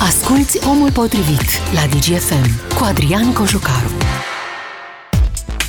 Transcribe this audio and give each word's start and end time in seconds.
Asculți 0.00 0.68
Omul 0.68 0.90
Potrivit 0.92 1.48
la 1.74 1.80
DGFM 1.90 2.76
cu 2.76 2.84
Adrian 2.84 3.32
Cojucaru. 3.32 3.90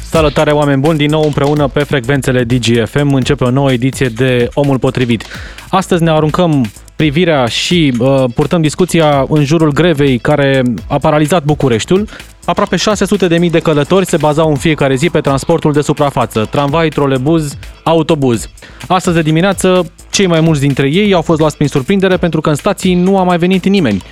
Salutare 0.03 0.51
oameni 0.51 0.81
buni, 0.81 0.97
din 0.97 1.09
nou 1.09 1.23
împreună 1.23 1.67
pe 1.67 1.83
frecvențele 1.83 2.43
DGFM 2.43 3.13
începe 3.13 3.43
o 3.43 3.49
nouă 3.49 3.71
ediție 3.71 4.07
de 4.07 4.49
Omul 4.53 4.79
Potrivit. 4.79 5.23
Astăzi 5.69 6.03
ne 6.03 6.09
aruncăm 6.09 6.71
privirea 6.95 7.45
și 7.45 7.93
uh, 7.99 8.23
purtăm 8.35 8.61
discuția 8.61 9.25
în 9.29 9.43
jurul 9.43 9.71
grevei 9.71 10.17
care 10.17 10.61
a 10.87 10.97
paralizat 10.97 11.43
Bucureștiul. 11.43 12.07
Aproape 12.45 12.75
600.000 13.39 13.49
de 13.51 13.59
călători 13.59 14.05
se 14.05 14.17
bazau 14.17 14.49
în 14.49 14.55
fiecare 14.55 14.95
zi 14.95 15.09
pe 15.09 15.19
transportul 15.19 15.73
de 15.73 15.81
suprafață, 15.81 16.47
tramvai, 16.51 16.89
trolebuz, 16.89 17.57
autobuz. 17.83 18.49
Astăzi 18.87 19.15
de 19.15 19.21
dimineață, 19.21 19.91
cei 20.09 20.27
mai 20.27 20.39
mulți 20.39 20.61
dintre 20.61 20.87
ei 20.87 21.13
au 21.13 21.21
fost 21.21 21.39
luați 21.39 21.55
prin 21.55 21.67
surprindere 21.67 22.17
pentru 22.17 22.41
că 22.41 22.49
în 22.49 22.55
stații 22.55 22.93
nu 22.93 23.17
a 23.17 23.23
mai 23.23 23.37
venit 23.37 23.65
nimeni. 23.65 24.03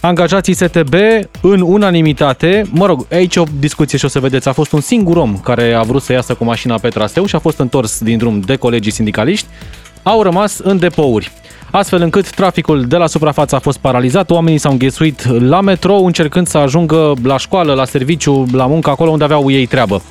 Angajații 0.00 0.54
STB, 0.54 0.94
în 1.40 1.60
unanimitate, 1.60 2.62
mă 2.70 2.86
rog, 2.86 3.06
aici 3.12 3.36
o 3.36 3.44
discuție 3.58 3.98
și 3.98 4.04
o 4.04 4.08
să 4.08 4.20
vedeți, 4.20 4.48
a 4.48 4.52
fost 4.52 4.72
un 4.72 4.80
singur 4.80 5.16
om 5.16 5.38
care 5.38 5.72
a 5.72 5.82
vrut 5.82 6.02
să 6.02 6.12
iasă 6.12 6.34
cu 6.34 6.44
mașina 6.44 6.78
pe 6.78 6.88
traseu 6.88 7.26
și 7.26 7.34
a 7.34 7.38
fost 7.38 7.58
întors 7.58 8.00
din 8.00 8.18
drum 8.18 8.40
de 8.40 8.56
colegii 8.56 8.92
sindicaliști, 8.92 9.46
au 10.02 10.22
rămas 10.22 10.58
în 10.58 10.78
depouri 10.78 11.32
astfel 11.76 12.02
încât 12.02 12.30
traficul 12.30 12.84
de 12.84 12.96
la 12.96 13.06
suprafață 13.06 13.54
a 13.54 13.58
fost 13.58 13.78
paralizat, 13.78 14.30
oamenii 14.30 14.58
s-au 14.58 14.72
înghesuit 14.72 15.24
la 15.40 15.60
metrou 15.60 16.06
încercând 16.06 16.46
să 16.46 16.58
ajungă 16.58 17.12
la 17.22 17.38
școală, 17.38 17.74
la 17.74 17.84
serviciu, 17.84 18.46
la 18.52 18.66
muncă, 18.66 18.90
acolo 18.90 19.10
unde 19.10 19.24
aveau 19.24 19.50
ei 19.50 19.66
treabă. 19.66 20.02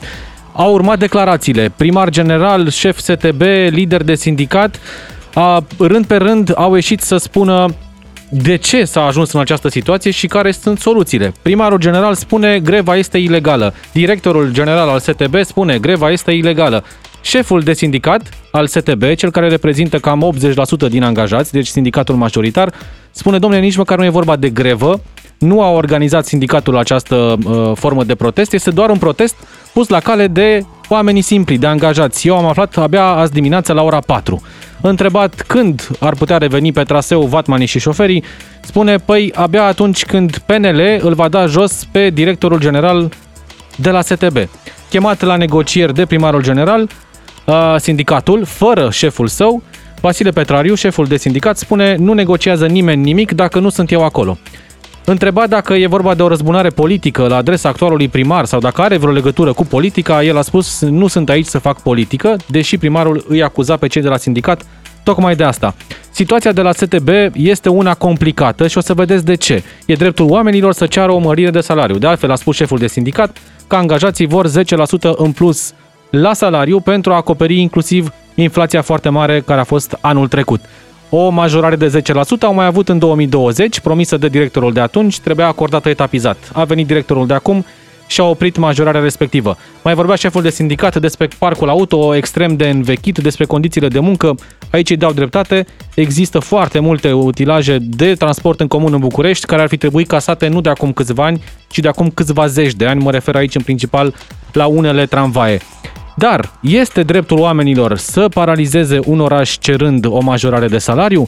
Au 0.52 0.74
urmat 0.74 1.00
declarațiile. 1.00 1.72
Primar 1.76 2.10
general, 2.10 2.70
șef 2.70 2.98
STB, 2.98 3.42
lider 3.70 4.04
de 4.04 4.16
sindicat, 4.16 4.80
a, 5.34 5.64
rând 5.78 6.06
pe 6.06 6.16
rând 6.16 6.52
au 6.56 6.74
ieșit 6.74 7.02
să 7.02 7.18
spună 7.18 7.74
de 8.30 8.56
ce 8.56 8.86
s-a 8.86 9.06
ajuns 9.06 9.32
în 9.32 9.40
această 9.40 9.70
situație 9.70 10.12
și 10.12 10.28
care 10.28 10.52
sunt 10.52 10.80
soluțiile. 10.80 11.34
Primarul 11.42 11.78
general 11.78 12.14
spune 12.14 12.60
greva 12.60 12.96
este 12.96 13.18
ilegală. 13.18 13.74
Directorul 13.92 14.52
general 14.52 14.90
al 14.90 15.00
STB 15.00 15.36
spune 15.44 15.78
greva 15.78 16.12
este 16.12 16.32
ilegală. 16.32 16.84
Șeful 17.22 17.62
de 17.62 17.74
sindicat 17.74 18.30
al 18.52 18.68
STB, 18.68 19.04
cel 19.16 19.32
care 19.32 19.48
reprezintă 19.48 20.00
cam 20.00 20.34
80% 20.88 20.90
din 20.90 21.04
angajați, 21.04 21.52
deci 21.52 21.68
sindicatul 21.68 22.16
majoritar, 22.16 22.74
spune, 23.12 23.38
domnule, 23.38 23.62
nici 23.62 23.76
măcar 23.76 23.98
nu 23.98 24.06
e 24.06 24.10
vorba 24.10 24.36
de 24.36 24.50
grevă, 24.50 25.02
nu 25.40 25.62
a 25.62 25.70
organizat 25.70 26.26
sindicatul 26.26 26.78
această 26.78 27.16
uh, 27.16 27.72
formă 27.76 28.04
de 28.04 28.16
protest, 28.16 28.54
este 28.54 28.72
doar 28.72 28.90
un 28.90 28.98
protest 28.98 29.36
pus 29.74 29.88
la 29.88 30.00
cale 30.00 30.28
de 30.28 30.66
oamenii 30.90 31.22
simpli, 31.22 31.58
de 31.58 31.68
angajați. 31.68 32.28
Eu 32.28 32.38
am 32.38 32.46
aflat 32.46 32.78
abia 32.78 33.06
azi 33.06 33.32
dimineața 33.32 33.74
la 33.74 33.82
ora 33.84 34.00
4. 34.00 34.42
Întrebat 34.86 35.42
când 35.48 35.90
ar 36.00 36.14
putea 36.14 36.38
reveni 36.38 36.72
pe 36.72 36.84
traseu 36.84 37.22
vatmanii 37.22 37.66
și 37.66 37.80
șoferii, 37.80 38.24
spune, 38.62 38.96
păi 38.98 39.32
abia 39.36 39.64
atunci 39.64 40.06
când 40.06 40.38
PNL 40.38 40.82
îl 41.00 41.14
va 41.14 41.28
da 41.28 41.46
jos 41.46 41.88
pe 41.92 42.10
directorul 42.10 42.60
general 42.60 43.12
de 43.76 43.90
la 43.90 44.02
STB. 44.02 44.38
Chemat 44.90 45.22
la 45.22 45.36
negocieri 45.36 45.94
de 45.94 46.06
primarul 46.06 46.44
general, 46.44 46.90
sindicatul, 47.78 48.46
fără 48.46 48.90
șeful 48.92 49.28
său, 49.28 49.64
Vasile 50.02 50.30
Petrariu, 50.30 50.74
șeful 50.76 51.06
de 51.06 51.18
sindicat, 51.18 51.58
spune 51.58 51.96
nu 51.96 52.14
negociază 52.14 52.66
nimeni 52.66 53.04
nimic 53.04 53.32
dacă 53.32 53.60
nu 53.60 53.70
sunt 53.70 53.92
eu 53.92 54.04
acolo. 54.04 54.38
Întrebat 55.06 55.50
dacă 55.50 55.74
e 55.74 55.88
vorba 55.88 56.14
de 56.14 56.22
o 56.22 56.28
răzbunare 56.28 56.70
politică 56.70 57.28
la 57.28 57.36
adresa 57.36 57.70
actualului 57.70 58.08
primar 58.08 58.46
sau 58.46 58.60
dacă 58.60 58.82
are 58.82 58.98
vreo 58.98 59.12
legătură 59.12 59.54
cu 59.54 59.66
politica, 59.66 60.24
el 60.24 60.38
a 60.38 60.42
spus 60.42 60.82
nu 60.82 61.08
sunt 61.08 61.30
aici 61.30 61.46
să 61.46 61.60
fac 61.60 61.82
politică, 61.82 62.36
deși 62.48 62.78
primarul 62.78 63.26
îi 63.28 63.44
acuza 63.44 63.78
pe 63.78 63.88
cei 63.88 64.02
de 64.02 64.08
la 64.08 64.18
sindicat 64.18 64.66
tocmai 65.04 65.36
de 65.36 65.44
asta. 65.44 65.76
Situația 66.12 66.52
de 66.52 66.62
la 66.62 66.72
STB 66.72 67.10
este 67.34 67.70
una 67.70 67.94
complicată 67.94 68.68
și 68.68 68.78
o 68.78 68.82
să 68.82 68.94
vedeți 68.94 69.26
de 69.26 69.36
ce. 69.36 69.64
E 69.86 69.94
dreptul 69.94 70.30
oamenilor 70.30 70.74
să 70.74 70.86
ceară 70.86 71.12
o 71.12 71.18
mărire 71.18 71.50
de 71.50 71.60
salariu. 71.60 71.98
De 71.98 72.08
altfel, 72.08 72.32
a 72.32 72.36
spus 72.36 72.56
șeful 72.56 72.78
de 72.78 72.88
sindicat 72.88 73.38
că 73.68 73.76
angajații 73.76 74.26
vor 74.26 74.48
10% 74.48 74.52
în 75.16 75.32
plus 75.32 75.74
la 76.10 76.34
salariu 76.34 76.80
pentru 76.80 77.12
a 77.12 77.16
acoperi 77.16 77.60
inclusiv 77.60 78.14
inflația 78.36 78.82
foarte 78.82 79.10
mare 79.10 79.42
care 79.46 79.60
a 79.60 79.64
fost 79.64 79.98
anul 80.02 80.28
trecut. 80.28 80.62
O 81.16 81.30
majorare 81.30 81.76
de 81.76 82.02
10% 82.02 82.42
au 82.42 82.54
mai 82.54 82.66
avut 82.66 82.90
în 82.90 83.00
2020, 83.00 83.80
promisă 83.80 84.18
de 84.18 84.28
directorul 84.28 84.74
de 84.74 84.80
atunci, 84.80 85.20
trebuia 85.20 85.48
acordată 85.48 85.90
etapizat. 85.90 86.52
A 86.54 86.64
venit 86.64 86.88
directorul 86.88 87.28
de 87.28 87.34
acum 87.34 87.66
și 88.08 88.22
a 88.22 88.24
oprit 88.24 88.58
majorarea 88.58 89.02
respectivă. 89.02 89.58
Mai 89.84 89.94
vorbea 89.94 90.16
șeful 90.16 90.42
de 90.42 90.50
sindicat 90.50 91.00
despre 91.00 91.28
parcul 91.38 91.70
auto 91.70 92.16
extrem 92.16 92.56
de 92.56 92.70
învechit, 92.70 93.18
despre 93.18 93.46
condițiile 93.46 93.88
de 93.88 94.00
muncă. 94.00 94.36
Aici 94.72 94.90
îi 94.90 94.98
dau 94.98 95.12
dreptate. 95.12 95.66
Există 95.96 96.40
foarte 96.40 96.80
multe 96.80 97.12
utilaje 97.12 97.78
de 97.82 98.14
transport 98.14 98.60
în 98.60 98.68
comun 98.68 98.94
în 98.94 99.00
București 99.00 99.46
care 99.46 99.62
ar 99.62 99.68
fi 99.68 99.78
trebuit 99.78 100.08
casate 100.08 100.48
nu 100.48 100.62
de 100.62 100.70
acum 100.70 100.94
câțiva 100.94 101.26
ani, 101.26 101.44
ci 101.68 101.80
de 101.80 101.88
acum 101.88 102.10
câțiva 102.10 102.48
zeci 102.48 102.74
de 102.74 102.86
ani. 102.86 103.04
Mă 103.04 103.12
refer 103.12 103.36
aici 103.36 103.56
în 103.56 103.62
principal 103.62 104.14
la 104.52 104.66
unele 104.66 105.06
tramvaie. 105.06 105.62
Dar 106.16 106.52
este 106.62 107.04
dreptul 107.04 107.40
oamenilor 107.40 107.98
să 107.98 108.28
paralizeze 108.28 109.00
un 109.06 109.20
oraș 109.20 109.58
cerând 109.58 110.06
o 110.06 110.20
majorare 110.22 110.68
de 110.68 110.78
salariu? 110.78 111.28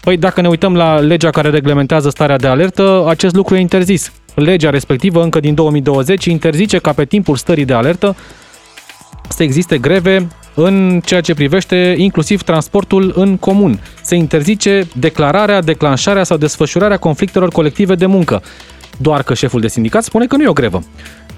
Păi 0.00 0.16
dacă 0.16 0.40
ne 0.40 0.48
uităm 0.48 0.76
la 0.76 0.98
legea 0.98 1.30
care 1.30 1.50
reglementează 1.50 2.08
starea 2.10 2.36
de 2.36 2.46
alertă, 2.46 3.04
acest 3.08 3.34
lucru 3.34 3.56
e 3.56 3.60
interzis. 3.60 4.12
Legea 4.34 4.70
respectivă, 4.70 5.22
încă 5.22 5.40
din 5.40 5.54
2020, 5.54 6.24
interzice 6.24 6.78
ca 6.78 6.92
pe 6.92 7.04
timpul 7.04 7.36
stării 7.36 7.64
de 7.64 7.72
alertă 7.72 8.16
să 9.28 9.42
existe 9.42 9.78
greve 9.78 10.28
în 10.54 11.00
ceea 11.04 11.20
ce 11.20 11.34
privește 11.34 11.94
inclusiv 11.98 12.42
transportul 12.42 13.12
în 13.16 13.36
comun. 13.36 13.80
Se 14.02 14.14
interzice 14.14 14.88
declararea, 14.94 15.62
declanșarea 15.62 16.24
sau 16.24 16.36
desfășurarea 16.36 16.96
conflictelor 16.96 17.48
colective 17.48 17.94
de 17.94 18.06
muncă. 18.06 18.42
Doar 18.98 19.22
că 19.22 19.34
șeful 19.34 19.60
de 19.60 19.68
sindicat 19.68 20.02
spune 20.02 20.26
că 20.26 20.36
nu 20.36 20.42
e 20.42 20.48
o 20.48 20.52
grevă. 20.52 20.82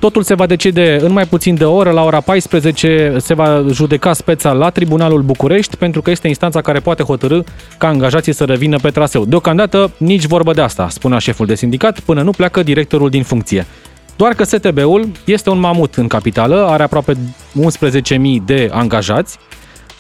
Totul 0.03 0.23
se 0.23 0.35
va 0.35 0.47
decide 0.47 0.99
în 1.01 1.13
mai 1.13 1.27
puțin 1.27 1.55
de 1.55 1.65
o 1.65 1.75
oră, 1.75 1.91
la 1.91 2.05
ora 2.05 2.21
14 2.21 3.17
se 3.19 3.35
va 3.35 3.65
judeca 3.71 4.13
speța 4.13 4.53
la 4.53 4.71
Tribunalul 4.71 5.23
București, 5.23 5.77
pentru 5.77 6.03
că 6.03 6.11
este 6.11 6.29
instanța 6.29 6.61
care 6.61 6.79
poate 6.79 7.03
hotărâ 7.03 7.43
ca 7.79 7.89
angajații 7.89 8.33
să 8.33 8.45
revină 8.45 8.77
pe 8.77 8.91
traseu. 8.91 9.25
Deocamdată 9.25 9.91
nici 9.97 10.27
vorbă 10.27 10.53
de 10.53 10.61
asta, 10.61 10.89
spunea 10.89 11.19
șeful 11.19 11.47
de 11.47 11.55
sindicat, 11.55 12.01
până 12.01 12.23
nu 12.23 12.31
pleacă 12.31 12.63
directorul 12.63 13.11
din 13.11 13.23
funcție. 13.23 13.67
Doar 14.17 14.35
că 14.35 14.45
STB-ul 14.45 15.09
este 15.25 15.51
un 15.51 15.59
mamut 15.59 15.95
în 15.95 16.07
capitală, 16.07 16.67
are 16.67 16.83
aproape 16.83 17.13
11.000 17.13 18.19
de 18.45 18.71
angajați. 18.73 19.39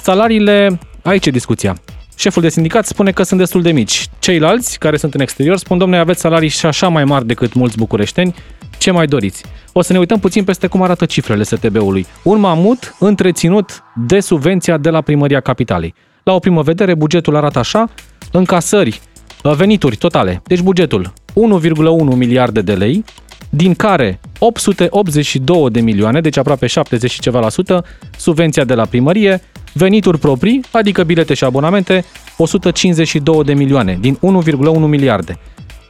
Salariile, 0.01 0.79
aici 1.03 1.27
e 1.27 1.31
discuția. 1.31 1.77
Șeful 2.17 2.43
de 2.43 2.49
sindicat 2.49 2.87
spune 2.87 3.11
că 3.11 3.23
sunt 3.23 3.39
destul 3.39 3.63
de 3.63 3.73
mici. 3.73 4.09
Ceilalți, 4.19 4.79
care 4.79 4.97
sunt 4.97 5.15
în 5.15 5.21
exterior, 5.21 5.57
spun, 5.57 5.79
domnule, 5.79 6.01
aveți 6.01 6.21
salarii 6.21 6.49
și 6.49 6.67
așa 6.67 6.89
mai 6.89 7.05
mari 7.05 7.27
decât 7.27 7.55
mulți 7.55 7.77
bucureșteni, 7.77 8.35
ce 8.79 8.91
mai 8.91 9.07
doriți? 9.07 9.45
O 9.73 9.83
să 9.83 9.93
ne 9.93 9.99
uităm 9.99 10.19
puțin 10.19 10.45
peste 10.45 10.67
cum 10.67 10.83
arată 10.83 11.05
cifrele 11.05 11.43
STB-ului. 11.43 12.07
Un 12.23 12.41
mamut 12.41 12.95
întreținut 12.99 13.83
de 14.07 14.21
subvenția 14.21 14.77
de 14.77 14.91
la 14.91 15.01
Primăria 15.01 15.41
Capitalei. 15.41 15.95
La 16.23 16.33
o 16.33 16.39
primă 16.39 16.63
vedere, 16.63 16.95
bugetul 16.95 17.37
arată 17.37 17.59
așa, 17.59 17.91
încasări, 18.33 19.01
venituri 19.43 19.97
totale, 19.97 20.43
deci 20.47 20.61
bugetul 20.61 21.13
1,1 21.31 22.17
miliarde 22.17 22.61
de 22.61 22.75
lei, 22.75 23.05
din 23.51 23.75
care 23.75 24.21
882 24.39 25.71
de 25.71 25.81
milioane, 25.81 26.21
deci 26.21 26.37
aproape 26.37 26.67
70 26.67 27.11
și 27.11 27.21
ceva 27.21 27.41
la 27.41 27.49
sută, 27.49 27.85
subvenția 28.17 28.65
de 28.65 28.75
la 28.75 28.85
primărie, 28.85 29.41
venituri 29.73 30.19
proprii, 30.19 30.61
adică 30.71 31.03
bilete 31.03 31.35
și 31.35 31.45
abonamente, 31.45 32.05
152 32.37 33.45
de 33.45 33.55
milioane, 33.55 33.99
din 34.01 34.19
1,1 34.45 34.89
miliarde. 34.89 35.39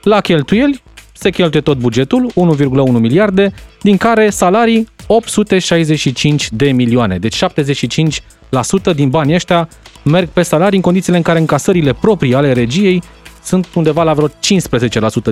La 0.03 0.21
cheltuieli, 0.21 0.83
se 1.13 1.31
cheltuie 1.31 1.63
tot 1.63 1.79
bugetul, 1.79 2.31
1,1 2.31 3.01
miliarde, 3.01 3.53
din 3.81 3.97
care 3.97 4.31
salarii 4.31 4.89
865 5.07 6.49
de 6.51 6.73
milioane. 6.73 7.19
Deci 7.19 7.39
75% 7.45 8.95
din 8.95 9.09
banii 9.09 9.35
ăștia 9.35 9.69
merg 10.05 10.29
pe 10.29 10.43
salarii 10.43 10.77
în 10.77 10.83
condițiile 10.83 11.17
în 11.17 11.23
care 11.23 11.39
încasările 11.39 11.93
proprii 11.93 12.35
ale 12.35 12.53
regiei 12.53 13.03
sunt 13.45 13.69
undeva 13.75 14.03
la 14.03 14.13
vreo 14.13 14.29
15% 14.29 14.33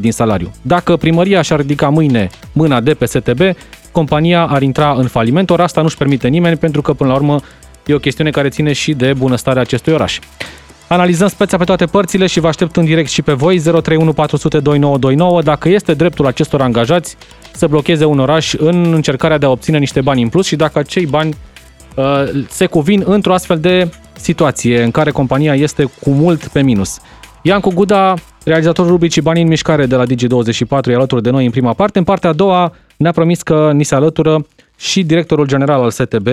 din 0.00 0.12
salariu. 0.12 0.50
Dacă 0.62 0.96
primăria 0.96 1.43
și-ar 1.43 1.61
ridica 1.61 1.88
mâine 1.88 2.29
mâna 2.53 2.81
de 2.81 2.94
pe 2.94 3.06
STB, 3.06 3.41
compania 3.93 4.46
ar 4.46 4.62
intra 4.62 4.93
în 4.93 5.06
faliment, 5.06 5.50
ori 5.50 5.62
asta 5.62 5.82
nu-și 5.82 5.96
permite 5.96 6.29
nimeni 6.29 6.56
pentru 6.56 6.82
că, 6.82 6.93
până 6.93 7.11
la 7.11 7.17
urmă, 7.17 7.41
e 7.87 7.94
o 7.94 7.99
chestiune 7.99 8.31
care 8.31 8.49
ține 8.49 8.73
și 8.73 8.93
de 8.93 9.12
bunăstarea 9.12 9.62
acestui 9.62 9.93
oraș. 9.93 10.19
Analizăm 10.88 11.29
speța 11.29 11.56
pe 11.56 11.65
toate 11.65 11.85
părțile 11.85 12.27
și 12.27 12.41
vă 12.41 12.49
aștept 12.49 12.77
în 12.77 12.85
direct 12.85 13.11
și 13.11 13.23
pe 13.23 13.32
voi 13.32 13.61
031 13.61 14.12
400 14.12 14.59
2929 14.59 15.43
dacă 15.43 15.69
este 15.69 15.94
dreptul 15.94 16.27
acestor 16.27 16.61
angajați 16.61 17.17
să 17.53 17.67
blocheze 17.67 18.05
un 18.05 18.19
oraș 18.19 18.53
în 18.53 18.93
încercarea 18.93 19.38
de 19.38 19.47
a 19.47 19.50
obține 19.50 19.79
niște 19.79 20.00
bani 20.00 20.23
în 20.23 20.29
plus 20.29 20.47
și 20.47 20.56
dacă 20.56 20.79
acei 20.79 21.06
bani 21.06 21.35
uh, 21.94 22.05
se 22.49 22.67
cuvin 22.67 23.03
într-o 23.06 23.35
astfel 23.35 23.59
de 23.59 23.88
situație 24.12 24.82
în 24.82 24.91
care 24.91 25.11
compania 25.11 25.55
este 25.55 25.85
cu 26.00 26.11
mult 26.11 26.47
pe 26.47 26.62
minus. 26.62 26.99
Iancu 27.43 27.71
Guda, 27.75 28.15
realizatorul 28.44 28.91
rubricii 28.91 29.23
Banii 29.23 29.43
în 29.43 29.49
mișcare 29.49 29.87
de 29.87 29.97
la 29.97 30.05
Digi24, 30.05 30.91
e 30.91 30.94
alături 30.94 31.23
de 31.23 31.31
noi 31.31 31.44
în 31.44 31.50
prima 31.50 31.73
parte. 31.73 31.99
În 31.99 32.05
partea 32.05 32.31
a 32.31 32.32
doua 32.32 32.75
ne-a 32.97 33.12
promis 33.12 33.43
că 33.43 33.71
ni 33.75 33.85
se 33.85 33.94
alătură 33.94 34.47
și 34.77 35.03
directorul 35.03 35.47
general 35.47 35.82
al 35.82 35.91
STB, 35.91 36.29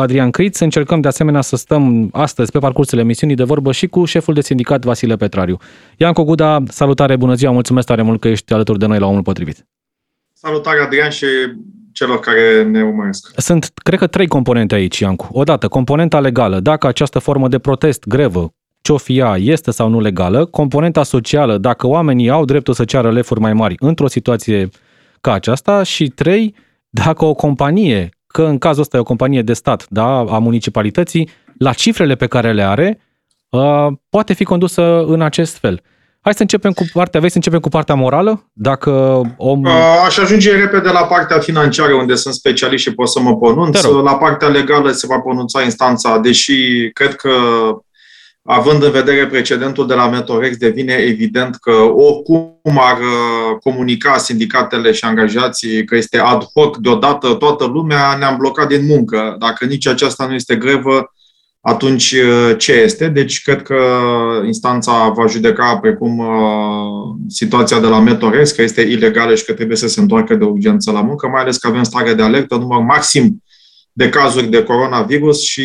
Adrian 0.00 0.30
Criț. 0.30 0.58
Încercăm 0.58 1.00
de 1.00 1.08
asemenea 1.08 1.40
să 1.40 1.56
stăm 1.56 2.08
astăzi 2.12 2.50
pe 2.50 2.58
parcursul 2.58 2.98
emisiunii 2.98 3.36
de 3.36 3.44
vorbă 3.44 3.72
și 3.72 3.86
cu 3.86 4.04
șeful 4.04 4.34
de 4.34 4.40
sindicat 4.40 4.84
Vasile 4.84 5.16
Petrariu. 5.16 5.56
Ianco 5.96 6.24
Guda, 6.24 6.62
salutare, 6.68 7.16
bună 7.16 7.34
ziua, 7.34 7.52
mulțumesc 7.52 7.86
tare 7.86 8.02
mult 8.02 8.20
că 8.20 8.28
ești 8.28 8.52
alături 8.52 8.78
de 8.78 8.86
noi 8.86 8.98
la 8.98 9.06
omul 9.06 9.22
potrivit. 9.22 9.66
Salutare, 10.32 10.80
Adrian, 10.80 11.10
și 11.10 11.26
celor 11.92 12.20
care 12.20 12.62
ne 12.62 12.82
urmăresc. 12.82 13.30
Sunt, 13.36 13.70
cred 13.74 13.98
că, 13.98 14.06
trei 14.06 14.26
componente 14.26 14.74
aici, 14.74 14.98
Iancu. 14.98 15.28
Odată, 15.32 15.68
componenta 15.68 16.20
legală. 16.20 16.60
Dacă 16.60 16.86
această 16.86 17.18
formă 17.18 17.48
de 17.48 17.58
protest, 17.58 18.04
grevă, 18.06 18.54
ce-o 18.80 18.96
fi 18.96 19.18
ea, 19.18 19.36
este 19.36 19.70
sau 19.70 19.88
nu 19.88 20.00
legală. 20.00 20.44
Componenta 20.44 21.02
socială, 21.02 21.58
dacă 21.58 21.86
oamenii 21.86 22.30
au 22.30 22.44
dreptul 22.44 22.74
să 22.74 22.84
ceară 22.84 23.12
lefuri 23.12 23.40
mai 23.40 23.52
mari 23.52 23.74
într-o 23.78 24.08
situație 24.08 24.68
ca 25.20 25.32
aceasta. 25.32 25.82
Și 25.82 26.08
trei, 26.08 26.54
dacă 26.88 27.24
o 27.24 27.34
companie, 27.34 28.08
că 28.32 28.42
în 28.42 28.58
cazul 28.58 28.82
ăsta 28.82 28.96
e 28.96 29.00
o 29.00 29.02
companie 29.04 29.42
de 29.42 29.52
stat, 29.52 29.86
da, 29.88 30.18
a 30.18 30.38
municipalității, 30.38 31.28
la 31.58 31.72
cifrele 31.72 32.14
pe 32.14 32.26
care 32.26 32.52
le 32.52 32.62
are, 32.62 33.00
uh, 33.48 33.86
poate 34.08 34.32
fi 34.32 34.44
condusă 34.44 35.04
în 35.04 35.22
acest 35.22 35.56
fel. 35.56 35.82
Hai 36.20 36.34
să 36.34 36.42
începem 36.42 36.72
cu 36.72 36.84
partea, 36.92 37.20
vei 37.20 37.28
să 37.28 37.36
începem 37.36 37.60
cu 37.60 37.68
partea 37.68 37.94
morală? 37.94 38.50
Dacă 38.52 38.90
om... 39.36 39.66
Aș 40.06 40.18
ajunge 40.18 40.56
repede 40.56 40.88
la 40.88 41.04
partea 41.04 41.38
financiară, 41.38 41.92
unde 41.92 42.14
sunt 42.14 42.34
specialiști 42.34 42.88
și 42.88 42.94
pot 42.94 43.08
să 43.08 43.20
mă 43.20 43.36
pronunț. 43.36 43.82
La 43.82 44.16
partea 44.16 44.48
legală 44.48 44.90
se 44.90 45.06
va 45.06 45.18
pronunța 45.18 45.62
instanța, 45.62 46.18
deși 46.18 46.90
cred 46.92 47.14
că 47.14 47.30
având 48.42 48.82
în 48.82 48.90
vedere 48.90 49.26
precedentul 49.26 49.86
de 49.86 49.94
la 49.94 50.08
Metorex, 50.08 50.56
devine 50.56 50.92
evident 50.92 51.56
că 51.56 51.72
oricum 51.94 52.60
ar 52.78 52.98
uh, 52.98 53.58
comunica 53.62 54.18
sindicatele 54.18 54.92
și 54.92 55.04
angajații 55.04 55.84
că 55.84 55.96
este 55.96 56.18
ad 56.18 56.44
hoc 56.54 56.76
deodată 56.76 57.34
toată 57.34 57.64
lumea, 57.64 58.16
ne-am 58.18 58.36
blocat 58.36 58.68
din 58.68 58.86
muncă. 58.86 59.36
Dacă 59.38 59.64
nici 59.64 59.86
aceasta 59.86 60.26
nu 60.26 60.34
este 60.34 60.56
grevă, 60.56 61.12
atunci 61.60 62.12
uh, 62.12 62.54
ce 62.58 62.72
este? 62.72 63.08
Deci 63.08 63.42
cred 63.42 63.62
că 63.62 63.82
instanța 64.46 65.08
va 65.08 65.26
judeca 65.26 65.76
precum 65.76 66.18
uh, 66.18 67.16
situația 67.28 67.80
de 67.80 67.86
la 67.86 68.00
Metorex, 68.00 68.50
că 68.50 68.62
este 68.62 68.80
ilegală 68.80 69.34
și 69.34 69.44
că 69.44 69.52
trebuie 69.52 69.76
să 69.76 69.88
se 69.88 70.00
întoarcă 70.00 70.34
de 70.34 70.44
urgență 70.44 70.90
la 70.90 71.02
muncă, 71.02 71.28
mai 71.28 71.40
ales 71.40 71.56
că 71.56 71.66
avem 71.66 71.82
stare 71.82 72.14
de 72.14 72.22
alertă, 72.22 72.56
număr 72.56 72.80
maxim 72.80 73.42
de 73.92 74.08
cazuri 74.08 74.46
de 74.46 74.62
coronavirus 74.62 75.42
și 75.42 75.62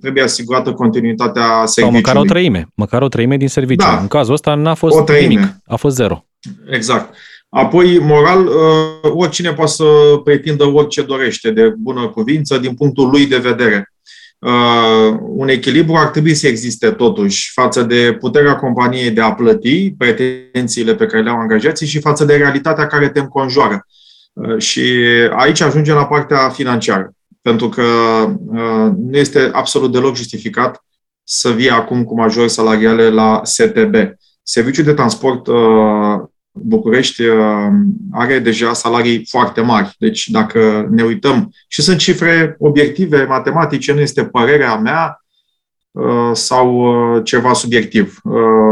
trebuie 0.00 0.22
asigurată 0.22 0.72
continuitatea 0.72 1.62
serviciului. 1.64 2.02
Sau 2.04 2.14
măcar 2.14 2.16
o 2.16 2.22
treime, 2.24 2.68
măcar 2.74 3.02
o 3.02 3.08
treime 3.08 3.36
din 3.36 3.48
serviciu. 3.48 3.86
Da. 3.86 3.98
În 4.00 4.08
cazul 4.08 4.32
ăsta 4.32 4.54
n-a 4.54 4.74
fost 4.74 4.96
o 4.96 5.02
treime. 5.02 5.28
nimic, 5.28 5.56
a 5.66 5.76
fost 5.76 5.96
zero. 5.96 6.24
Exact. 6.70 7.14
Apoi, 7.48 7.98
moral, 7.98 8.46
uh, 8.46 9.10
oricine 9.14 9.52
poate 9.52 9.70
să 9.70 9.84
pretindă 10.24 10.64
orice 10.64 11.02
dorește 11.02 11.50
de 11.50 11.72
bună 11.78 12.08
cuvință 12.08 12.58
din 12.58 12.74
punctul 12.74 13.10
lui 13.10 13.26
de 13.26 13.36
vedere. 13.36 13.92
Uh, 14.38 15.16
un 15.20 15.48
echilibru 15.48 15.94
ar 15.94 16.06
trebui 16.06 16.34
să 16.34 16.46
existe 16.46 16.90
totuși 16.90 17.50
față 17.52 17.82
de 17.82 18.16
puterea 18.20 18.56
companiei 18.56 19.10
de 19.10 19.20
a 19.20 19.32
plăti 19.32 19.94
pretențiile 19.98 20.94
pe 20.94 21.06
care 21.06 21.22
le 21.22 21.30
au 21.30 21.38
angajații 21.38 21.86
și 21.86 22.00
față 22.00 22.24
de 22.24 22.36
realitatea 22.36 22.86
care 22.86 23.08
te 23.08 23.20
înconjoară. 23.20 23.86
Uh, 24.32 24.58
și 24.58 24.82
aici 25.36 25.60
ajungem 25.60 25.94
la 25.94 26.06
partea 26.06 26.48
financiară 26.48 27.12
pentru 27.42 27.68
că 27.68 27.82
uh, 28.46 28.92
nu 28.96 29.16
este 29.16 29.50
absolut 29.52 29.92
deloc 29.92 30.16
justificat 30.16 30.84
să 31.24 31.50
vii 31.50 31.70
acum 31.70 32.04
cu 32.04 32.14
majori 32.14 32.50
salariale 32.50 33.10
la 33.10 33.40
STB. 33.44 33.94
Serviciul 34.42 34.84
de 34.84 34.92
transport 34.92 35.46
uh, 35.46 36.28
București 36.50 37.22
uh, 37.22 37.66
are 38.12 38.38
deja 38.38 38.72
salarii 38.72 39.26
foarte 39.28 39.60
mari. 39.60 39.94
Deci 39.98 40.28
dacă 40.28 40.88
ne 40.90 41.02
uităm, 41.02 41.52
și 41.68 41.82
sunt 41.82 41.98
cifre 41.98 42.56
obiective, 42.58 43.24
matematice, 43.24 43.92
nu 43.92 44.00
este 44.00 44.24
părerea 44.24 44.76
mea 44.76 45.22
sau 46.32 46.92
ceva 47.22 47.52
subiectiv. 47.52 48.20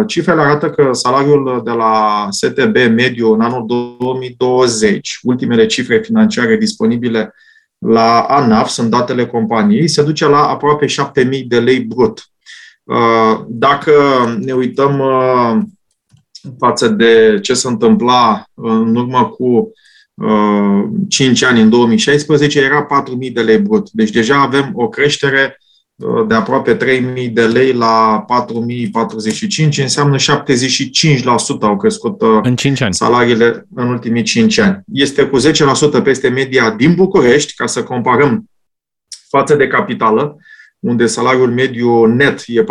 Cifrele 0.07 0.41
arată 0.41 0.71
că 0.71 0.93
salariul 0.93 1.63
de 1.65 1.71
la 1.71 2.27
STB 2.31 2.75
mediu 2.75 3.33
în 3.33 3.41
anul 3.41 3.65
2020, 3.67 5.19
ultimele 5.23 5.67
cifre 5.67 5.99
financiare 5.99 6.57
disponibile 6.57 7.35
la 7.79 8.21
ANAF, 8.21 8.69
sunt 8.69 8.91
datele 8.91 9.27
companiei, 9.27 9.89
se 9.89 10.03
duce 10.03 10.27
la 10.27 10.49
aproape 10.49 10.87
7.000 10.87 11.47
de 11.47 11.61
lei 11.61 11.81
brut. 11.81 12.31
Uh, 12.85 13.45
dacă 13.49 13.93
ne 14.41 14.53
uităm 14.53 14.99
uh, 14.99 15.63
față 16.59 16.89
de 16.89 17.39
ce 17.43 17.55
se 17.55 17.69
întâmpla 17.69 18.45
în 18.55 18.97
urmă 18.97 19.29
cu 19.29 19.73
5 21.09 21.41
uh, 21.41 21.49
ani, 21.49 21.61
în 21.61 21.71
2016, 21.71 22.61
era 22.61 22.87
4.000 23.27 23.33
de 23.33 23.41
lei 23.41 23.59
brut. 23.59 23.91
Deci 23.91 24.11
deja 24.11 24.41
avem 24.41 24.71
o 24.75 24.89
creștere 24.89 25.59
de 26.27 26.35
aproape 26.35 26.77
3.000 26.77 27.33
de 27.33 27.47
lei 27.47 27.73
la 27.73 28.25
4.045, 29.69 29.83
înseamnă 29.83 30.17
75% 30.17 30.21
au 31.61 31.77
crescut 31.77 32.21
uh, 32.21 32.39
în 32.43 32.57
5 32.57 32.81
ani. 32.81 32.95
salariile 32.95 33.67
în 33.75 33.89
ultimii 33.89 34.23
5 34.23 34.59
ani. 34.59 34.83
Este 34.93 35.27
cu 35.27 35.39
10% 35.41 36.03
peste 36.03 36.29
media 36.29 36.71
din 36.71 36.95
București, 36.95 37.55
ca 37.55 37.67
să 37.67 37.83
comparăm 37.83 38.51
față 39.29 39.55
de 39.55 39.67
capitală, 39.67 40.37
unde 40.79 41.07
salariul 41.07 41.53
mediu 41.53 42.05
net 42.05 42.43
e 42.47 42.63
4.600 42.63 42.67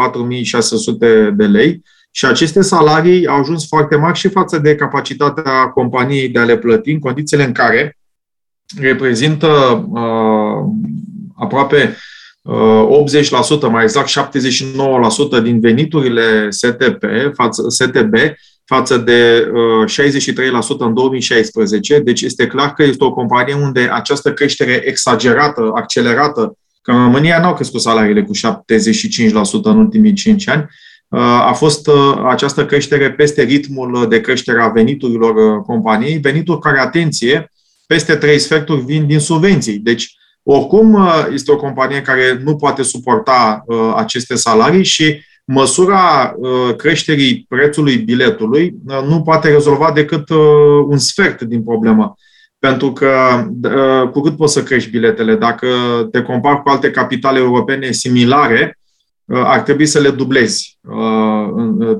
de 1.33 1.45
lei 1.45 1.81
și 2.11 2.25
aceste 2.25 2.61
salarii 2.61 3.27
au 3.27 3.39
ajuns 3.39 3.67
foarte 3.67 3.95
mari 3.95 4.17
și 4.17 4.29
față 4.29 4.57
de 4.57 4.75
capacitatea 4.75 5.67
companiei 5.67 6.29
de 6.29 6.39
a 6.39 6.43
le 6.43 6.57
plăti 6.57 6.91
în 6.91 6.99
condițiile 6.99 7.43
în 7.43 7.51
care 7.51 7.97
reprezintă 8.79 9.47
uh, 9.89 10.71
aproape 11.35 11.95
80%, 12.45 13.69
mai 13.69 13.83
exact 13.83 14.09
79% 15.39 15.43
din 15.43 15.59
veniturile 15.59 16.49
STP, 16.49 17.03
față, 17.33 17.65
STB 17.69 18.13
față 18.65 18.97
de 18.97 19.51
63% 19.85 20.77
în 20.77 20.93
2016. 20.93 21.99
Deci 21.99 22.21
este 22.21 22.47
clar 22.47 22.73
că 22.73 22.83
este 22.83 23.03
o 23.03 23.13
companie 23.13 23.53
unde 23.53 23.89
această 23.91 24.33
creștere 24.33 24.81
exagerată, 24.85 25.71
accelerată, 25.75 26.57
că 26.81 26.91
în 26.91 27.03
România 27.03 27.39
nu 27.39 27.45
au 27.45 27.53
crescut 27.53 27.81
salariile 27.81 28.23
cu 28.23 28.31
75% 28.35 28.37
în 29.63 29.77
ultimii 29.77 30.13
5 30.13 30.49
ani, 30.49 30.65
a 31.47 31.53
fost 31.53 31.89
această 32.29 32.65
creștere 32.65 33.11
peste 33.11 33.41
ritmul 33.41 34.05
de 34.09 34.21
creștere 34.21 34.61
a 34.61 34.67
veniturilor 34.67 35.61
companiei, 35.61 36.17
venituri 36.17 36.59
care, 36.59 36.79
atenție, 36.79 37.51
peste 37.87 38.15
trei 38.15 38.39
sferturi 38.39 38.81
vin 38.81 39.05
din 39.07 39.19
subvenții. 39.19 39.77
Deci, 39.77 40.15
oricum, 40.47 40.93
uh, 40.93 41.27
este 41.33 41.51
o 41.51 41.55
companie 41.55 42.01
care 42.01 42.41
nu 42.43 42.55
poate 42.55 42.83
suporta 42.83 43.63
uh, 43.65 43.93
aceste 43.95 44.35
salarii 44.35 44.83
și 44.83 45.23
măsura 45.45 46.33
uh, 46.37 46.75
creșterii 46.75 47.45
prețului 47.49 47.97
biletului 47.97 48.75
nu 49.07 49.21
poate 49.21 49.49
rezolva 49.49 49.91
decât 49.91 50.29
un 50.87 50.97
sfert 50.97 51.41
din 51.41 51.63
problemă. 51.63 52.15
Pentru 52.59 52.91
că 52.93 53.11
cu 54.11 54.21
cât 54.21 54.35
poți 54.35 54.53
să 54.53 54.63
crești 54.63 54.89
biletele, 54.89 55.35
dacă 55.35 55.67
te 56.11 56.21
compari 56.21 56.61
cu 56.61 56.69
alte 56.69 56.91
capitale 56.91 57.39
europene 57.39 57.91
similare, 57.91 58.77
ar 59.27 59.59
trebui 59.59 59.85
să 59.85 59.99
le 59.99 60.09
dublezi 60.09 60.79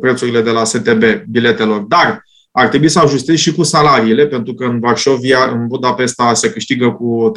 prețurile 0.01 0.41
de 0.41 0.49
la 0.49 0.63
STB 0.63 1.03
biletelor. 1.29 1.79
Dar 1.79 2.23
ar 2.57 2.67
trebui 2.67 2.89
să 2.89 2.99
ajustezi 2.99 3.41
și 3.41 3.53
cu 3.53 3.63
salariile, 3.63 4.27
pentru 4.27 4.53
că 4.53 4.63
în 4.65 4.79
Varșovia, 4.79 5.49
în 5.51 5.67
Budapesta, 5.67 6.33
se 6.33 6.51
câștigă 6.51 6.89
cu 6.89 7.31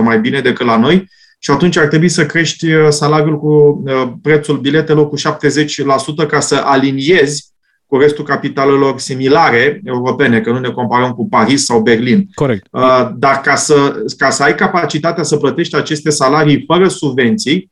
30% 0.00 0.02
mai 0.02 0.20
bine 0.20 0.40
decât 0.40 0.66
la 0.66 0.78
noi 0.78 1.08
și 1.38 1.50
atunci 1.50 1.76
ar 1.76 1.86
trebui 1.86 2.08
să 2.08 2.26
crești 2.26 2.72
uh, 2.72 2.86
salariul 2.88 3.38
cu 3.38 3.82
uh, 3.86 4.12
prețul 4.22 4.58
biletelor 4.58 5.08
cu 5.08 5.16
70% 5.18 6.26
ca 6.28 6.40
să 6.40 6.54
aliniezi 6.64 7.52
cu 7.86 7.98
restul 7.98 8.24
capitalelor 8.24 8.98
similare 8.98 9.80
europene, 9.84 10.40
că 10.40 10.50
nu 10.50 10.58
ne 10.58 10.70
comparăm 10.70 11.12
cu 11.12 11.28
Paris 11.28 11.64
sau 11.64 11.82
Berlin. 11.82 12.28
Corect. 12.34 12.66
Uh, 12.70 13.10
dar 13.16 13.40
ca 13.40 13.54
să, 13.54 14.04
ca 14.18 14.30
să 14.30 14.42
ai 14.42 14.54
capacitatea 14.54 15.22
să 15.22 15.36
plătești 15.36 15.76
aceste 15.76 16.10
salarii 16.10 16.64
fără 16.66 16.88
subvenții, 16.88 17.70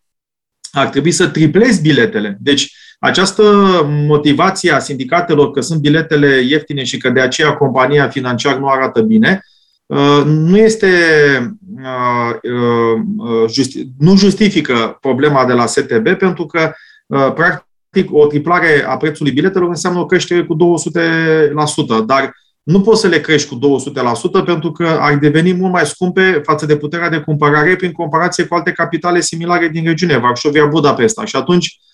ar 0.72 0.88
trebui 0.88 1.10
să 1.10 1.26
triplezi 1.26 1.80
biletele. 1.80 2.38
Deci, 2.40 2.72
această 3.04 3.42
motivație 4.06 4.73
a 4.73 4.78
sindicatelor 4.78 5.50
că 5.50 5.61
sunt 5.61 5.80
biletele 5.80 6.42
ieftine 6.49 6.85
și 6.85 6.97
că 6.97 7.11
de 7.11 7.21
aceea 7.21 7.54
compania 7.54 8.09
financiară 8.09 8.59
nu 8.59 8.66
arată 8.66 9.00
bine, 9.00 9.44
uh, 9.87 10.23
nu 10.25 10.59
este 10.59 10.88
uh, 11.82 12.50
uh, 13.23 13.85
nu 13.99 14.16
justifică 14.16 14.99
problema 15.00 15.47
de 15.47 15.52
la 15.52 15.66
STB 15.66 16.09
pentru 16.18 16.47
că 16.47 16.73
practic 17.35 18.09
o 18.11 18.26
triplare 18.26 18.85
a 18.87 18.97
prețului 18.97 19.32
biletelor 19.32 19.68
înseamnă 19.68 20.00
o 20.00 20.06
creștere 20.06 20.44
cu 20.44 20.56
200%, 20.56 22.06
dar 22.06 22.37
nu 22.62 22.80
poți 22.80 23.00
să 23.00 23.09
le 23.09 23.21
crești 23.21 23.49
cu 23.49 23.59
200% 24.42 24.44
pentru 24.44 24.73
că 24.73 24.87
ar 25.00 25.14
deveni 25.18 25.52
mult 25.52 25.73
mai 25.73 25.87
scumpe 25.87 26.40
față 26.44 26.66
de 26.66 26.76
puterea 26.76 27.09
de 27.09 27.21
cumpărare 27.21 27.76
prin 27.76 27.92
comparație 27.92 28.44
cu 28.44 28.54
alte 28.54 28.73
capitale 28.73 29.21
similare 29.21 29.68
din 29.68 29.85
regiune, 29.85 30.18
Varșovia, 30.18 30.66
Budapesta. 30.66 31.25
Și 31.25 31.37
atunci 31.37 31.76
Uh, 31.76 31.90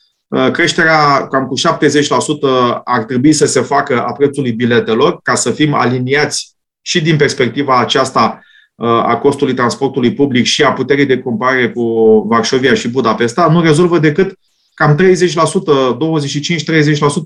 creșterea 0.53 1.27
cam 1.27 1.47
cu 1.47 1.55
70% 1.59 2.83
ar 2.85 3.05
trebui 3.05 3.33
să 3.33 3.47
se 3.47 3.61
facă 3.61 4.03
a 4.03 4.13
prețului 4.13 4.53
biletelor 4.53 5.21
ca 5.23 5.35
să 5.35 5.51
fim 5.51 5.75
aliniați 5.75 6.55
și 6.81 7.03
din 7.03 7.17
perspectiva 7.17 7.79
aceasta 7.79 8.41
a 8.83 9.17
costului 9.17 9.55
transportului 9.55 10.13
public 10.15 10.45
și 10.45 10.63
a 10.63 10.73
puterii 10.73 11.07
de 11.07 11.19
cumpărare 11.19 11.71
cu 11.71 11.83
Varșovia 12.29 12.75
și 12.75 12.89
Budapesta. 12.89 13.49
Nu 13.51 13.63
rezolvă 13.63 13.99
decât 13.99 14.39
cam 14.79 14.95
30%, 14.95 14.99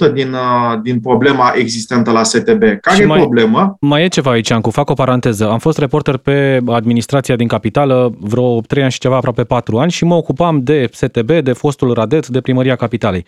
25-30% 0.09 0.13
din, 0.13 0.33
uh, 0.33 0.81
din 0.83 1.01
problema 1.01 1.53
existentă 1.57 2.11
la 2.11 2.23
STB. 2.23 2.61
Care 2.81 2.97
și 2.97 3.03
e 3.03 3.05
mai, 3.05 3.19
problema? 3.19 3.77
Mai 3.81 4.03
e 4.03 4.09
ceva 4.09 4.31
aici, 4.31 4.51
Ancu, 4.51 4.71
fac 4.71 4.91
o 4.91 4.95
paranteză. 4.95 5.51
Am 5.51 5.59
fost 5.59 5.79
reporter 5.79 6.17
pe 6.17 6.61
administrația 6.67 7.37
din 7.37 7.49
capitală 7.49 8.15
vreo 8.19 8.61
3 8.61 8.83
ani 8.83 8.93
și 8.93 8.99
ceva, 8.99 9.17
aproape 9.17 9.45
4 9.45 9.79
ani 9.79 9.91
și 9.91 10.05
mă 10.05 10.15
ocupam 10.15 10.61
de 10.63 10.89
STB, 10.93 11.31
de 11.31 11.53
fostul 11.53 11.93
Radet, 11.93 12.27
de 12.27 12.41
primăria 12.41 12.77
capitalei. 12.77 13.25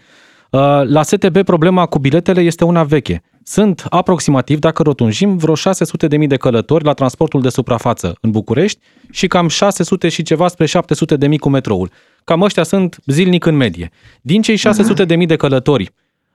Uh, 0.50 0.60
la 0.84 1.02
STB 1.02 1.42
problema 1.42 1.86
cu 1.86 1.98
biletele 1.98 2.40
este 2.40 2.64
una 2.64 2.84
veche. 2.84 3.22
Sunt 3.42 3.86
aproximativ, 3.88 4.58
dacă 4.58 4.82
rotunjim, 4.82 5.36
vreo 5.36 5.54
600.000 5.54 6.26
de 6.26 6.36
călători 6.36 6.84
la 6.84 6.92
transportul 6.92 7.40
de 7.40 7.48
suprafață 7.48 8.16
în 8.20 8.30
București 8.30 8.78
și 9.10 9.26
cam 9.26 9.48
600 9.48 10.08
și 10.08 10.22
ceva 10.22 10.48
spre 10.48 10.66
700.000 10.66 11.38
cu 11.40 11.48
metroul. 11.48 11.90
Cam 12.24 12.40
ăștia 12.42 12.62
sunt 12.62 12.98
zilnic 13.06 13.44
în 13.44 13.56
medie. 13.56 13.90
Din 14.20 14.42
cei 14.42 14.58
600.000 14.58 15.26
de 15.26 15.36
călători 15.36 15.92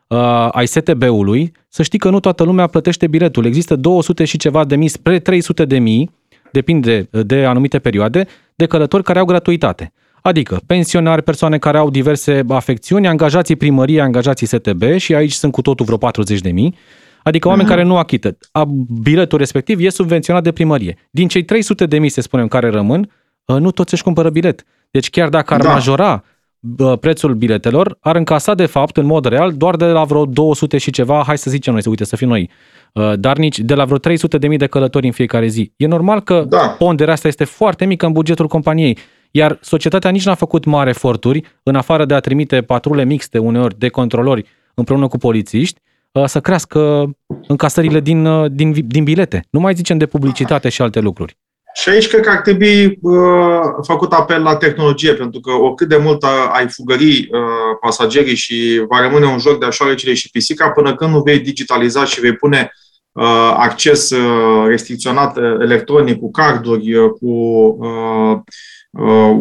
uh, 0.08 0.48
ai 0.51 0.67
STB-ului, 0.67 1.51
să 1.69 1.84
știi 1.84 2.00
că 2.00 2.10
nu 2.10 2.19
toată 2.19 2.43
lumea 2.43 2.67
plătește 2.67 3.08
biletul. 3.08 3.46
Există 3.46 3.75
200 3.75 4.25
și 4.25 4.38
ceva 4.38 4.65
de 4.65 4.75
mii 4.75 4.88
spre 4.88 5.19
300 5.19 5.65
de 5.65 5.79
mii, 5.79 6.12
depinde 6.51 7.10
de 7.12 7.46
anumite 7.46 7.79
perioade, 7.79 8.27
de 8.55 8.65
călători 8.65 9.03
care 9.03 9.19
au 9.19 9.25
gratuitate. 9.25 9.93
Adică 10.22 10.62
pensionari, 10.65 11.24
persoane 11.24 11.58
care 11.58 11.77
au 11.77 11.89
diverse 11.89 12.43
afecțiuni, 12.48 13.08
angajații 13.08 13.55
primăriei, 13.55 14.01
angajații 14.01 14.48
STB 14.48 14.84
și 14.98 15.15
aici 15.15 15.31
sunt 15.31 15.51
cu 15.51 15.62
totul 15.62 15.86
vreo 15.86 15.98
40 15.98 16.39
de 16.39 16.51
mii, 16.51 16.75
adică 17.24 17.48
oameni 17.48 17.67
uh-huh. 17.67 17.72
care 17.72 17.84
nu 17.84 17.98
achită. 17.98 18.38
Biletul 19.01 19.38
respectiv 19.38 19.79
e 19.79 19.89
subvenționat 19.89 20.43
de 20.43 20.51
primărie. 20.51 20.98
Din 21.12 21.27
cei 21.27 21.43
300 21.43 21.86
de 21.86 22.00
mii, 22.00 22.10
să 22.10 22.22
spunem, 22.22 22.48
care 22.48 22.69
rămân, 22.69 23.12
ă, 23.48 23.60
nu 23.60 23.72
toți 23.72 23.93
își 23.93 24.03
cumpără 24.03 24.29
bilet. 24.29 24.65
Deci 24.91 25.10
chiar 25.10 25.29
dacă 25.29 25.53
ar 25.53 25.62
da. 25.62 25.72
majora 25.72 26.24
prețul 27.00 27.34
biletelor, 27.34 27.98
ar 28.00 28.15
încasa 28.15 28.53
de 28.53 28.65
fapt, 28.65 28.98
în 28.98 29.05
mod 29.05 29.25
real, 29.25 29.53
doar 29.53 29.75
de 29.75 29.86
la 29.86 30.03
vreo 30.03 30.25
200 30.25 30.77
și 30.77 30.91
ceva, 30.91 31.24
hai 31.25 31.38
să 31.38 31.50
zicem 31.50 31.74
noi, 31.74 31.81
să 31.81 31.89
uite, 31.89 32.03
să 32.05 32.15
fim 32.15 32.27
noi, 32.27 32.50
ă, 32.96 33.15
dar 33.15 33.38
nici 33.38 33.60
de 33.60 33.74
la 33.74 33.86
vreo 33.86 33.98
300 33.98 34.38
de 34.38 34.48
mii 34.48 34.58
de 34.58 34.67
călători 34.67 35.05
în 35.05 35.12
fiecare 35.12 35.48
zi. 35.48 35.74
E 35.75 35.88
normal 35.88 36.22
că 36.22 36.46
da. 36.48 36.75
ponderea 36.77 37.13
asta 37.13 37.27
este 37.27 37.43
foarte 37.43 37.86
mică 37.86 38.05
în 38.05 38.12
bugetul 38.12 38.48
companiei. 38.48 38.98
Iar 39.31 39.58
societatea 39.62 40.10
nici 40.10 40.25
n-a 40.25 40.34
făcut 40.34 40.65
mari 40.65 40.89
eforturi, 40.89 41.43
în 41.63 41.75
afară 41.75 42.05
de 42.05 42.13
a 42.13 42.19
trimite 42.19 42.62
patrule 42.62 43.05
mixte 43.05 43.38
uneori 43.38 43.77
de 43.77 43.89
controlori 43.89 44.46
împreună 44.74 45.08
cu 45.08 45.17
polițiști, 45.17 45.79
uh, 46.12 46.25
să 46.25 46.39
crească 46.39 47.10
încasările 47.48 48.00
din, 48.00 48.25
uh, 48.25 48.51
din, 48.51 48.75
din 48.88 49.03
bilete. 49.03 49.46
Nu 49.50 49.60
mai 49.60 49.74
zicem 49.74 49.98
de 49.98 50.05
publicitate 50.05 50.69
și 50.69 50.81
alte 50.81 51.00
lucruri. 51.00 51.38
Și 51.73 51.89
aici 51.89 52.07
cred 52.07 52.21
că 52.21 52.29
ar 52.29 52.41
trebui 52.41 52.97
uh, 53.01 53.61
făcut 53.81 54.13
apel 54.13 54.41
la 54.41 54.55
tehnologie, 54.55 55.13
pentru 55.13 55.39
că 55.39 55.51
oricât 55.51 55.88
de 55.88 55.97
mult 55.97 56.23
ai 56.51 56.67
fugări 56.69 57.29
uh, 57.31 57.77
pasagerii 57.81 58.35
și 58.35 58.85
va 58.88 59.01
rămâne 59.01 59.25
un 59.25 59.39
joc 59.39 59.59
de 59.59 59.65
așoarecele 59.65 60.13
și 60.13 60.29
pisica, 60.29 60.69
până 60.69 60.95
când 60.95 61.11
nu 61.11 61.21
vei 61.21 61.39
digitaliza 61.39 62.05
și 62.05 62.19
vei 62.19 62.35
pune 62.35 62.71
uh, 63.11 63.53
acces 63.57 64.09
uh, 64.09 64.65
restricționat 64.67 65.38
electronic 65.38 66.19
cu 66.19 66.31
carduri, 66.31 66.95
uh, 66.95 67.09
cu 67.09 67.27
uh, 67.79 68.39
Uh, 68.91 69.38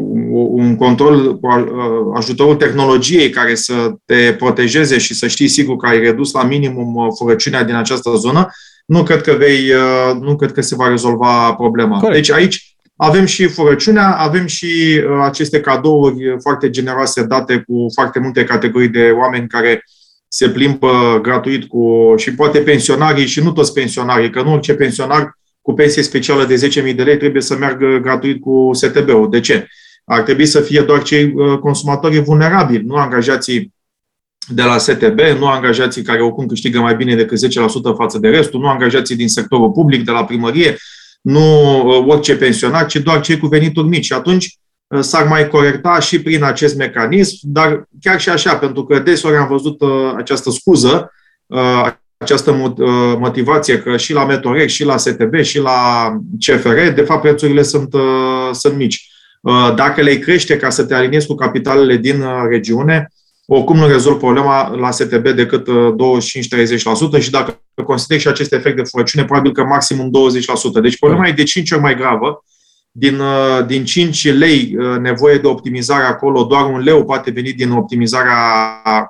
un 0.51 0.77
control 0.77 1.39
cu 1.39 1.47
uh, 1.47 2.17
ajutorul 2.17 2.57
tehnologiei 2.57 3.31
care 3.31 3.55
să 3.55 3.95
te 4.05 4.35
protejeze 4.39 4.99
și 4.99 5.15
să 5.15 5.27
știi 5.27 5.49
sigur 5.49 5.77
că 5.77 5.87
ai 5.87 5.99
redus 5.99 6.33
la 6.33 6.43
minimum 6.43 6.95
uh, 6.95 7.07
furăciunea 7.19 7.65
din 7.65 7.75
această 7.75 8.11
zonă, 8.17 8.49
nu 8.89 9.03
cred 9.03 9.21
că, 9.21 9.33
vei, 9.33 9.73
nu 10.21 10.37
cred 10.37 10.53
că 10.53 10.61
se 10.61 10.75
va 10.75 10.89
rezolva 10.89 11.55
problema. 11.55 11.99
Corect. 11.99 12.15
Deci 12.15 12.31
aici 12.31 12.77
avem 12.97 13.25
și 13.25 13.47
furăciunea, 13.47 14.17
avem 14.17 14.47
și 14.47 15.03
aceste 15.23 15.61
cadouri 15.61 16.37
foarte 16.43 16.71
generoase 16.71 17.23
date 17.23 17.65
cu 17.67 17.87
foarte 17.95 18.19
multe 18.19 18.45
categorii 18.45 18.89
de 18.89 19.11
oameni 19.11 19.49
care 19.49 19.83
se 20.29 20.49
plimbă 20.49 21.19
gratuit 21.23 21.65
cu, 21.65 22.15
și 22.17 22.35
poate 22.35 22.59
pensionarii 22.59 23.27
și 23.27 23.43
nu 23.43 23.53
toți 23.53 23.73
pensionarii, 23.73 24.31
că 24.31 24.43
nu 24.43 24.53
orice 24.53 24.75
pensionar 24.75 25.39
cu 25.63 25.73
pensie 25.73 26.03
specială 26.03 26.45
de 26.45 26.69
10.000 26.91 26.95
de 26.95 27.03
lei 27.03 27.17
trebuie 27.17 27.43
să 27.43 27.57
meargă 27.57 27.99
gratuit 28.03 28.41
cu 28.41 28.71
STB-ul. 28.73 29.31
De 29.31 29.41
ce? 29.41 29.67
Ar 30.05 30.21
trebui 30.21 30.47
să 30.47 30.61
fie 30.61 30.81
doar 30.81 31.03
cei 31.03 31.33
uh, 31.35 31.59
consumatori 31.59 32.19
vulnerabili, 32.19 32.85
nu 32.85 32.95
angajații 32.95 33.75
de 34.49 34.63
la 34.63 34.79
STB, 34.79 35.21
nu 35.39 35.47
angajații 35.47 36.03
care 36.03 36.23
oricum 36.23 36.47
câștigă 36.47 36.81
mai 36.81 36.97
bine 36.97 37.15
decât 37.15 37.47
10% 37.47 37.49
față 37.97 38.19
de 38.19 38.29
restul, 38.29 38.61
nu 38.61 38.69
angajații 38.69 39.17
din 39.17 39.29
sectorul 39.29 39.71
public, 39.71 40.05
de 40.05 40.11
la 40.11 40.25
primărie, 40.25 40.77
nu 41.21 41.41
uh, 41.87 42.05
orice 42.07 42.37
pensionar, 42.37 42.87
ci 42.87 42.97
doar 42.97 43.21
cei 43.21 43.39
cu 43.39 43.47
venituri 43.47 43.89
mici. 43.89 44.05
Și 44.05 44.13
atunci 44.13 44.59
uh, 44.87 45.01
s-ar 45.01 45.27
mai 45.27 45.49
corecta 45.49 46.01
și 46.01 46.23
prin 46.23 46.45
acest 46.45 46.77
mecanism, 46.77 47.37
dar 47.43 47.89
chiar 48.01 48.21
și 48.21 48.29
așa, 48.29 48.57
pentru 48.57 48.85
că 48.85 48.99
deseori 48.99 49.37
am 49.37 49.49
văzut 49.49 49.81
această 50.17 50.51
scuză, 50.51 51.13
această 52.19 52.51
uh, 52.51 53.17
motivație 53.19 53.79
că 53.79 53.97
și 53.97 54.13
la 54.13 54.25
Metorex, 54.25 54.73
și 54.73 54.85
la 54.85 54.97
STB, 54.97 55.43
și 55.43 55.59
la 55.59 56.13
CFR, 56.39 56.79
de 56.95 57.03
fapt, 57.03 57.21
prețurile 57.21 57.63
sunt, 57.63 57.95
uh, 57.95 58.51
sunt 58.53 58.77
mici. 58.77 59.11
Uh, 59.41 59.73
dacă 59.77 60.01
le 60.01 60.15
crește 60.15 60.57
ca 60.57 60.71
să 60.71 60.85
te 60.85 60.95
aliniezi 60.95 61.27
cu 61.27 61.35
capitalele 61.35 61.97
din 61.97 62.25
regiune, 62.49 63.13
oricum 63.51 63.77
nu 63.77 63.87
rezolv 63.87 64.19
problema 64.19 64.69
la 64.69 64.91
STB 64.91 65.29
decât 65.29 65.69
25-30% 67.19 67.21
și 67.21 67.31
dacă 67.31 67.59
consideri 67.85 68.21
și 68.21 68.29
acest 68.29 68.53
efect 68.53 68.77
de 68.77 68.83
furăciune, 68.83 69.25
probabil 69.25 69.53
că 69.53 69.65
maximum 69.65 70.11
20%. 70.79 70.83
Deci 70.83 70.99
problema 70.99 71.29
e 71.29 71.33
de 71.33 71.43
5 71.43 71.71
ori 71.71 71.81
mai 71.83 71.97
gravă 71.97 72.45
din, 72.91 73.19
uh, 73.19 73.67
din 73.67 73.85
5 73.85 74.33
lei 74.33 74.77
uh, 74.79 74.99
nevoie 74.99 75.39
de 75.39 75.47
optimizare 75.47 76.05
acolo, 76.05 76.45
doar 76.45 76.65
un 76.65 76.81
leu 76.81 77.05
poate 77.05 77.31
veni 77.31 77.53
din 77.53 77.71
optimizarea 77.71 78.39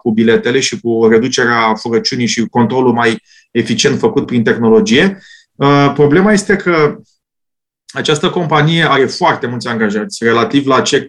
cu 0.02 0.10
biletele 0.10 0.60
și 0.60 0.80
cu 0.80 1.06
reducerea 1.10 1.74
furăciunii 1.74 2.26
și 2.26 2.46
controlul 2.46 2.92
mai 2.92 3.22
eficient 3.50 3.98
făcut 3.98 4.26
prin 4.26 4.42
tehnologie. 4.42 5.18
Uh, 5.54 5.92
problema 5.94 6.32
este 6.32 6.56
că 6.56 6.96
această 7.86 8.30
companie 8.30 8.88
are 8.90 9.06
foarte 9.06 9.46
mulți 9.46 9.68
angajați, 9.68 10.24
relativ 10.24 10.66
la 10.66 10.80
ce... 10.80 11.06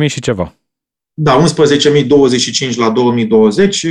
11.000 0.00 0.06
și 0.06 0.20
ceva. 0.20 0.54
Da, 1.14 1.44
11.025 1.44 2.74
la 2.76 2.90
2020. 2.90 3.86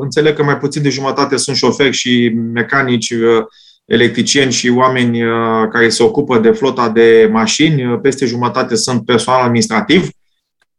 Înțeleg 0.00 0.34
că 0.34 0.42
mai 0.42 0.58
puțin 0.58 0.82
de 0.82 0.88
jumătate 0.88 1.36
sunt 1.36 1.56
șoferi 1.56 1.92
și 1.92 2.28
mecanici 2.52 3.14
electricieni 3.88 4.52
și 4.52 4.68
oameni 4.68 5.22
uh, 5.24 5.68
care 5.70 5.88
se 5.88 6.02
ocupă 6.02 6.38
de 6.38 6.50
flota 6.50 6.88
de 6.88 7.28
mașini, 7.32 7.84
uh, 7.84 7.98
peste 8.02 8.26
jumătate 8.26 8.74
sunt 8.74 9.04
personal 9.04 9.40
administrativ, 9.40 10.08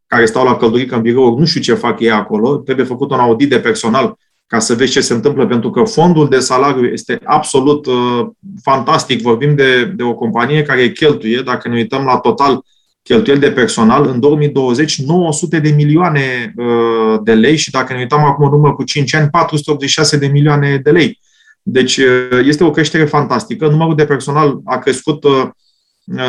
care 0.08 0.26
stau 0.26 0.46
la 0.46 0.56
căldurică 0.56 0.96
în 0.96 1.02
birou, 1.02 1.38
nu 1.38 1.46
știu 1.46 1.62
ce 1.62 1.74
fac 1.74 2.00
ei 2.00 2.12
acolo, 2.12 2.56
trebuie 2.56 2.86
făcut 2.86 3.12
un 3.12 3.20
audit 3.20 3.50
de 3.50 3.60
personal 3.60 4.18
ca 4.48 4.60
să 4.60 4.74
vezi 4.74 4.92
ce 4.92 5.02
se 5.02 5.14
întâmplă, 5.14 5.48
pentru 5.48 5.70
că 5.70 5.84
fondul 5.84 6.30
de 6.30 6.40
salariu 6.40 6.86
este 6.86 7.20
absolut 7.24 7.86
uh, 7.86 8.28
fantastic. 8.64 9.22
Vorbim 9.22 9.56
de, 9.56 9.86
de 9.86 10.04
o 10.04 10.14
companie 10.14 10.62
care 10.62 10.92
cheltuie, 10.92 11.42
dacă 11.46 11.68
ne 11.68 11.76
uităm 11.76 12.04
la 12.04 12.18
total 12.18 12.66
cheltuieli 13.01 13.41
de 13.41 13.51
personal, 13.51 14.08
în 14.08 14.20
2020 14.20 15.01
900 15.01 15.60
de 15.60 15.70
milioane 15.70 16.53
uh, 16.56 17.20
de 17.24 17.34
lei 17.34 17.56
și 17.56 17.72
dacă 17.72 17.94
ne 17.94 18.00
uităm 18.00 18.24
acum 18.24 18.46
în 18.46 18.53
urmă 18.53 18.74
cu 18.74 18.84
5 18.84 19.15
ani, 19.15 19.29
486 19.29 20.18
de 20.18 20.27
milioane 20.27 20.77
de 20.84 20.91
lei. 20.91 21.20
Deci 21.63 22.00
este 22.46 22.63
o 22.63 22.72
creștere 22.72 23.06
fantastică. 23.06 23.68
Numărul 23.68 23.96
de 23.96 24.06
personal 24.06 24.60
a 24.65 24.77
crescut 24.77 25.25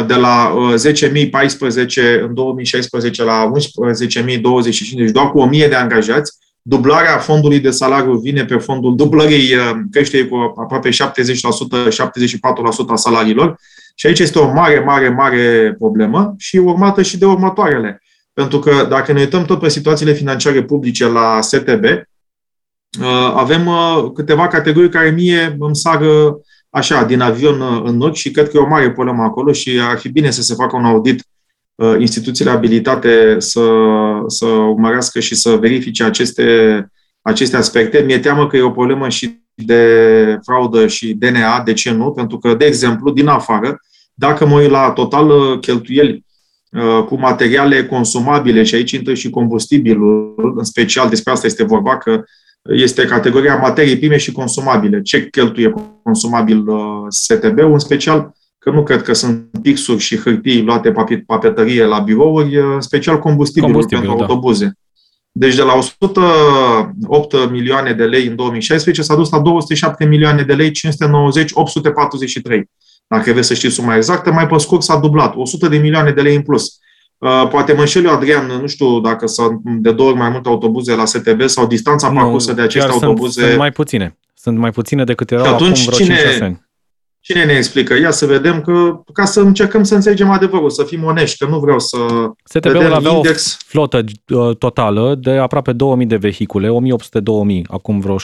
de 0.07 0.15
la 0.15 0.55
10.014 0.77 2.21
în 2.23 2.35
2016 2.35 3.25
la 3.25 3.51
11.025, 3.51 4.95
deci 4.97 5.11
doar 5.11 5.31
cu 5.31 5.49
1.000 5.53 5.69
de 5.69 5.75
angajați. 5.75 6.33
Dublarea 6.63 7.19
fondului 7.19 7.61
de 7.61 7.71
salariu 7.71 8.13
vine 8.13 8.45
pe 8.45 8.57
fondul 8.57 8.97
dublării 8.97 9.55
creșterii 9.91 10.29
cu 10.29 10.37
aproape 10.57 10.89
70%, 10.89 10.93
74% 10.93 10.97
a 12.89 12.97
salariilor. 12.97 13.59
Și 14.01 14.07
aici 14.07 14.19
este 14.19 14.39
o 14.39 14.53
mare, 14.53 14.79
mare, 14.79 15.09
mare 15.09 15.75
problemă 15.79 16.35
și 16.39 16.57
urmată 16.57 17.03
și 17.03 17.19
de 17.19 17.27
următoarele. 17.27 18.03
Pentru 18.33 18.59
că 18.59 18.87
dacă 18.89 19.13
ne 19.13 19.21
uităm 19.21 19.45
tot 19.45 19.61
pe 19.61 19.69
situațiile 19.69 20.13
financiare 20.13 20.63
publice 20.63 21.07
la 21.07 21.41
STB, 21.41 21.85
Uh, 22.99 23.33
avem 23.35 23.67
uh, 23.67 24.11
câteva 24.15 24.49
categorii 24.49 24.91
care 24.91 25.11
mie 25.11 25.57
îmi 25.59 25.77
sară 25.77 26.41
așa, 26.71 27.05
din 27.05 27.21
avion 27.21 27.61
uh, 27.61 27.83
în 27.85 28.01
ochi 28.01 28.15
și 28.15 28.31
cred 28.31 28.49
că 28.49 28.57
e 28.57 28.61
o 28.61 28.69
mare 28.69 28.93
problemă 28.93 29.23
acolo 29.23 29.53
și 29.53 29.81
ar 29.81 29.99
fi 29.99 30.09
bine 30.09 30.31
să 30.31 30.43
se 30.43 30.55
facă 30.55 30.77
un 30.77 30.85
audit 30.85 31.25
instituțiile 31.99 32.51
abilitate 32.51 33.37
să, 33.39 33.63
să 34.27 34.47
urmărească 34.47 35.21
și 35.21 35.35
să 35.35 35.57
verifice 35.57 36.05
aceste, 36.05 36.45
aceste 37.23 37.57
aspecte. 37.57 37.99
Mi-e 37.99 38.19
teamă 38.19 38.47
că 38.47 38.57
e 38.57 38.63
o 38.63 38.71
problemă 38.71 39.09
și 39.09 39.41
de 39.55 40.39
fraudă 40.43 40.87
și 40.87 41.15
DNA, 41.15 41.63
de 41.63 41.73
ce 41.73 41.91
nu? 41.91 42.13
Pentru 42.13 42.39
că, 42.39 42.55
de 42.55 42.65
exemplu, 42.65 43.11
din 43.11 43.27
afară, 43.27 43.77
dacă 44.21 44.47
mă 44.47 44.61
uit 44.61 44.71
la 44.71 44.91
total 44.91 45.59
cheltuieli 45.59 46.25
cu 47.07 47.19
materiale 47.19 47.87
consumabile 47.87 48.63
și 48.63 48.75
aici 48.75 48.91
intră 48.91 49.15
și 49.15 49.31
combustibilul, 49.31 50.55
în 50.57 50.65
special 50.65 51.09
despre 51.09 51.33
asta 51.33 51.47
este 51.47 51.65
vorba, 51.65 51.99
că 51.99 52.25
este 52.63 53.05
categoria 53.05 53.57
materii 53.57 53.99
prime 53.99 54.17
și 54.17 54.33
consumabile. 54.33 55.03
Ce 55.03 55.29
cheltuie 55.29 55.75
consumabil 56.03 56.69
uh, 56.69 57.07
STB, 57.09 57.59
în 57.59 57.79
special 57.79 58.35
că 58.59 58.71
nu 58.71 58.83
cred 58.83 59.03
că 59.03 59.13
sunt 59.13 59.49
pixuri 59.63 60.01
și 60.01 60.19
hârtii 60.19 60.63
luate 60.63 60.93
papetărie 61.27 61.85
la 61.85 61.99
birouri, 61.99 62.57
în 62.57 62.81
special 62.81 63.19
combustibilul 63.19 63.73
Combustibil, 63.73 64.07
pentru 64.07 64.27
da. 64.27 64.33
autobuze. 64.33 64.73
Deci 65.33 65.55
de 65.55 65.63
la 65.63 65.75
108 65.75 67.51
milioane 67.51 67.93
de 67.93 68.05
lei 68.05 68.27
în 68.27 68.37
2016 68.37 69.03
s-a 69.03 69.15
dus 69.15 69.31
la 69.31 69.41
207 69.41 70.05
milioane 70.05 70.43
de 70.43 70.55
lei, 70.55 70.71
590, 70.71 71.51
843. 71.53 72.71
Dacă 73.15 73.33
vreți 73.33 73.47
să 73.47 73.55
știți 73.55 73.75
suma 73.75 73.97
exactă, 73.97 74.33
mai 74.33 74.47
pe 74.47 74.59
scurt 74.59 74.83
s-a 74.83 74.99
dublat, 74.99 75.35
100 75.37 75.69
de 75.69 75.77
milioane 75.77 76.11
de 76.11 76.21
lei 76.21 76.35
în 76.35 76.43
plus. 76.43 76.79
Uh, 77.19 77.49
poate 77.51 77.73
mă 77.73 77.81
înșel 77.81 78.05
eu, 78.05 78.13
Adrian, 78.13 78.47
nu 78.47 78.67
știu 78.67 79.01
dacă 79.01 79.27
sunt 79.27 79.61
de 79.65 79.93
două 79.93 80.09
ori 80.09 80.19
mai 80.19 80.29
multe 80.29 80.49
autobuze 80.49 80.95
la 80.95 81.05
STB 81.05 81.43
sau 81.49 81.67
distanța 81.67 82.09
nu, 82.09 82.15
parcursă 82.15 82.53
de 82.53 82.63
aceste 82.63 82.91
autobuze. 82.91 83.33
Sunt, 83.33 83.47
sunt 83.47 83.59
mai 83.59 83.71
puține. 83.71 84.19
Sunt 84.35 84.59
mai 84.59 84.71
puține 84.71 85.05
decât 85.05 85.31
erau 85.31 85.55
acum 85.55 85.73
vreo 85.73 85.97
cine, 85.97 86.17
5 86.17 86.41
ani. 86.41 86.70
Cine 87.21 87.45
ne 87.45 87.53
explică? 87.53 87.95
Ia 87.95 88.11
să 88.11 88.27
vedem 88.27 88.61
că, 88.61 89.03
ca 89.13 89.25
să 89.25 89.41
încercăm 89.41 89.83
să 89.83 89.95
înțelegem 89.95 90.31
adevărul, 90.31 90.71
să 90.71 90.85
fim 90.85 91.05
onești, 91.05 91.45
că 91.45 91.51
nu 91.51 91.59
vreau 91.59 91.79
să 91.79 91.97
STB-ul 92.45 92.93
avea 92.93 93.11
index. 93.11 93.57
o 93.61 93.65
flotă 93.67 94.05
uh, 94.35 94.57
totală 94.57 95.15
de 95.15 95.31
aproape 95.31 95.73
2000 95.73 96.07
de 96.07 96.17
vehicule, 96.17 96.69
1800-2000, 96.69 97.63
acum 97.67 98.01
vreo 98.01 98.17
6-7 98.17 98.21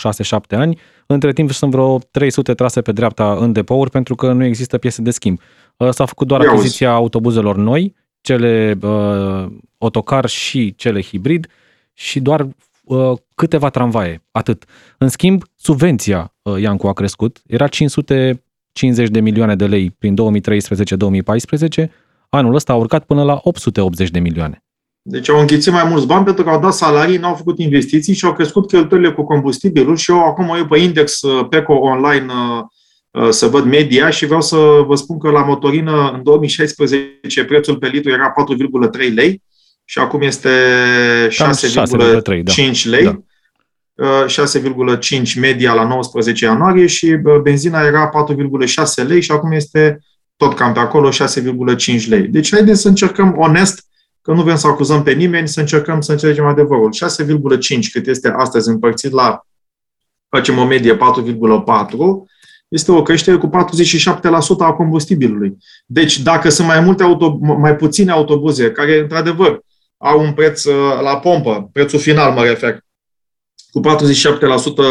ani. 0.50 0.78
Între 1.06 1.32
timp 1.32 1.50
sunt 1.50 1.70
vreo 1.70 1.98
300 2.10 2.54
trase 2.54 2.82
pe 2.82 2.92
dreapta 2.92 3.36
în 3.40 3.52
depouri 3.52 3.90
pentru 3.90 4.14
că 4.14 4.32
nu 4.32 4.44
există 4.44 4.78
piese 4.78 5.02
de 5.02 5.10
schimb. 5.10 5.40
Uh, 5.76 5.88
s-a 5.90 6.04
făcut 6.04 6.26
doar 6.26 6.40
Ia 6.40 6.50
achiziția 6.50 6.88
auzi. 6.88 7.00
autobuzelor 7.00 7.56
noi, 7.56 7.94
cele 8.20 8.78
uh, 8.82 9.46
otocar 9.78 10.26
și 10.26 10.74
cele 10.76 11.02
hibrid 11.02 11.46
și 11.92 12.20
doar 12.20 12.46
uh, 12.84 13.12
câteva 13.34 13.68
tramvaie, 13.70 14.22
atât. 14.30 14.64
În 14.98 15.08
schimb, 15.08 15.42
subvenția 15.56 16.34
uh, 16.42 16.60
Iancu 16.60 16.86
a 16.86 16.92
crescut, 16.92 17.42
era 17.46 17.66
500 17.66 18.45
50 18.76 19.08
de 19.08 19.20
milioane 19.20 19.54
de 19.54 19.66
lei 19.66 19.90
prin 19.98 20.14
2013-2014, 21.80 21.86
anul 22.28 22.54
ăsta 22.54 22.72
a 22.72 22.76
urcat 22.76 23.04
până 23.04 23.22
la 23.22 23.40
880 23.42 24.10
de 24.10 24.18
milioane. 24.18 24.64
Deci 25.02 25.28
au 25.28 25.40
înghițit 25.40 25.72
mai 25.72 25.84
mulți 25.88 26.06
bani 26.06 26.24
pentru 26.24 26.44
că 26.44 26.50
au 26.50 26.60
dat 26.60 26.72
salarii, 26.72 27.16
n-au 27.16 27.34
făcut 27.34 27.58
investiții 27.58 28.14
și 28.14 28.24
au 28.24 28.32
crescut 28.32 28.66
cheltuielile 28.66 29.12
cu 29.12 29.24
combustibilul 29.24 29.96
și 29.96 30.10
eu 30.10 30.18
acum 30.18 30.54
eu 30.56 30.66
pe 30.66 30.78
index 30.78 31.22
uh, 31.22 31.46
PECO 31.48 31.72
online 31.72 32.26
uh, 32.32 32.62
uh, 33.22 33.28
să 33.30 33.46
văd 33.46 33.64
media 33.64 34.10
și 34.10 34.26
vreau 34.26 34.40
să 34.40 34.56
vă 34.86 34.94
spun 34.94 35.18
că 35.18 35.30
la 35.30 35.42
motorină 35.42 36.10
în 36.14 36.22
2016 36.22 37.44
prețul 37.44 37.76
pe 37.76 37.86
litru 37.86 38.10
era 38.10 38.32
4,3 39.08 39.14
lei 39.14 39.42
și 39.84 39.98
acum 39.98 40.20
este 40.20 40.50
6,5 41.28 41.34
da. 42.84 42.90
lei. 42.90 43.24
Da. 43.96 44.26
6,5 44.26 45.40
media 45.40 45.74
la 45.74 45.86
19 45.86 46.44
ianuarie 46.44 46.86
și 46.86 47.16
benzina 47.42 47.80
era 47.80 48.10
4,6 48.98 49.06
lei 49.06 49.20
și 49.20 49.30
acum 49.30 49.52
este 49.52 50.00
tot 50.36 50.54
cam 50.54 50.72
pe 50.72 50.78
acolo 50.78 51.10
6,5 51.10 52.08
lei. 52.08 52.28
Deci 52.28 52.50
haideți 52.50 52.80
să 52.80 52.88
încercăm 52.88 53.34
onest, 53.38 53.86
că 54.22 54.32
nu 54.32 54.42
vrem 54.42 54.56
să 54.56 54.66
acuzăm 54.66 55.02
pe 55.02 55.12
nimeni, 55.12 55.48
să 55.48 55.60
încercăm 55.60 56.00
să 56.00 56.12
înțelegem 56.12 56.44
adevărul. 56.44 56.94
6,5 56.94 57.78
cât 57.92 58.06
este 58.06 58.28
astăzi 58.28 58.68
împărțit 58.68 59.12
la, 59.12 59.46
facem 60.28 60.58
o 60.58 60.64
medie 60.64 60.96
4,4, 60.96 60.98
este 62.68 62.92
o 62.92 63.02
creștere 63.02 63.36
cu 63.36 63.50
47% 63.50 63.50
a 64.58 64.72
combustibilului. 64.72 65.56
Deci 65.86 66.20
dacă 66.20 66.48
sunt 66.48 66.66
mai 66.66 66.80
multe 66.80 67.02
auto, 67.02 67.38
mai 67.40 67.76
puține 67.76 68.10
autobuze 68.10 68.72
care 68.72 68.98
într-adevăr 68.98 69.60
au 69.96 70.20
un 70.20 70.32
preț 70.32 70.64
uh, 70.64 71.00
la 71.02 71.18
pompă, 71.18 71.70
prețul 71.72 71.98
final 71.98 72.32
mă 72.32 72.44
refer, 72.44 72.85
cu 73.76 73.82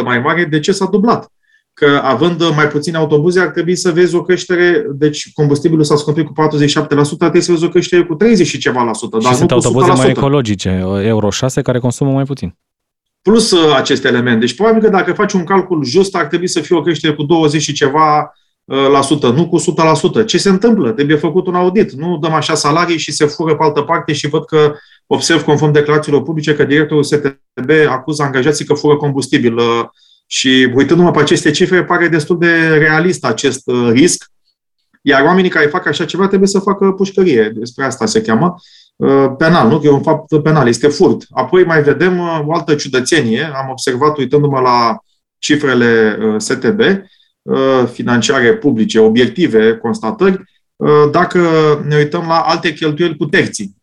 47% 0.01 0.03
mai 0.03 0.19
mare, 0.19 0.45
de 0.45 0.59
ce 0.59 0.71
s-a 0.71 0.85
dublat? 0.85 1.31
Că 1.73 2.01
având 2.03 2.53
mai 2.55 2.67
puține 2.67 2.97
autobuze, 2.97 3.39
ar 3.39 3.47
trebui 3.47 3.75
să 3.75 3.91
vezi 3.91 4.15
o 4.15 4.21
creștere, 4.21 4.85
deci 4.89 5.31
combustibilul 5.33 5.83
s-a 5.83 5.95
scumpit 5.95 6.25
cu 6.25 6.33
47%, 6.33 6.35
ar 6.75 6.85
trebui 6.85 7.41
să 7.41 7.51
vezi 7.51 7.65
o 7.65 7.69
creștere 7.69 8.03
cu 8.03 8.15
30 8.15 8.47
și 8.47 8.57
ceva 8.57 8.83
la 8.83 8.93
sută. 8.93 9.17
Dar 9.21 9.31
și 9.31 9.37
sunt 9.37 9.51
autobuze 9.51 9.91
mai 9.91 10.09
ecologice, 10.09 10.85
Euro 11.03 11.29
6, 11.29 11.61
care 11.61 11.79
consumă 11.79 12.11
mai 12.11 12.23
puțin. 12.23 12.57
Plus 13.21 13.51
uh, 13.51 13.75
acest 13.75 14.05
element. 14.05 14.39
Deci 14.39 14.55
probabil 14.55 14.81
că 14.81 14.89
dacă 14.89 15.13
faci 15.13 15.33
un 15.33 15.43
calcul 15.43 15.83
just, 15.83 16.15
ar 16.15 16.25
trebui 16.25 16.47
să 16.47 16.59
fie 16.59 16.75
o 16.75 16.81
creștere 16.81 17.13
cu 17.13 17.23
20 17.23 17.61
și 17.61 17.73
ceva 17.73 18.19
uh, 18.19 18.23
la 18.23 18.29
sută, 18.29 18.44
nu 19.21 19.49
cu 19.49 19.59
100%. 20.21 20.25
Ce 20.25 20.37
se 20.37 20.49
întâmplă? 20.49 20.91
Trebuie 20.91 21.17
făcut 21.17 21.47
un 21.47 21.55
audit. 21.55 21.91
Nu 21.91 22.17
dăm 22.17 22.33
așa 22.33 22.55
salarii 22.55 22.97
și 22.97 23.11
se 23.11 23.25
fură 23.25 23.55
pe 23.55 23.63
altă 23.63 23.81
parte 23.81 24.13
și 24.13 24.27
văd 24.27 24.45
că 24.45 24.75
observ 25.07 25.43
conform 25.43 25.71
declarațiilor 25.71 26.21
publice 26.21 26.55
că 26.55 26.63
directorul 26.63 27.03
STB 27.03 27.69
acuză 27.89 28.23
angajații 28.23 28.65
că 28.65 28.73
fură 28.73 28.95
combustibil 28.95 29.57
uh, 29.57 29.83
și 30.27 30.71
uitându-mă 30.75 31.11
pe 31.11 31.19
aceste 31.19 31.51
cifre, 31.51 31.83
pare 31.83 32.07
destul 32.07 32.39
de 32.39 32.67
realist 32.67 33.25
acest 33.25 33.61
uh, 33.67 33.89
risc, 33.91 34.31
iar 35.01 35.23
oamenii 35.23 35.49
care 35.49 35.65
fac 35.65 35.87
așa 35.87 36.05
ceva 36.05 36.27
trebuie 36.27 36.47
să 36.47 36.59
facă 36.59 36.91
pușcărie, 36.91 37.51
despre 37.55 37.85
asta 37.85 38.05
se 38.05 38.21
cheamă, 38.21 38.55
uh, 38.95 39.27
penal, 39.37 39.67
nu? 39.67 39.79
Că 39.79 39.87
e 39.87 39.89
un 39.89 40.01
fapt 40.01 40.41
penal, 40.41 40.67
este 40.67 40.87
furt. 40.87 41.25
Apoi 41.29 41.63
mai 41.63 41.83
vedem 41.83 42.19
o 42.45 42.53
altă 42.53 42.75
ciudățenie, 42.75 43.43
am 43.43 43.69
observat 43.69 44.17
uitându-mă 44.17 44.59
la 44.59 44.97
cifrele 45.37 46.17
STB, 46.37 46.79
financiare 47.91 48.53
publice, 48.53 48.99
obiective, 48.99 49.77
constatări, 49.77 50.43
dacă 51.11 51.39
ne 51.87 51.95
uităm 51.95 52.25
la 52.27 52.39
alte 52.39 52.73
cheltuieli 52.73 53.17
cu 53.17 53.25
terții 53.25 53.75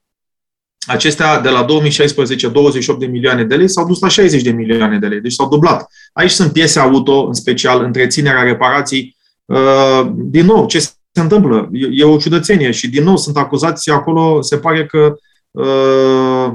acestea 0.86 1.40
de 1.40 1.48
la 1.48 1.62
2016 1.62 2.48
28 2.48 3.00
de 3.00 3.06
milioane 3.06 3.44
de 3.44 3.54
lei 3.54 3.68
s-au 3.68 3.86
dus 3.86 4.00
la 4.00 4.08
60 4.08 4.42
de 4.42 4.50
milioane 4.50 4.98
de 4.98 5.06
lei, 5.06 5.20
deci 5.20 5.32
s-au 5.32 5.48
dublat. 5.48 5.86
Aici 6.12 6.30
sunt 6.30 6.52
piese 6.52 6.78
auto, 6.78 7.26
în 7.26 7.32
special 7.32 7.84
întreținerea, 7.84 8.42
reparații. 8.42 9.16
Uh, 9.44 10.10
din 10.14 10.44
nou, 10.44 10.66
ce 10.66 10.78
se 10.78 10.90
întâmplă? 11.12 11.68
E 11.72 12.04
o 12.04 12.16
ciudățenie 12.16 12.70
și 12.70 12.90
din 12.90 13.04
nou 13.04 13.16
sunt 13.16 13.36
acuzații 13.36 13.92
acolo, 13.92 14.42
se 14.42 14.56
pare 14.56 14.86
că 14.86 15.14
uh, 15.50 16.52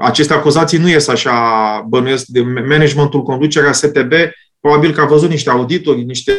aceste 0.00 0.32
acuzații 0.32 0.78
nu 0.78 0.88
ies 0.88 1.08
așa, 1.08 1.86
bănuiesc, 1.88 2.26
de 2.26 2.40
managementul 2.40 3.22
conducerea 3.22 3.72
STB, 3.72 4.12
probabil 4.62 4.92
că 4.92 5.00
a 5.00 5.06
văzut 5.06 5.28
niște 5.28 5.50
audituri, 5.50 6.02
niște 6.02 6.32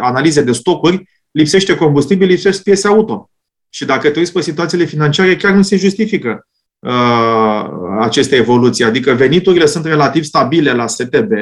analize 0.00 0.42
de 0.42 0.52
stocuri, 0.52 1.08
lipsește 1.30 1.76
combustibil, 1.76 2.26
lipsește 2.26 2.62
piese 2.64 2.88
auto. 2.88 3.30
Și 3.70 3.84
dacă 3.84 4.10
te 4.10 4.18
uiți 4.18 4.32
pe 4.32 4.40
situațiile 4.40 4.84
financiare, 4.84 5.36
chiar 5.36 5.52
nu 5.52 5.62
se 5.62 5.76
justifică 5.76 6.46
uh, 6.78 7.64
aceste 8.00 8.36
evoluții. 8.36 8.84
Adică 8.84 9.12
veniturile 9.12 9.66
sunt 9.66 9.84
relativ 9.84 10.22
stabile 10.22 10.72
la 10.72 10.86
STB 10.86 11.32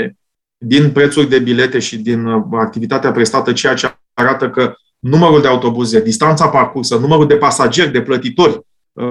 din 0.57 0.91
prețuri 0.91 1.29
de 1.29 1.39
bilete 1.39 1.79
și 1.79 1.99
din 1.99 2.25
uh, 2.25 2.43
activitatea 2.53 3.13
prestată, 3.13 3.53
ceea 3.53 3.75
ce 3.75 3.99
arată 4.15 4.51
că 4.51 4.75
numărul 4.99 5.41
de 5.41 5.49
autobuze, 5.49 6.01
distanța 6.03 6.49
parcursă, 6.49 6.97
numărul 6.97 7.27
de 7.27 7.37
pasageri, 7.37 7.93
de 7.93 8.03
plătitori 8.03 8.61
uh, 8.93 9.05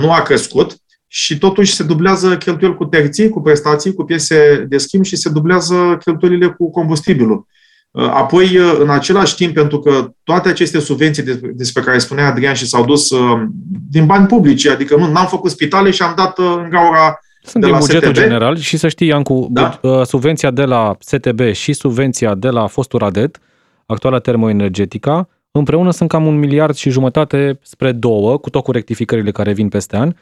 nu 0.00 0.12
a 0.12 0.22
crescut 0.22 0.76
și 1.16 1.38
totuși 1.38 1.74
se 1.74 1.82
dublează 1.82 2.36
cheltuieli 2.36 2.76
cu 2.76 2.84
terții, 2.84 3.28
cu 3.28 3.40
prestații, 3.40 3.94
cu 3.94 4.04
piese 4.04 4.64
de 4.68 4.78
schimb 4.78 5.04
și 5.04 5.16
se 5.16 5.28
dublează 5.28 5.98
cheltuielile 6.04 6.46
cu 6.48 6.70
combustibilul. 6.70 7.46
Uh, 7.90 8.04
apoi, 8.04 8.58
uh, 8.58 8.76
în 8.78 8.90
același 8.90 9.34
timp, 9.34 9.54
pentru 9.54 9.78
că 9.78 10.12
toate 10.22 10.48
aceste 10.48 10.78
subvenții 10.78 11.22
despre 11.54 11.82
care 11.82 11.98
spunea 11.98 12.26
Adrian 12.26 12.54
și 12.54 12.66
s-au 12.66 12.84
dus 12.84 13.10
uh, 13.10 13.42
din 13.90 14.06
bani 14.06 14.26
publici, 14.26 14.66
adică 14.66 14.96
nu 14.96 15.16
am 15.16 15.26
făcut 15.26 15.50
spitale 15.50 15.90
și 15.90 16.02
am 16.02 16.12
dat 16.16 16.38
în 16.38 16.68
gaura 16.70 17.18
sunt 17.42 17.62
de 17.62 17.68
din 17.68 17.70
la 17.70 17.78
bugetul 17.78 18.14
STB. 18.14 18.22
general 18.22 18.56
și 18.56 18.76
să 18.76 18.88
știi, 18.88 19.06
Iancu, 19.06 19.48
da? 19.50 19.80
subvenția 20.04 20.50
de 20.50 20.64
la 20.64 20.96
STB 20.98 21.52
și 21.52 21.72
subvenția 21.72 22.34
de 22.34 22.48
la 22.48 22.66
fostul 22.66 22.98
Radet, 22.98 23.38
actuala 23.86 24.18
termoenergetica, 24.18 25.28
împreună 25.50 25.90
sunt 25.90 26.08
cam 26.08 26.26
un 26.26 26.38
miliard 26.38 26.74
și 26.74 26.90
jumătate 26.90 27.58
spre 27.62 27.92
două, 27.92 28.38
cu 28.38 28.50
tot 28.50 28.62
cu 28.62 28.72
rectificările 28.72 29.30
care 29.30 29.52
vin 29.52 29.68
peste 29.68 29.96
an. 29.96 30.12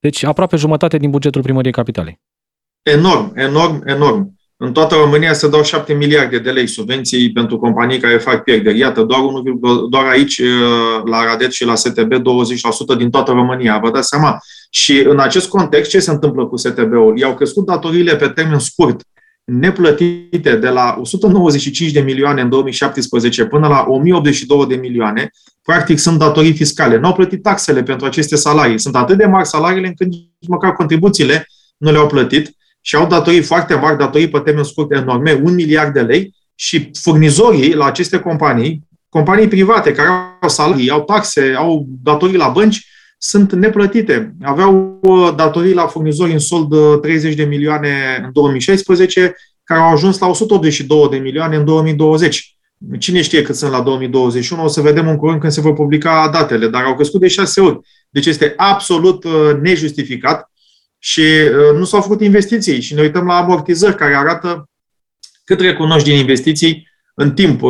Deci 0.00 0.24
aproape 0.24 0.56
jumătate 0.56 0.96
din 0.96 1.10
bugetul 1.10 1.42
primăriei 1.42 1.72
capitalei. 1.72 2.20
Enorm, 2.82 3.32
enorm, 3.36 3.82
enorm. 3.86 4.38
În 4.60 4.72
toată 4.72 4.94
România 4.94 5.32
se 5.32 5.48
dau 5.48 5.62
7 5.62 5.94
miliarde 5.94 6.38
de 6.38 6.50
lei 6.50 6.66
subvenții 6.66 7.32
pentru 7.32 7.58
companii 7.58 7.98
care 7.98 8.18
fac 8.18 8.42
pierderi. 8.42 8.78
Iată, 8.78 9.02
doar, 9.02 9.20
1, 9.20 9.42
doar 9.90 10.06
aici, 10.06 10.38
uh, 10.38 11.02
la 11.04 11.24
Radet 11.24 11.52
și 11.52 11.64
la 11.64 11.74
STB, 11.74 12.14
20% 12.14 12.94
din 12.98 13.10
toată 13.10 13.32
România. 13.32 13.78
Vă 13.78 13.90
dați 13.90 14.08
seama. 14.08 14.38
Și 14.70 14.98
în 14.98 15.18
acest 15.18 15.48
context, 15.48 15.90
ce 15.90 15.98
se 15.98 16.10
întâmplă 16.10 16.46
cu 16.46 16.56
STB-ul? 16.56 17.18
I-au 17.18 17.34
crescut 17.34 17.66
datoriile 17.66 18.16
pe 18.16 18.28
termen 18.28 18.58
scurt, 18.58 19.00
neplătite 19.48 20.56
de 20.56 20.68
la 20.68 20.96
195 21.00 21.90
de 21.90 22.00
milioane 22.00 22.40
în 22.40 22.48
2017 22.48 23.44
până 23.44 23.68
la 23.68 23.84
1082 23.88 24.66
de 24.66 24.74
milioane, 24.74 25.30
practic 25.62 25.98
sunt 25.98 26.18
datorii 26.18 26.52
fiscale. 26.52 26.98
Nu 26.98 27.06
au 27.06 27.14
plătit 27.14 27.42
taxele 27.42 27.82
pentru 27.82 28.06
aceste 28.06 28.36
salarii. 28.36 28.78
Sunt 28.78 28.96
atât 28.96 29.16
de 29.16 29.26
mari 29.26 29.46
salariile 29.46 29.86
încât 29.86 30.06
nici 30.06 30.48
măcar 30.48 30.72
contribuțiile 30.72 31.46
nu 31.76 31.90
le-au 31.90 32.06
plătit 32.06 32.56
și 32.80 32.96
au 32.96 33.06
datorii 33.06 33.42
foarte 33.42 33.74
mari, 33.74 33.98
datorii 33.98 34.28
pe 34.28 34.38
termen 34.38 34.64
scurt 34.64 34.92
enorme, 34.92 35.40
un 35.42 35.54
miliard 35.54 35.92
de 35.92 36.00
lei 36.00 36.34
și 36.54 36.90
furnizorii 37.00 37.74
la 37.74 37.84
aceste 37.84 38.18
companii, 38.18 38.88
companii 39.08 39.48
private 39.48 39.92
care 39.92 40.08
au 40.40 40.48
salarii, 40.48 40.90
au 40.90 41.02
taxe, 41.02 41.54
au 41.56 41.86
datorii 42.02 42.36
la 42.36 42.48
bănci, 42.48 42.86
sunt 43.18 43.52
neplătite. 43.52 44.34
Aveau 44.42 44.98
uh, 45.02 45.32
datorii 45.36 45.74
la 45.74 45.86
furnizori 45.86 46.32
în 46.32 46.38
sold 46.38 47.00
30 47.00 47.34
de 47.34 47.44
milioane 47.44 48.20
în 48.24 48.30
2016, 48.32 49.34
care 49.64 49.80
au 49.80 49.92
ajuns 49.92 50.18
la 50.18 50.26
182 50.26 51.08
de 51.10 51.16
milioane 51.16 51.56
în 51.56 51.64
2020. 51.64 52.56
Cine 52.98 53.22
știe 53.22 53.42
cât 53.42 53.56
sunt 53.56 53.70
la 53.70 53.80
2021, 53.80 54.64
o 54.64 54.68
să 54.68 54.80
vedem 54.80 55.08
în 55.08 55.16
curând 55.16 55.40
când 55.40 55.52
se 55.52 55.60
vor 55.60 55.72
publica 55.72 56.30
datele, 56.32 56.68
dar 56.68 56.84
au 56.84 56.94
crescut 56.94 57.20
de 57.20 57.28
șase 57.28 57.60
ori. 57.60 57.78
Deci 58.10 58.26
este 58.26 58.54
absolut 58.56 59.24
nejustificat 59.62 60.50
și 60.98 61.22
nu 61.74 61.84
s-au 61.84 62.00
făcut 62.00 62.20
investiții. 62.20 62.80
Și 62.80 62.94
ne 62.94 63.02
uităm 63.02 63.26
la 63.26 63.36
amortizări 63.36 63.96
care 63.96 64.14
arată 64.14 64.68
cât 65.44 65.60
recunoști 65.60 66.08
din 66.08 66.18
investiții 66.18 66.87
în 67.20 67.30
timp 67.30 67.62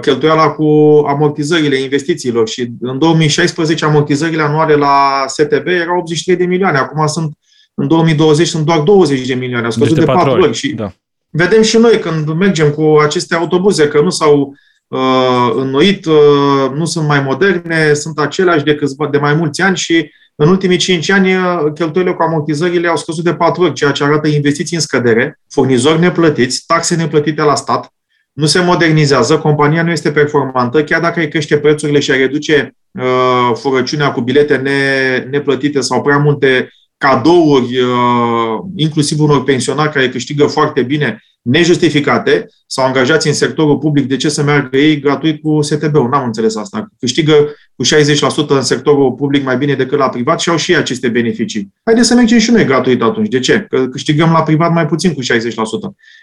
cheltuiala 0.00 0.50
cu 0.50 0.64
amortizările 1.08 1.80
investițiilor 1.80 2.48
și 2.48 2.70
în 2.80 2.98
2016 2.98 3.84
amortizările 3.84 4.42
anuale 4.42 4.74
la 4.74 5.24
STB 5.26 5.66
erau 5.66 5.98
83 5.98 6.36
de 6.36 6.44
milioane, 6.44 6.78
acum 6.78 7.06
sunt 7.06 7.32
în 7.74 7.88
2020 7.88 8.48
sunt 8.48 8.64
doar 8.64 8.80
20 8.80 9.26
de 9.26 9.34
milioane, 9.34 9.64
au 9.64 9.70
scăzut 9.70 9.98
de 9.98 10.04
4 10.04 10.30
ori. 10.30 10.52
Și 10.52 10.68
da. 10.68 10.92
vedem 11.30 11.62
și 11.62 11.76
noi 11.76 11.98
când 11.98 12.32
mergem 12.32 12.70
cu 12.70 12.96
aceste 13.02 13.34
autobuze 13.34 13.88
că 13.88 14.00
nu 14.00 14.10
s-au 14.10 14.54
uh, 14.88 15.52
înnoit, 15.56 16.06
uh, 16.06 16.70
nu 16.74 16.84
sunt 16.84 17.06
mai 17.06 17.20
moderne, 17.20 17.92
sunt 17.92 18.18
aceleași 18.18 18.64
de, 18.64 18.74
câțiva, 18.74 19.08
de 19.08 19.18
mai 19.18 19.34
mulți 19.34 19.60
ani 19.60 19.76
și 19.76 20.12
în 20.34 20.48
ultimii 20.48 20.76
5 20.76 21.10
ani 21.10 21.34
uh, 21.34 21.42
cheltuielile 21.74 22.14
cu 22.14 22.22
amortizările 22.22 22.88
au 22.88 22.96
scăzut 22.96 23.24
de 23.24 23.34
4 23.34 23.62
ori, 23.62 23.72
ceea 23.72 23.90
ce 23.90 24.04
arată 24.04 24.28
investiții 24.28 24.76
în 24.76 24.82
scădere, 24.82 25.40
furnizori 25.50 26.00
neplătiți, 26.00 26.64
taxe 26.66 26.96
neplătite 26.96 27.42
la 27.42 27.54
stat, 27.54 27.92
nu 28.38 28.46
se 28.46 28.60
modernizează, 28.60 29.38
compania 29.38 29.82
nu 29.82 29.90
este 29.90 30.10
performantă, 30.10 30.84
chiar 30.84 31.00
dacă 31.00 31.20
îi 31.20 31.28
crește 31.28 31.58
prețurile 31.58 31.98
și 31.98 32.10
ai 32.10 32.18
reduce 32.18 32.74
uh, 32.90 33.50
furăciunea 33.54 34.12
cu 34.12 34.20
bilete 34.20 34.56
ne, 34.56 35.18
neplătite 35.30 35.80
sau 35.80 36.02
prea 36.02 36.18
multe 36.18 36.68
cadouri, 36.98 37.78
uh, 37.80 38.58
inclusiv 38.76 39.20
unor 39.20 39.44
pensionari 39.44 39.92
care 39.92 40.08
câștigă 40.08 40.46
foarte 40.46 40.82
bine, 40.82 41.22
nejustificate, 41.42 42.46
sau 42.66 42.84
angajați 42.86 43.26
în 43.26 43.32
sectorul 43.32 43.78
public, 43.78 44.06
de 44.06 44.16
ce 44.16 44.28
să 44.28 44.42
meargă 44.42 44.76
ei 44.76 45.00
gratuit 45.00 45.42
cu 45.42 45.62
STB-ul? 45.62 46.08
N-am 46.08 46.24
înțeles 46.24 46.56
asta. 46.56 46.88
Câștigă 46.98 47.54
cu 47.76 47.84
60% 47.84 48.48
în 48.48 48.62
sectorul 48.62 49.12
public 49.12 49.44
mai 49.44 49.56
bine 49.56 49.74
decât 49.74 49.98
la 49.98 50.08
privat 50.08 50.40
și 50.40 50.48
au 50.48 50.56
și 50.56 50.72
ei 50.72 50.78
aceste 50.78 51.08
beneficii. 51.08 51.72
Haideți 51.84 52.08
să 52.08 52.14
mergem 52.14 52.38
și 52.38 52.50
noi 52.50 52.64
gratuit 52.64 53.02
atunci. 53.02 53.28
De 53.28 53.38
ce? 53.38 53.66
Că 53.68 53.86
câștigăm 53.86 54.30
la 54.30 54.42
privat 54.42 54.72
mai 54.72 54.86
puțin 54.86 55.14
cu 55.14 55.22
60%. 55.22 55.26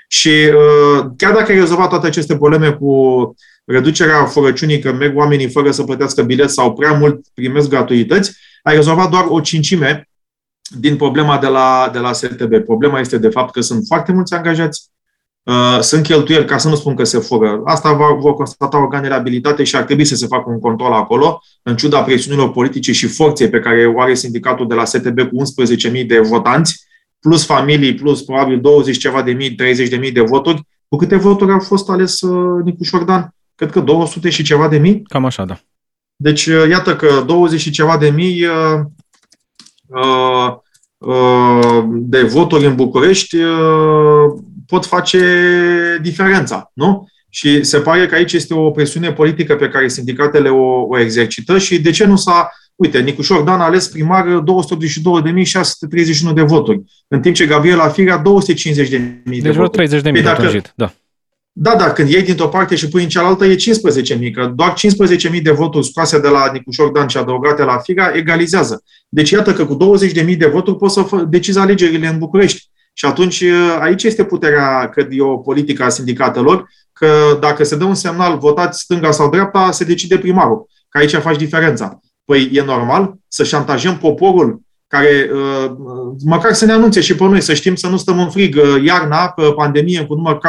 Și 0.07 0.29
uh, 0.29 1.05
chiar 1.17 1.33
dacă 1.33 1.51
ai 1.51 1.57
rezolvat 1.59 1.89
toate 1.89 2.07
aceste 2.07 2.37
probleme 2.37 2.71
cu 2.71 3.35
reducerea 3.65 4.25
furăciunii, 4.25 4.79
că 4.79 4.93
merg 4.93 5.17
oamenii 5.17 5.49
fără 5.49 5.71
să 5.71 5.83
plătească 5.83 6.23
bilet 6.23 6.49
sau 6.49 6.73
prea 6.73 6.91
mult 6.91 7.25
primesc 7.33 7.69
gratuități, 7.69 8.37
ai 8.63 8.75
rezolvat 8.75 9.09
doar 9.09 9.25
o 9.27 9.39
cincime 9.39 10.09
din 10.69 10.95
problema 10.95 11.37
de 11.37 11.47
la, 11.47 11.89
de 11.93 11.99
la 11.99 12.13
STB. 12.13 12.55
Problema 12.57 12.99
este 12.99 13.17
de 13.17 13.29
fapt 13.29 13.53
că 13.53 13.61
sunt 13.61 13.83
foarte 13.87 14.11
mulți 14.11 14.33
angajați, 14.33 14.89
uh, 15.43 15.77
sunt 15.81 16.03
cheltuieli, 16.03 16.45
ca 16.45 16.57
să 16.57 16.67
nu 16.67 16.75
spun 16.75 16.95
că 16.95 17.03
se 17.03 17.19
fură. 17.19 17.61
Asta 17.65 17.93
va, 17.93 18.13
vor 18.19 18.33
constata 18.33 18.81
organele 18.81 19.13
abilitate 19.13 19.63
și 19.63 19.75
ar 19.75 19.83
trebui 19.83 20.05
să 20.05 20.15
se 20.15 20.27
facă 20.27 20.49
un 20.49 20.59
control 20.59 20.93
acolo, 20.93 21.41
în 21.63 21.75
ciuda 21.75 22.01
presiunilor 22.01 22.51
politice 22.51 22.91
și 22.91 23.07
forței 23.07 23.49
pe 23.49 23.59
care 23.59 23.85
o 23.85 24.01
are 24.01 24.13
sindicatul 24.13 24.67
de 24.67 24.73
la 24.73 24.85
STB 24.85 25.19
cu 25.19 25.41
11.000 26.01 26.05
de 26.07 26.19
votanți, 26.19 26.83
plus 27.19 27.45
familii, 27.45 27.93
plus 27.93 28.21
probabil 28.21 28.61
20 28.61 28.97
ceva 28.97 29.21
de 29.21 29.31
mii, 29.31 29.51
30 29.51 29.89
de 29.89 29.95
mii 29.95 30.11
de 30.11 30.21
voturi. 30.21 30.67
Cu 30.87 30.97
câte 30.97 31.15
voturi 31.15 31.51
au 31.51 31.59
fost 31.59 31.89
ales 31.89 32.21
uh, 32.21 32.63
Nicuș 32.63 32.87
Șordan? 32.87 33.33
Cred 33.55 33.71
că 33.71 33.79
200 33.79 34.29
și 34.29 34.43
ceva 34.43 34.67
de 34.67 34.77
mii? 34.77 35.01
Cam 35.03 35.25
așa, 35.25 35.45
da. 35.45 35.59
Deci, 36.15 36.45
uh, 36.45 36.69
iată 36.69 36.95
că 36.95 37.23
20 37.25 37.59
și 37.59 37.71
ceva 37.71 37.97
de 37.97 38.09
mii 38.09 38.45
uh, 38.45 38.51
Uh, 38.51 38.81
uh, 38.81 39.04
de 41.89 42.21
voturi 42.21 42.65
în 42.65 42.75
București 42.75 43.35
uh, 43.35 44.33
pot 44.67 44.85
face 44.85 45.19
diferența, 46.01 46.71
nu? 46.73 47.07
Și 47.29 47.63
se 47.63 47.79
pare 47.79 48.05
că 48.05 48.15
aici 48.15 48.33
este 48.33 48.53
o 48.53 48.71
presiune 48.71 49.11
politică 49.11 49.55
pe 49.55 49.67
care 49.67 49.87
sindicatele 49.87 50.49
o, 50.49 50.85
o 50.87 50.99
exercită 50.99 51.57
și 51.57 51.81
de 51.81 51.91
ce 51.91 52.05
nu 52.05 52.15
s-a... 52.15 52.49
Uite, 52.75 52.99
Nicușor 52.99 53.41
Dan 53.41 53.59
a 53.59 53.63
ales 53.63 53.87
primar 53.87 54.43
282.631 56.29 56.33
de 56.33 56.41
voturi, 56.41 56.81
în 57.07 57.21
timp 57.21 57.35
ce 57.35 57.45
Gabriela 57.45 57.87
Firea 57.87 58.21
250.000 58.21 58.23
de 58.23 59.21
deci 59.23 59.55
voturi. 59.55 59.87
Deci 59.87 60.01
vreo 60.01 60.11
30.000 60.11 60.11
păi 60.11 60.11
de 60.11 60.61
da. 60.75 60.93
Da, 61.57 61.75
da, 61.75 61.91
când 61.91 62.09
iei 62.09 62.21
dintr-o 62.21 62.47
parte 62.47 62.75
și 62.75 62.87
pui 62.87 63.03
în 63.03 63.09
cealaltă 63.09 63.45
e 63.45 63.55
15.000, 63.55 64.31
că 64.33 64.51
doar 64.55 64.73
15.000 65.33 65.41
de 65.41 65.51
voturi 65.51 65.85
scoase 65.85 66.19
de 66.19 66.27
la 66.27 66.51
Nicușor 66.51 66.91
Dan 66.91 67.07
și 67.07 67.17
adăugate 67.17 67.63
la 67.63 67.77
Figa 67.77 68.11
egalizează. 68.15 68.83
Deci 69.09 69.29
iată 69.29 69.53
că 69.53 69.65
cu 69.65 69.77
20.000 70.07 70.37
de 70.37 70.45
voturi 70.45 70.77
poți 70.77 70.93
să 70.93 71.25
decizi 71.29 71.59
alegerile 71.59 72.07
în 72.07 72.17
București. 72.17 72.69
Și 72.93 73.05
atunci 73.05 73.43
aici 73.79 74.03
este 74.03 74.23
puterea, 74.23 74.89
cred 74.89 75.07
eu, 75.11 75.41
politică 75.41 75.83
a 75.83 75.89
sindicatelor, 75.89 76.69
că 76.93 77.37
dacă 77.39 77.63
se 77.63 77.75
dă 77.75 77.83
un 77.83 77.95
semnal 77.95 78.37
votați 78.37 78.81
stânga 78.81 79.11
sau 79.11 79.29
dreapta, 79.29 79.71
se 79.71 79.83
decide 79.83 80.17
primarul. 80.17 80.69
Că 80.89 80.97
aici 80.97 81.15
faci 81.15 81.37
diferența. 81.37 81.99
Păi 82.25 82.49
e 82.53 82.63
normal 82.63 83.13
să 83.27 83.43
șantajăm 83.43 83.97
poporul 83.97 84.61
care 84.87 85.29
uh, 85.33 85.71
măcar 86.25 86.53
să 86.53 86.65
ne 86.65 86.71
anunțe 86.71 87.01
și 87.01 87.15
pe 87.15 87.23
noi, 87.23 87.41
să 87.41 87.53
știm 87.53 87.75
să 87.75 87.87
nu 87.87 87.97
stăm 87.97 88.19
în 88.19 88.29
frig 88.29 88.55
uh, 88.55 88.83
iarna, 88.83 89.29
pe 89.29 89.43
pandemie, 89.55 90.05
cu 90.05 90.13
număr 90.13 90.39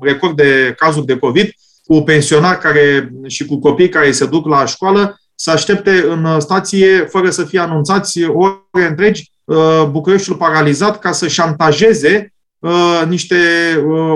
record 0.00 0.36
de 0.36 0.74
cazuri 0.76 1.06
de 1.06 1.18
COVID, 1.18 1.50
cu 1.84 2.02
pensionari 2.02 2.58
care, 2.58 3.12
și 3.26 3.44
cu 3.44 3.58
copii 3.58 3.88
care 3.88 4.10
se 4.10 4.26
duc 4.26 4.46
la 4.46 4.66
școală, 4.66 5.20
să 5.34 5.50
aștepte 5.50 6.04
în 6.08 6.40
stație, 6.40 6.98
fără 6.98 7.30
să 7.30 7.44
fie 7.44 7.58
anunțați 7.58 8.24
ore 8.24 8.86
întregi, 8.88 9.32
uh, 9.44 9.88
Bucureștiul 9.90 10.36
paralizat 10.36 10.98
ca 10.98 11.12
să 11.12 11.28
șantajeze 11.28 12.32
niște 13.08 13.36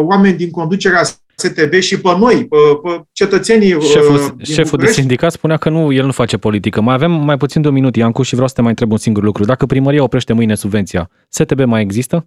oameni 0.04 0.36
din 0.36 0.50
conducerea 0.50 1.02
STB 1.48 1.72
și 1.72 2.00
pe 2.00 2.16
noi, 2.18 2.46
pe, 2.46 2.56
pe 2.82 3.02
cetățenii 3.12 3.74
uh, 3.74 3.82
Șeful, 3.82 4.36
șeful 4.42 4.78
de 4.78 4.86
sindicat 4.86 5.32
spunea 5.32 5.56
că 5.56 5.68
nu, 5.68 5.92
el 5.92 6.04
nu 6.04 6.12
face 6.12 6.36
politică. 6.36 6.80
Mai 6.80 6.94
avem 6.94 7.10
mai 7.10 7.36
puțin 7.36 7.62
de 7.62 7.68
un 7.68 7.74
minut, 7.74 7.96
Iancu, 7.96 8.22
și 8.22 8.32
vreau 8.32 8.48
să 8.48 8.54
te 8.54 8.60
mai 8.60 8.70
întreb 8.70 8.90
un 8.90 8.96
singur 8.96 9.22
lucru. 9.22 9.44
Dacă 9.44 9.66
primăria 9.66 10.02
oprește 10.02 10.32
mâine 10.32 10.54
subvenția, 10.54 11.10
STB 11.28 11.60
mai 11.60 11.82
există? 11.82 12.26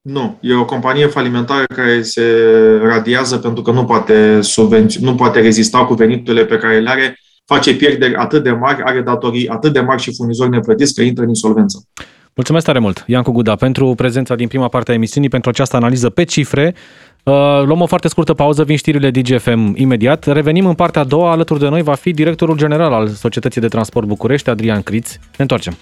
Nu, 0.00 0.38
e 0.40 0.54
o 0.54 0.64
companie 0.64 1.06
falimentară 1.06 1.64
care 1.74 2.02
se 2.02 2.22
radiază 2.82 3.38
pentru 3.38 3.62
că 3.62 3.70
nu 3.70 3.84
poate, 3.84 4.40
subvenți- 4.40 5.00
nu 5.00 5.14
poate 5.14 5.40
rezista 5.40 5.84
cu 5.84 5.94
veniturile 5.94 6.44
pe 6.44 6.56
care 6.56 6.80
le 6.80 6.90
are, 6.90 7.18
face 7.44 7.74
pierderi 7.74 8.14
atât 8.14 8.42
de 8.42 8.50
mari, 8.50 8.82
are 8.82 9.00
datorii 9.00 9.48
atât 9.48 9.72
de 9.72 9.80
mari 9.80 10.02
și 10.02 10.14
furnizori 10.14 10.50
neplătiți 10.50 10.94
că 10.94 11.02
intră 11.02 11.22
în 11.22 11.28
insolvență. 11.28 11.88
Mulțumesc 12.34 12.64
tare 12.64 12.78
mult, 12.78 13.04
Iancu 13.06 13.30
Guda, 13.30 13.56
pentru 13.56 13.94
prezența 13.94 14.34
din 14.34 14.48
prima 14.48 14.68
parte 14.68 14.90
a 14.90 14.94
emisiunii, 14.94 15.28
pentru 15.28 15.50
această 15.50 15.76
analiză 15.76 16.10
pe 16.10 16.24
cifre. 16.24 16.74
Uh, 17.22 17.34
luăm 17.64 17.80
o 17.80 17.86
foarte 17.86 18.08
scurtă 18.08 18.34
pauză, 18.34 18.64
vin 18.64 18.76
știrile 18.76 19.10
DGFM 19.10 19.72
imediat. 19.76 20.26
Revenim 20.26 20.66
în 20.66 20.74
partea 20.74 21.00
a 21.00 21.04
doua, 21.04 21.30
alături 21.30 21.60
de 21.60 21.68
noi 21.68 21.82
va 21.82 21.94
fi 21.94 22.10
directorul 22.10 22.56
general 22.56 22.92
al 22.92 23.08
Societății 23.08 23.60
de 23.60 23.68
Transport 23.68 24.06
București, 24.06 24.50
Adrian 24.50 24.82
Criț. 24.82 25.12
Ne 25.12 25.20
întoarcem. 25.36 25.76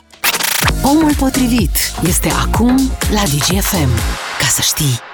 Omul 0.82 1.14
potrivit 1.18 1.70
este 2.06 2.28
acum 2.46 2.76
la 3.12 3.22
DGFM. 3.22 3.90
Ca 4.38 4.46
să 4.46 4.60
știi. 4.62 5.11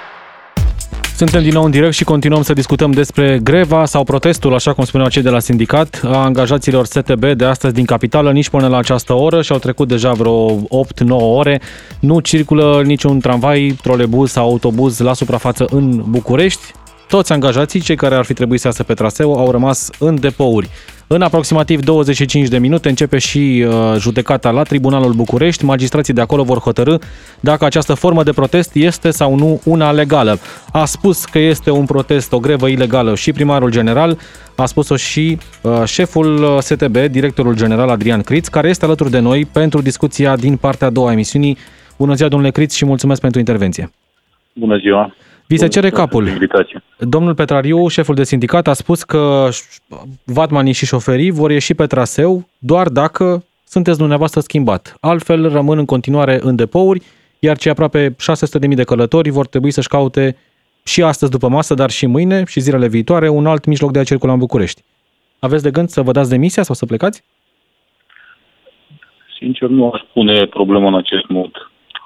Suntem 1.19 1.43
din 1.43 1.53
nou 1.53 1.65
în 1.65 1.71
direct 1.71 1.95
și 1.95 2.05
continuăm 2.05 2.43
să 2.43 2.53
discutăm 2.53 2.91
despre 2.91 3.41
greva 3.43 3.85
sau 3.85 4.05
protestul, 4.05 4.55
așa 4.55 4.73
cum 4.73 4.85
spuneau 4.85 5.11
cei 5.11 5.23
de 5.23 5.29
la 5.29 5.39
sindicat, 5.39 6.01
a 6.05 6.17
angajaților 6.17 6.85
STB 6.85 7.25
de 7.25 7.45
astăzi 7.45 7.75
din 7.75 7.85
capitală, 7.85 8.33
nici 8.33 8.49
până 8.49 8.67
la 8.67 8.77
această 8.77 9.13
oră 9.13 9.43
și 9.43 9.53
au 9.53 9.59
trecut 9.59 9.89
deja 9.89 10.13
vreo 10.13 10.57
8-9 10.57 10.61
ore. 11.09 11.61
Nu 12.01 12.21
circulă 12.21 12.83
niciun 12.85 13.21
tramvai, 13.21 13.77
trolebuz 13.83 14.31
sau 14.31 14.49
autobuz 14.49 14.99
la 14.99 15.13
suprafață 15.13 15.67
în 15.71 16.03
București. 16.09 16.63
Toți 17.09 17.33
angajații, 17.33 17.81
cei 17.81 17.97
care 17.97 18.15
ar 18.15 18.25
fi 18.25 18.33
trebuit 18.33 18.61
să 18.61 18.67
iasă 18.67 18.83
pe 18.83 18.95
traseu, 18.95 19.35
au 19.35 19.51
rămas 19.51 19.91
în 19.99 20.21
depouri. 20.21 20.69
În 21.11 21.23
aproximativ 21.23 21.81
25 21.85 22.49
de 22.49 22.59
minute 22.59 22.89
începe 22.89 23.19
și 23.19 23.65
uh, 23.67 23.73
judecata 23.99 24.51
la 24.51 24.63
Tribunalul 24.63 25.13
București. 25.13 25.65
Magistrații 25.65 26.15
de 26.15 26.21
acolo 26.21 26.43
vor 26.43 26.59
hotărâ 26.59 26.97
dacă 27.41 27.65
această 27.65 27.95
formă 27.95 28.23
de 28.23 28.33
protest 28.33 28.75
este 28.75 29.11
sau 29.11 29.37
nu 29.37 29.61
una 29.65 29.93
legală. 29.93 30.39
A 30.73 30.85
spus 30.85 31.25
că 31.25 31.39
este 31.39 31.71
un 31.71 31.85
protest, 31.85 32.33
o 32.33 32.39
grevă 32.39 32.69
ilegală 32.69 33.15
și 33.15 33.33
primarul 33.33 33.71
general, 33.71 34.19
a 34.57 34.67
spus-o 34.67 34.97
și 34.97 35.39
uh, 35.63 35.83
șeful 35.85 36.43
uh, 36.43 36.59
STB, 36.59 36.97
directorul 36.97 37.57
general 37.57 37.89
Adrian 37.89 38.21
Criț, 38.21 38.49
care 38.49 38.69
este 38.69 38.85
alături 38.85 39.11
de 39.11 39.19
noi 39.19 39.45
pentru 39.45 39.83
discuția 39.83 40.37
din 40.37 40.57
partea 40.57 40.87
a 40.87 40.91
doua 40.91 41.09
a 41.09 41.13
emisiunii. 41.13 41.57
Bună 41.99 42.15
ziua, 42.15 42.29
domnule 42.29 42.51
Criț, 42.53 42.75
și 42.75 42.85
mulțumesc 42.85 43.21
pentru 43.21 43.39
intervenție. 43.39 43.91
Bună 44.53 44.77
ziua! 44.77 45.15
Vi 45.49 45.57
se 45.57 45.69
cere 45.69 45.91
capul. 45.91 46.29
Domnul 46.99 47.35
Petrariu, 47.35 47.89
șeful 47.89 48.15
de 48.15 48.25
sindicat, 48.25 48.67
a 48.67 48.73
spus 48.73 49.03
că 49.03 49.49
vatmanii 50.25 50.73
și 50.73 50.87
șoferii 50.87 51.31
vor 51.31 51.51
ieși 51.51 51.75
pe 51.75 51.87
traseu 51.87 52.49
doar 52.59 52.89
dacă 52.89 53.45
sunteți 53.65 53.99
dumneavoastră 53.99 54.41
schimbat. 54.41 54.97
Altfel 55.01 55.53
rămân 55.53 55.79
în 55.79 55.85
continuare 55.85 56.39
în 56.43 56.57
depouri, 56.57 57.03
iar 57.39 57.57
cei 57.59 57.71
aproape 57.71 58.17
600.000 58.69 58.75
de 58.75 58.85
călători 58.85 59.31
vor 59.31 59.47
trebui 59.47 59.71
să-și 59.71 59.89
caute 59.89 60.37
și 60.85 61.03
astăzi 61.03 61.31
după 61.31 61.49
masă, 61.49 61.75
dar 61.75 61.91
și 61.91 62.07
mâine 62.07 62.45
și 62.47 62.61
zilele 62.61 62.89
viitoare 62.89 63.29
un 63.29 63.47
alt 63.47 63.65
mijloc 63.65 63.93
de 63.93 63.99
a 63.99 64.05
circula 64.05 64.33
în 64.33 64.39
București. 64.39 64.83
Aveți 65.39 65.63
de 65.63 65.71
gând 65.71 65.89
să 65.89 66.03
vă 66.03 66.13
dați 66.13 66.31
demisia 66.31 66.63
sau 66.63 66.75
să 66.75 66.87
plecați? 66.87 67.25
Sincer, 69.39 69.69
nu 69.69 69.91
aș 69.91 70.01
pune 70.13 70.47
problema 70.47 70.89
în 70.89 70.95
acest 70.95 71.29
mod 71.29 71.51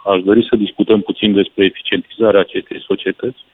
aș 0.04 0.22
dori 0.22 0.46
să 0.48 0.56
discutăm 0.56 1.00
puțin 1.00 1.32
despre 1.32 1.64
eficientizarea 1.64 2.40
acestei 2.40 2.80
societăți, 2.80 3.44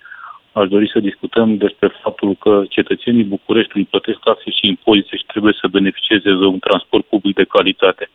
aș 0.53 0.69
dori 0.69 0.91
să 0.91 1.01
discutăm 1.01 1.57
despre 1.57 1.89
faptul 2.03 2.35
că 2.35 2.65
cetățenii 2.69 3.25
Bucureștiului 3.25 3.89
plătesc 3.91 4.19
taxe 4.19 4.51
și 4.51 4.67
impozite 4.67 5.17
și 5.17 5.25
trebuie 5.27 5.55
să 5.61 5.69
beneficieze 5.69 6.31
de 6.31 6.47
un 6.55 6.59
transport 6.59 7.05
public 7.05 7.35
de 7.35 7.45
calitate. 7.45 8.11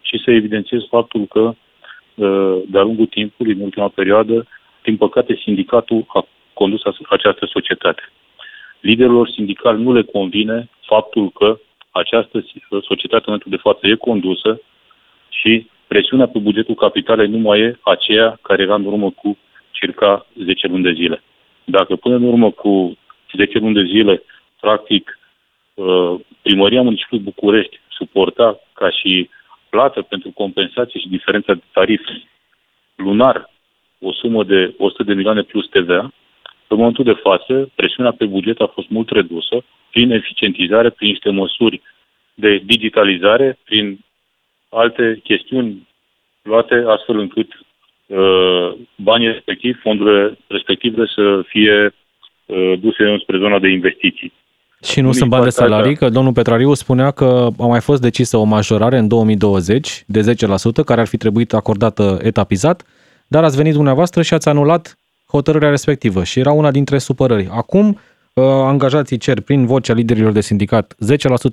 Și 0.00 0.22
să 0.24 0.30
evidențiez 0.30 0.80
faptul 0.90 1.24
că, 1.24 1.40
uh, 2.14 2.62
de-a 2.66 2.82
lungul 2.82 3.06
timpului, 3.06 3.52
în 3.52 3.60
ultima 3.60 3.88
perioadă, 3.88 4.46
din 4.82 4.96
păcate, 4.96 5.40
sindicatul 5.42 6.04
a 6.08 6.26
condus 6.52 6.80
această 7.08 7.46
societate. 7.46 8.02
Liderilor 8.80 9.28
sindicali 9.28 9.82
nu 9.82 9.92
le 9.92 10.02
convine 10.02 10.68
faptul 10.80 11.30
că 11.30 11.58
această 11.90 12.44
societate 12.82 13.24
în 13.26 13.32
momentul 13.32 13.50
de 13.50 13.64
față 13.66 13.86
e 13.86 13.94
condusă 13.94 14.60
și 15.28 15.66
presiunea 15.86 16.26
pe 16.28 16.38
bugetul 16.38 16.74
capitalei 16.74 17.28
nu 17.28 17.38
mai 17.38 17.60
e 17.60 17.78
aceea 17.82 18.38
care 18.42 18.62
era 18.62 18.74
în 18.74 18.84
urmă 18.84 19.10
cu 19.10 19.38
circa 19.70 20.26
10 20.44 20.66
luni 20.66 20.82
de 20.82 20.92
zile. 20.92 21.22
Dacă 21.64 21.96
până 21.96 22.14
în 22.14 22.22
urmă 22.22 22.50
cu 22.50 22.98
10 23.36 23.58
luni 23.58 23.74
de 23.74 23.84
zile, 23.84 24.22
practic, 24.60 25.18
uh, 25.74 26.14
primăria 26.42 26.82
municipiului 26.82 27.24
București 27.24 27.80
suporta 27.88 28.60
ca 28.72 28.90
și 28.90 29.30
plată 29.68 30.02
pentru 30.02 30.30
compensație 30.30 31.00
și 31.00 31.08
diferența 31.08 31.54
de 31.54 31.62
tarif 31.72 32.00
lunar 32.94 33.50
o 34.00 34.12
sumă 34.12 34.44
de 34.44 34.74
100 34.78 35.02
de 35.02 35.14
milioane 35.14 35.42
plus 35.42 35.68
TVA, 35.68 36.12
în 36.68 36.76
momentul 36.76 37.04
de 37.04 37.20
față, 37.22 37.70
presiunea 37.74 38.12
pe 38.12 38.24
buget 38.24 38.60
a 38.60 38.66
fost 38.66 38.88
mult 38.88 39.10
redusă 39.10 39.64
prin 39.90 40.10
eficientizare, 40.10 40.90
prin 40.90 41.08
niște 41.08 41.30
măsuri 41.30 41.80
de 42.34 42.62
digitalizare, 42.64 43.58
prin 43.64 43.98
alte 44.68 45.20
chestiuni 45.22 45.88
luate 46.42 46.84
astfel 46.86 47.18
încât 47.18 47.48
uh, 48.06 48.78
banii 48.96 49.32
respectivi, 49.32 49.78
fondurile 49.78 50.38
respective 50.46 51.04
să 51.14 51.40
fie 51.46 51.94
uh, 52.46 52.72
duse 52.80 53.18
spre 53.22 53.38
zona 53.38 53.58
de 53.58 53.68
investiții. 53.68 54.32
Și 54.82 55.00
nu 55.00 55.12
sunt 55.12 55.30
bani 55.30 55.44
de 55.44 55.50
salarii, 55.50 55.96
că 55.96 56.08
domnul 56.08 56.32
Petrariu 56.32 56.74
spunea 56.74 57.10
că 57.10 57.48
a 57.58 57.66
mai 57.66 57.80
fost 57.80 58.00
decisă 58.00 58.36
o 58.36 58.44
majorare 58.44 58.98
în 58.98 59.08
2020 59.08 60.04
de 60.06 60.20
10%, 60.20 60.84
care 60.84 61.00
ar 61.00 61.06
fi 61.06 61.16
trebuit 61.16 61.52
acordată 61.52 62.18
etapizat, 62.22 62.82
dar 63.26 63.44
ați 63.44 63.56
venit 63.56 63.72
dumneavoastră 63.72 64.22
și 64.22 64.34
ați 64.34 64.48
anulat 64.48 64.98
hotărârea 65.28 65.70
respectivă 65.70 66.24
și 66.24 66.38
era 66.38 66.52
una 66.52 66.70
dintre 66.70 66.98
supărări. 66.98 67.48
Acum, 67.50 67.88
uh, 67.88 67.98
angajații 68.44 69.18
cer 69.18 69.40
prin 69.40 69.66
vocea 69.66 69.94
liderilor 69.94 70.32
de 70.32 70.40
sindicat 70.40 70.94
10% 70.94 70.96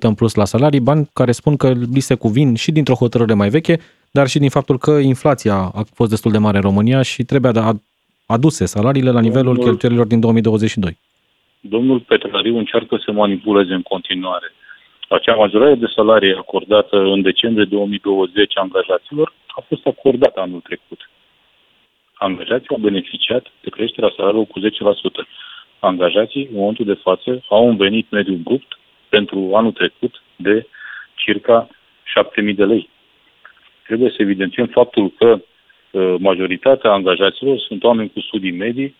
în 0.00 0.14
plus 0.14 0.34
la 0.34 0.44
salarii, 0.44 0.80
bani 0.80 1.08
care 1.12 1.32
spun 1.32 1.56
că 1.56 1.72
li 1.94 2.00
se 2.00 2.14
cuvin 2.14 2.54
și 2.54 2.72
dintr-o 2.72 2.94
hotărâre 2.94 3.34
mai 3.34 3.48
veche, 3.48 3.78
dar 4.10 4.26
și 4.28 4.38
din 4.38 4.48
faptul 4.48 4.78
că 4.78 4.90
inflația 4.90 5.54
a 5.54 5.82
fost 5.94 6.10
destul 6.10 6.32
de 6.32 6.38
mare 6.38 6.56
în 6.56 6.62
România 6.62 7.02
și 7.02 7.22
trebuie 7.22 7.52
aduse 8.26 8.64
salariile 8.66 9.10
la 9.10 9.20
nivelul 9.20 9.44
domnul, 9.44 9.64
cheltuielilor 9.64 10.06
din 10.06 10.20
2022. 10.20 10.98
Domnul 11.60 12.00
Petrariu 12.00 12.56
încearcă 12.56 13.00
să 13.04 13.12
manipuleze 13.12 13.74
în 13.74 13.82
continuare. 13.82 14.52
Acea 15.08 15.34
majorare 15.34 15.74
de 15.74 15.86
salarii 15.94 16.34
acordată 16.34 16.96
în 16.96 17.22
decembrie 17.22 17.64
2020 17.64 18.52
angajaților 18.58 19.32
a 19.46 19.64
fost 19.68 19.86
acordată 19.86 20.40
anul 20.40 20.60
trecut 20.60 20.98
angajații 22.18 22.74
au 22.74 22.86
beneficiat 22.88 23.44
de 23.62 23.70
creșterea 23.70 24.12
salariului 24.16 24.52
cu 24.52 24.60
10%. 24.60 24.62
Angajații, 25.84 26.48
în 26.50 26.56
momentul 26.56 26.84
de 26.84 27.00
față, 27.02 27.44
au 27.48 27.66
un 27.66 27.76
venit 27.76 28.10
mediu 28.10 28.34
brut 28.34 28.78
pentru 29.08 29.50
anul 29.54 29.72
trecut 29.72 30.22
de 30.36 30.66
circa 31.14 31.68
7.000 32.42 32.54
de 32.54 32.64
lei. 32.64 32.88
Trebuie 33.86 34.10
să 34.10 34.16
evidențiem 34.18 34.66
faptul 34.66 35.12
că 35.18 35.38
uh, 35.38 36.14
majoritatea 36.18 36.90
angajaților 36.90 37.58
sunt 37.58 37.84
oameni 37.84 38.10
cu 38.12 38.20
studii 38.20 38.52
medii, 38.52 38.94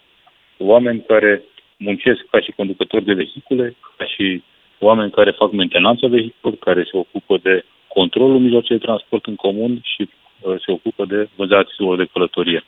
oameni 0.59 1.05
care 1.07 1.43
muncesc 1.77 2.21
ca 2.31 2.41
și 2.41 2.53
conducători 2.57 3.05
de 3.05 3.13
vehicule, 3.13 3.77
ca 3.97 4.05
și 4.05 4.43
oameni 4.79 5.11
care 5.11 5.31
fac 5.31 5.53
mentenanța 5.53 6.07
vehiculelor, 6.07 6.61
care 6.61 6.83
se 6.83 6.97
ocupă 6.97 7.39
de 7.43 7.65
controlul 7.89 8.39
mijloacelor 8.39 8.79
de 8.79 8.85
transport 8.85 9.27
în 9.27 9.35
comun 9.35 9.81
și 9.83 10.09
uh, 10.41 10.55
se 10.65 10.73
ocupă 10.73 11.05
de 11.05 11.29
vânzarea 11.37 11.97
de 11.97 12.09
călătorie. 12.13 12.65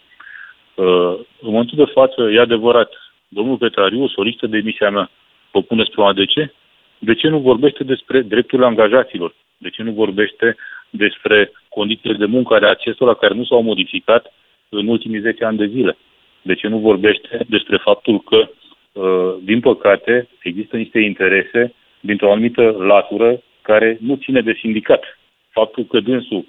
Uh, 0.74 1.14
în 1.40 1.50
momentul 1.50 1.76
de 1.76 1.90
față, 1.92 2.22
e 2.30 2.40
adevărat, 2.40 2.92
domnul 3.28 3.56
Petrariu 3.56 4.08
solicită 4.08 4.46
demisia 4.46 4.90
mea. 4.90 5.10
Vă 5.52 5.62
puneți 5.62 5.90
problema 5.90 6.12
de 6.12 6.24
ce? 6.24 6.52
De 6.98 7.14
ce 7.14 7.28
nu 7.28 7.38
vorbește 7.38 7.84
despre 7.84 8.20
drepturile 8.20 8.66
angajaților? 8.66 9.34
De 9.58 9.70
ce 9.70 9.82
nu 9.82 9.92
vorbește 9.92 10.56
despre 10.90 11.52
condițiile 11.68 12.16
de 12.16 12.24
muncă 12.24 12.54
ale 12.54 12.66
acestora 12.66 13.14
care 13.14 13.34
nu 13.34 13.44
s-au 13.44 13.62
modificat 13.62 14.32
în 14.68 14.86
ultimii 14.88 15.20
10 15.20 15.44
ani 15.44 15.56
de 15.56 15.66
zile? 15.66 15.96
De 16.42 16.54
ce 16.54 16.68
nu 16.68 16.78
vorbește 16.78 17.44
despre 17.48 17.76
faptul 17.76 18.20
că, 18.20 18.48
uh, 18.92 19.34
din 19.42 19.60
păcate, 19.60 20.28
există 20.42 20.76
niște 20.76 20.98
interese 20.98 21.74
dintr-o 22.00 22.30
anumită 22.30 22.62
latură 22.78 23.42
care 23.62 23.98
nu 24.00 24.16
ține 24.16 24.40
de 24.40 24.58
sindicat? 24.60 25.18
Faptul 25.50 25.84
că 25.84 26.00
dânsul 26.00 26.44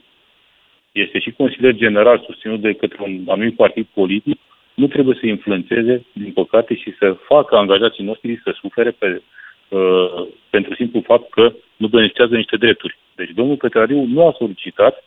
este 0.91 1.19
și 1.19 1.31
consilier 1.31 1.73
general 1.73 2.23
susținut 2.25 2.61
de 2.61 2.73
către 2.73 2.97
un 3.03 3.23
anumit 3.27 3.55
partid 3.55 3.85
politic, 3.93 4.39
nu 4.81 4.87
trebuie 4.87 5.17
să 5.19 5.25
influențeze, 5.25 6.05
din 6.13 6.31
păcate, 6.31 6.75
și 6.75 6.95
să 6.99 7.17
facă 7.31 7.55
angajații 7.55 8.03
noștri 8.03 8.41
să 8.43 8.51
sufere 8.61 8.91
pe, 8.91 9.21
uh, 9.69 10.27
pentru 10.49 10.73
simplu 10.73 11.01
fapt 11.01 11.29
că 11.29 11.53
nu 11.77 11.87
beneficiază 11.87 12.35
niște 12.35 12.57
drepturi. 12.57 12.97
Deci 13.15 13.29
domnul 13.29 13.57
Petrariu 13.57 14.05
nu 14.05 14.27
a 14.27 14.35
solicitat 14.37 15.03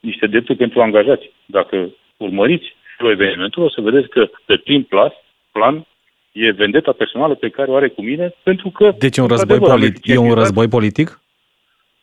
niște 0.00 0.26
drepturi 0.26 0.58
pentru 0.58 0.80
angajați. 0.80 1.32
Dacă 1.46 1.90
urmăriți 2.16 2.76
evenimentul, 2.98 3.62
o 3.62 3.70
să 3.70 3.80
vedeți 3.80 4.08
că 4.08 4.30
pe 4.44 4.56
prim 4.56 4.82
plas, 4.82 5.12
plan 5.52 5.86
e 6.32 6.50
vendeta 6.50 6.92
personală 6.92 7.34
pe 7.34 7.48
care 7.48 7.70
o 7.70 7.76
are 7.76 7.88
cu 7.88 8.02
mine, 8.02 8.34
pentru 8.42 8.70
că... 8.70 8.94
Deci 8.98 9.16
e 9.16 9.20
un 9.20 9.28
război, 9.28 9.58
politic, 9.58 10.06
e 10.06 10.16
un 10.16 10.34
război 10.34 10.68
politic? 10.68 11.20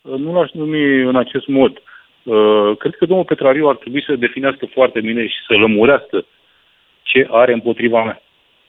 Nu 0.01 0.33
l-aș 0.33 0.51
numi 0.51 1.01
în 1.01 1.15
acest 1.15 1.47
mod. 1.47 1.81
Uh, 2.23 2.77
cred 2.77 2.95
că 2.95 3.05
domnul 3.05 3.25
Petrariu 3.25 3.67
ar 3.67 3.75
trebui 3.75 4.03
să 4.03 4.15
definească 4.15 4.65
foarte 4.65 4.99
bine 4.99 5.27
și 5.27 5.37
să 5.47 5.53
lămurească 5.53 6.25
ce 7.07 7.27
are 7.31 7.53
împotriva 7.53 8.03
mea. 8.03 8.21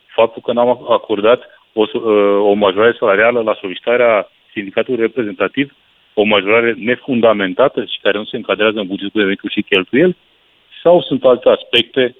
Faptul 0.07 0.43
că 0.45 0.53
n-am 0.53 0.69
acordat 0.69 1.41
o, 1.73 1.85
uh, 1.93 2.03
o 2.51 2.53
majorare 2.53 2.97
salarială 2.99 3.41
la 3.41 3.59
solicitarea 3.61 4.31
sindicatului 4.53 5.01
reprezentativ, 5.01 5.75
o 6.15 6.25
majorare 6.25 6.75
nefundamentată 6.79 7.81
și 7.85 7.99
care 8.03 8.19
nu 8.19 8.25
se 8.25 8.37
încadrează 8.37 8.79
în 8.79 8.87
bugetul 8.87 9.21
de 9.21 9.23
venituri 9.23 9.53
și 9.53 9.63
cheltuieli, 9.63 10.17
sau 10.83 11.03
sunt 11.03 11.25
alte 11.25 11.49
aspecte 11.49 12.17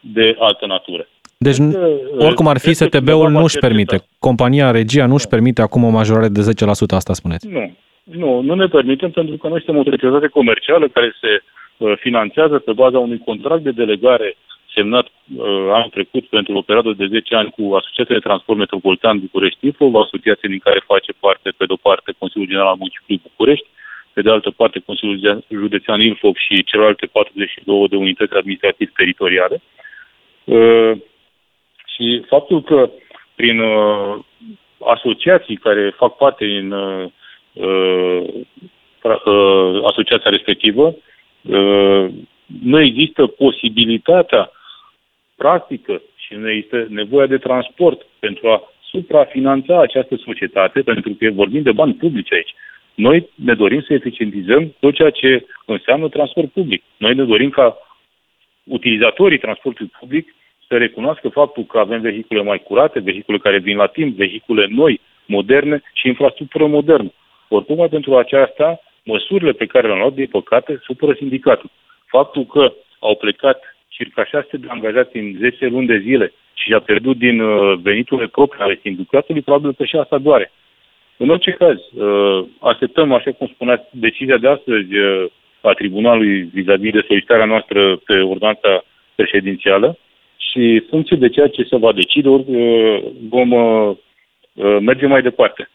de 0.00 0.36
altă 0.38 0.66
natură. 0.66 1.08
Deci, 1.38 1.56
că, 1.56 1.90
oricum 2.18 2.46
ar 2.46 2.58
fi, 2.58 2.72
STB-ul 2.74 3.30
nu 3.30 3.42
își 3.42 3.58
permite, 3.58 3.96
compania 4.18 4.70
Regia 4.70 5.06
nu 5.06 5.14
își 5.14 5.28
permite 5.28 5.62
acum 5.62 5.84
o 5.84 5.88
majorare 5.88 6.28
de 6.28 6.40
10%, 6.40 6.44
asta 6.88 7.12
spuneți. 7.12 7.48
Nu, 7.48 7.72
nu, 8.02 8.40
nu 8.40 8.54
ne 8.54 8.66
permitem 8.66 9.10
pentru 9.10 9.36
că 9.36 9.48
noi 9.48 9.62
suntem 9.62 9.82
o 9.82 9.90
societate 9.90 10.26
comercială 10.26 10.88
care 10.88 11.14
se 11.20 11.42
uh, 11.76 11.92
finanțează 11.96 12.58
pe 12.58 12.72
baza 12.72 12.98
unui 12.98 13.22
contract 13.24 13.62
de 13.62 13.70
delegare 13.70 14.36
semnat 14.76 15.06
uh, 15.06 15.68
anul 15.76 15.94
trecut 15.96 16.24
pentru 16.36 16.52
o 16.56 16.66
perioadă 16.68 16.92
de 16.92 17.06
10 17.06 17.34
ani 17.34 17.50
cu 17.56 17.74
Asociația 17.80 18.14
de 18.14 18.26
Transport 18.28 18.58
Metropolitan 18.58 19.18
București 19.18 19.66
Info, 19.66 19.84
o 19.84 20.00
asociație 20.00 20.48
din 20.48 20.58
care 20.58 20.90
face 20.92 21.12
parte, 21.24 21.48
pe 21.56 21.66
de-o 21.66 21.84
parte, 21.88 22.18
Consiliul 22.18 22.48
General 22.48 22.70
al 22.70 22.82
Municipiului 22.82 23.22
București, 23.28 23.66
pe 24.12 24.22
de 24.22 24.30
altă 24.30 24.50
parte, 24.50 24.86
Consiliul 24.86 25.44
Județean 25.48 26.00
Ilfov 26.00 26.34
și 26.36 26.64
celelalte 26.64 27.06
42 27.06 27.88
de 27.88 27.96
unități 27.96 28.34
administrative 28.34 28.92
teritoriale. 28.96 29.62
Uh, 30.44 30.92
și 31.94 32.22
faptul 32.26 32.62
că 32.62 32.90
prin 33.34 33.58
uh, 33.60 34.18
asociații 34.86 35.56
care 35.56 35.94
fac 35.96 36.16
parte 36.16 36.44
din 36.46 36.72
uh, 36.72 37.04
uh, 37.52 38.22
uh, 39.02 39.82
asociația 39.84 40.30
respectivă, 40.30 40.86
uh, 41.42 42.06
nu 42.62 42.80
există 42.80 43.26
posibilitatea 43.26 44.50
practică 45.36 46.02
și 46.16 46.34
nu 46.34 46.50
există 46.50 46.86
nevoia 46.88 47.26
de 47.26 47.38
transport 47.38 48.06
pentru 48.18 48.48
a 48.48 48.62
suprafinanța 48.90 49.80
această 49.80 50.16
societate, 50.16 50.82
pentru 50.82 51.16
că 51.18 51.30
vorbim 51.30 51.62
de 51.62 51.72
bani 51.72 51.94
publici 51.94 52.32
aici. 52.32 52.54
Noi 52.94 53.28
ne 53.34 53.54
dorim 53.54 53.80
să 53.80 53.92
eficientizăm 53.92 54.74
tot 54.80 54.94
ceea 54.94 55.10
ce 55.10 55.46
înseamnă 55.66 56.08
transport 56.08 56.50
public. 56.52 56.82
Noi 56.96 57.14
ne 57.14 57.24
dorim 57.24 57.50
ca 57.50 57.76
utilizatorii 58.64 59.38
transportului 59.38 59.92
public 59.98 60.34
să 60.68 60.76
recunoască 60.76 61.28
faptul 61.28 61.64
că 61.64 61.78
avem 61.78 62.00
vehicule 62.00 62.42
mai 62.42 62.58
curate, 62.58 63.00
vehicule 63.00 63.38
care 63.38 63.58
vin 63.58 63.76
la 63.76 63.86
timp, 63.86 64.16
vehicule 64.16 64.66
noi, 64.70 65.00
moderne 65.26 65.82
și 65.94 66.06
infrastructură 66.06 66.66
modernă. 66.66 67.12
Oricum, 67.48 67.88
pentru 67.88 68.16
aceasta, 68.16 68.80
măsurile 69.04 69.52
pe 69.52 69.66
care 69.66 69.86
le-am 69.86 69.98
luat, 69.98 70.12
de 70.12 70.26
păcate, 70.30 70.80
supără 70.82 71.12
sindicatul. 71.12 71.70
Faptul 72.06 72.44
că 72.44 72.72
au 72.98 73.14
plecat 73.14 73.75
circa 73.88 74.24
600 74.24 74.56
de 74.56 74.66
angajați 74.70 75.16
în 75.16 75.36
10 75.38 75.66
luni 75.66 75.86
de 75.86 75.98
zile 75.98 76.32
și 76.54 76.72
a 76.72 76.80
pierdut 76.80 77.16
din 77.16 77.40
uh, 77.40 77.78
veniturile 77.82 78.26
proprii 78.26 78.62
ale 78.62 78.78
sindicatului, 78.82 79.42
probabil 79.42 79.74
că 79.74 79.84
și 79.84 79.96
asta 79.96 80.18
doare. 80.18 80.52
În 81.16 81.28
orice 81.28 81.50
caz, 81.50 81.76
uh, 81.76 82.44
așteptăm, 82.60 83.12
așa 83.12 83.32
cum 83.32 83.46
spuneați, 83.46 83.84
decizia 83.90 84.36
de 84.36 84.48
astăzi 84.48 84.88
a 85.60 85.72
tribunalului 85.72 86.42
vis-a-vis 86.52 86.92
de 86.92 87.04
solicitarea 87.06 87.44
noastră 87.44 87.96
pe 87.96 88.20
ordonanța 88.20 88.84
președințială 89.14 89.98
și 90.36 90.84
funcție 90.88 91.16
de 91.16 91.28
ceea 91.28 91.48
ce 91.48 91.62
se 91.62 91.76
va 91.76 91.92
decide, 91.92 92.28
ori 92.28 92.44
vom 93.28 93.50
merge 94.80 95.06
mai 95.06 95.22
departe. 95.22 95.68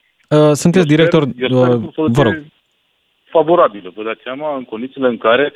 Sunteți 0.51 0.87
eu 0.87 0.95
director, 0.95 1.23
sper, 1.23 1.49
eu 1.49 1.91
vă 1.95 2.21
rog. 2.21 2.43
Favorabilă, 3.23 3.91
vă 3.95 4.03
dați 4.03 4.21
seama, 4.23 4.55
în 4.55 4.63
condițiile 4.63 5.07
în 5.07 5.17
care 5.17 5.53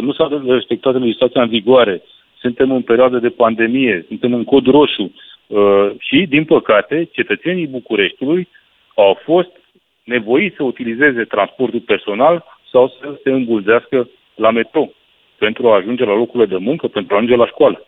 nu 0.00 0.12
s-a 0.12 0.42
respectat 0.46 1.00
legislația 1.00 1.42
în 1.42 1.48
vigoare, 1.48 2.02
suntem 2.40 2.70
în 2.70 2.82
perioadă 2.82 3.18
de 3.18 3.28
pandemie, 3.28 4.04
suntem 4.08 4.34
în 4.34 4.44
cod 4.44 4.66
roșu 4.66 5.12
și, 5.98 6.26
din 6.28 6.44
păcate, 6.44 7.08
cetățenii 7.12 7.66
Bucureștiului 7.66 8.48
au 8.94 9.18
fost 9.24 9.50
nevoiți 10.04 10.56
să 10.56 10.62
utilizeze 10.62 11.24
transportul 11.24 11.80
personal 11.80 12.44
sau 12.70 12.88
să 12.88 13.18
se 13.22 13.30
îmbulzească 13.30 14.08
la 14.34 14.50
metro 14.50 14.90
pentru 15.38 15.68
a 15.68 15.74
ajunge 15.74 16.04
la 16.04 16.14
locurile 16.14 16.46
de 16.46 16.56
muncă, 16.56 16.86
pentru 16.86 17.14
a 17.14 17.16
ajunge 17.16 17.36
la 17.36 17.46
școală. 17.46 17.86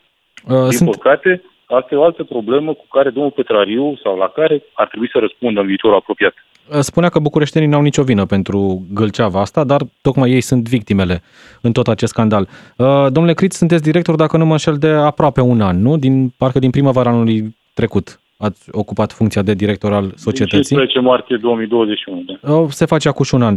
Uh, 0.49 0.69
Din 0.69 0.79
sunt... 0.79 0.91
păcate, 0.91 1.43
asta 1.67 1.89
e 1.95 1.99
o 1.99 2.03
altă 2.05 2.25
problemă 2.25 2.73
cu 2.75 2.87
care 2.91 3.11
domnul 3.11 3.31
Petrariu 3.31 3.99
sau 4.03 4.17
la 4.17 4.29
care 4.29 4.63
ar 4.73 4.89
trebui 4.89 5.09
să 5.13 5.19
răspundă 5.19 5.61
în 5.61 5.67
viitorul 5.67 5.97
apropiat. 5.97 6.35
Uh, 6.75 6.79
spunea 6.81 7.09
că 7.09 7.19
bucureștenii 7.19 7.69
n-au 7.69 7.83
nicio 7.83 8.03
vină 8.03 8.25
pentru 8.25 8.87
gâlceava 8.93 9.41
asta, 9.41 9.65
dar 9.65 9.83
tocmai 10.03 10.31
ei 10.31 10.41
sunt 10.41 10.69
victimele 10.69 11.23
în 11.61 11.73
tot 11.73 11.89
acest 11.89 12.13
scandal. 12.13 12.49
Uh, 12.77 13.07
domnule 13.13 13.35
Criț, 13.35 13.57
sunteți 13.57 13.83
director, 13.83 14.15
dacă 14.15 14.37
nu 14.37 14.45
mă 14.45 14.53
înșel, 14.53 14.77
de 14.77 14.89
aproape 14.89 15.41
un 15.41 15.61
an, 15.61 15.83
nu? 15.83 15.97
Din, 15.97 16.33
parcă 16.37 16.59
din 16.59 16.71
primăvara 16.71 17.11
anului 17.11 17.57
trecut 17.75 18.21
ați 18.41 18.69
ocupat 18.71 19.13
funcția 19.13 19.43
de 19.43 19.55
director 19.55 19.93
al 19.93 20.13
societății. 20.17 20.77
15 20.77 21.01
martie 21.01 21.37
2021. 21.37 22.25
Da. 22.43 22.67
Se 22.71 22.85
face 22.85 23.09
acum 23.09 23.25
un 23.33 23.43
an. 23.43 23.57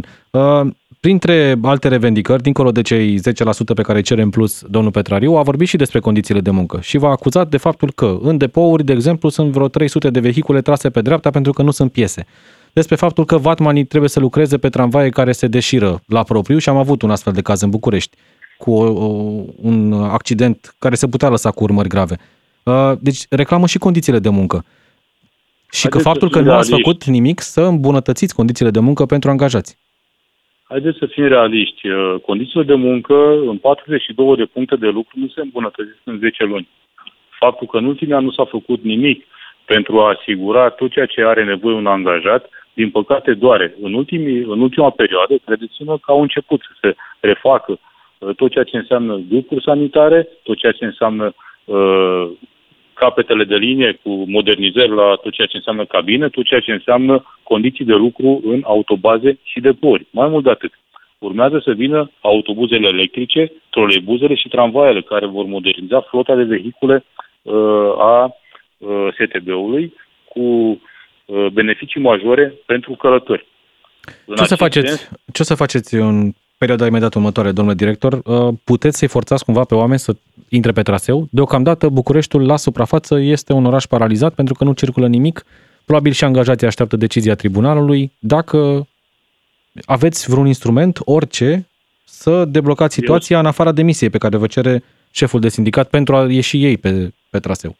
Printre 1.00 1.58
alte 1.62 1.88
revendicări, 1.88 2.42
dincolo 2.42 2.70
de 2.70 2.82
cei 2.82 3.18
10% 3.18 3.20
pe 3.74 3.82
care 3.82 3.98
îi 3.98 4.04
cere 4.04 4.22
în 4.22 4.30
plus 4.30 4.64
domnul 4.70 4.90
Petrariu, 4.90 5.32
a 5.32 5.42
vorbit 5.42 5.68
și 5.68 5.76
despre 5.76 5.98
condițiile 5.98 6.40
de 6.40 6.50
muncă 6.50 6.78
și 6.82 6.98
v-a 6.98 7.08
acuzat 7.08 7.48
de 7.48 7.56
faptul 7.56 7.92
că 7.92 8.18
în 8.22 8.36
depouri, 8.36 8.84
de 8.84 8.92
exemplu, 8.92 9.28
sunt 9.28 9.50
vreo 9.52 9.68
300 9.68 10.10
de 10.10 10.20
vehicule 10.20 10.60
trase 10.60 10.90
pe 10.90 11.00
dreapta 11.00 11.30
pentru 11.30 11.52
că 11.52 11.62
nu 11.62 11.70
sunt 11.70 11.92
piese. 11.92 12.26
Despre 12.74 12.96
faptul 12.96 13.24
că 13.24 13.36
vatmanii 13.36 13.84
trebuie 13.84 14.10
să 14.10 14.20
lucreze 14.20 14.58
pe 14.58 14.68
tramvaie 14.68 15.10
care 15.10 15.32
se 15.32 15.46
deșiră 15.46 16.00
la 16.06 16.22
propriu 16.22 16.58
și 16.58 16.68
am 16.68 16.76
avut 16.76 17.02
un 17.02 17.10
astfel 17.10 17.32
de 17.32 17.42
caz 17.42 17.60
în 17.60 17.70
București 17.70 18.16
cu 18.58 18.72
o, 18.72 19.06
un 19.56 19.92
accident 19.92 20.74
care 20.78 20.94
se 20.94 21.08
putea 21.08 21.28
lăsa 21.28 21.50
cu 21.50 21.62
urmări 21.62 21.88
grave. 21.88 22.16
Uh, 22.64 22.92
deci 23.00 23.20
reclamă 23.30 23.66
și 23.66 23.78
condițiile 23.78 24.18
de 24.18 24.28
muncă. 24.28 24.64
Și 25.72 25.80
Haideți 25.80 26.02
că 26.02 26.10
faptul 26.10 26.30
că 26.30 26.40
nu 26.40 26.52
ați 26.52 26.70
făcut 26.70 27.04
nimic 27.04 27.40
să 27.40 27.60
îmbunătățiți 27.60 28.34
condițiile 28.34 28.70
de 28.70 28.80
muncă 28.80 29.04
pentru 29.04 29.30
angajați. 29.30 29.78
Haideți 30.62 30.98
să 30.98 31.06
fim 31.06 31.26
realiști. 31.26 31.88
Uh, 31.88 32.14
condițiile 32.26 32.64
de 32.64 32.74
muncă 32.74 33.14
în 33.46 33.56
42 33.58 34.36
de 34.36 34.44
puncte 34.44 34.76
de 34.76 34.86
lucru 34.86 35.18
nu 35.18 35.28
se 35.28 35.40
îmbunătățesc 35.40 36.00
în 36.04 36.18
10 36.18 36.44
luni. 36.44 36.68
Faptul 37.38 37.66
că 37.66 37.76
în 37.76 37.84
ultimii 37.84 38.14
ani 38.14 38.24
nu 38.24 38.30
s-a 38.30 38.44
făcut 38.44 38.82
nimic 38.82 39.24
pentru 39.64 40.00
a 40.00 40.14
asigura 40.18 40.68
tot 40.68 40.90
ceea 40.90 41.06
ce 41.06 41.24
are 41.24 41.44
nevoie 41.44 41.74
un 41.74 41.86
angajat, 41.86 42.50
din 42.74 42.90
păcate 42.90 43.34
doare. 43.34 43.74
În, 43.82 43.94
ultimii, 43.94 44.38
în 44.38 44.60
ultima 44.60 44.90
perioadă, 44.90 45.34
credeți-mă 45.44 45.98
că 45.98 46.10
au 46.10 46.20
început 46.20 46.60
să 46.60 46.72
se 46.80 46.96
refacă 47.20 47.78
uh, 48.18 48.34
tot 48.36 48.50
ceea 48.50 48.64
ce 48.64 48.76
înseamnă 48.76 49.20
grupuri 49.28 49.62
sanitare, 49.62 50.28
tot 50.42 50.56
ceea 50.56 50.72
ce 50.72 50.84
înseamnă 50.84 51.34
uh, 51.64 52.30
capetele 52.94 53.44
de 53.44 53.56
linie 53.56 53.98
cu 54.02 54.10
modernizări 54.26 54.94
la 54.94 55.14
tot 55.22 55.32
ceea 55.32 55.46
ce 55.46 55.56
înseamnă 55.56 55.84
cabine, 55.84 56.28
tot 56.28 56.44
ceea 56.44 56.60
ce 56.60 56.72
înseamnă 56.72 57.24
condiții 57.42 57.84
de 57.84 57.94
lucru 57.94 58.40
în 58.44 58.60
autobaze 58.64 59.38
și 59.42 59.60
depori. 59.60 60.06
Mai 60.10 60.28
mult 60.28 60.44
de 60.44 60.50
atât, 60.50 60.72
urmează 61.18 61.60
să 61.64 61.72
vină 61.72 62.10
autobuzele 62.20 62.88
electrice, 62.88 63.52
troleibuzele 63.70 64.34
și 64.34 64.48
tramvaiele 64.48 65.00
care 65.00 65.26
vor 65.26 65.44
moderniza 65.44 66.00
flota 66.00 66.34
de 66.34 66.42
vehicule 66.42 67.04
uh, 67.42 67.54
a 67.98 68.36
uh, 68.78 69.08
STB-ului 69.12 69.92
cu 70.28 70.40
uh, 70.40 70.76
beneficii 71.52 72.00
majore 72.00 72.54
pentru 72.66 72.92
călători. 72.92 73.46
ce 74.34 74.42
o, 74.42 74.44
să 74.44 74.56
faceți, 74.56 74.88
sens, 74.88 75.10
ce 75.32 75.42
o 75.42 75.44
să 75.44 75.54
faceți 75.54 75.94
în 75.94 76.32
perioada 76.58 76.86
imediat 76.86 77.14
următoare, 77.14 77.52
domnule 77.52 77.76
director, 77.76 78.20
uh, 78.24 78.54
puteți 78.64 78.98
să-i 78.98 79.08
forțați 79.08 79.44
cumva 79.44 79.64
pe 79.64 79.74
oameni 79.74 79.98
să 79.98 80.16
intre 80.48 80.72
pe 80.72 80.82
traseu? 80.82 81.26
Deocamdată 81.30 81.88
Bucureștiul 81.88 82.46
la 82.46 82.56
suprafață 82.56 83.18
este 83.18 83.52
un 83.52 83.64
oraș 83.64 83.84
paralizat 83.84 84.34
pentru 84.34 84.54
că 84.54 84.64
nu 84.64 84.72
circulă 84.72 85.08
nimic. 85.08 85.44
Probabil 85.84 86.12
și 86.12 86.24
angajații 86.24 86.66
așteaptă 86.66 86.96
decizia 86.96 87.34
tribunalului. 87.34 88.12
Dacă 88.18 88.86
aveți 89.84 90.30
vreun 90.30 90.46
instrument, 90.46 90.98
orice, 91.04 91.68
să 92.04 92.44
deblocați 92.44 92.94
situația 92.94 93.38
în 93.38 93.46
afara 93.46 93.72
demisiei 93.72 94.10
pe 94.10 94.18
care 94.18 94.36
vă 94.36 94.46
cere 94.46 94.82
șeful 95.10 95.40
de 95.40 95.48
sindicat 95.48 95.88
pentru 95.88 96.16
a 96.16 96.32
ieși 96.32 96.64
ei 96.64 96.76
pe, 96.76 97.12
pe 97.30 97.38
traseu. 97.38 97.76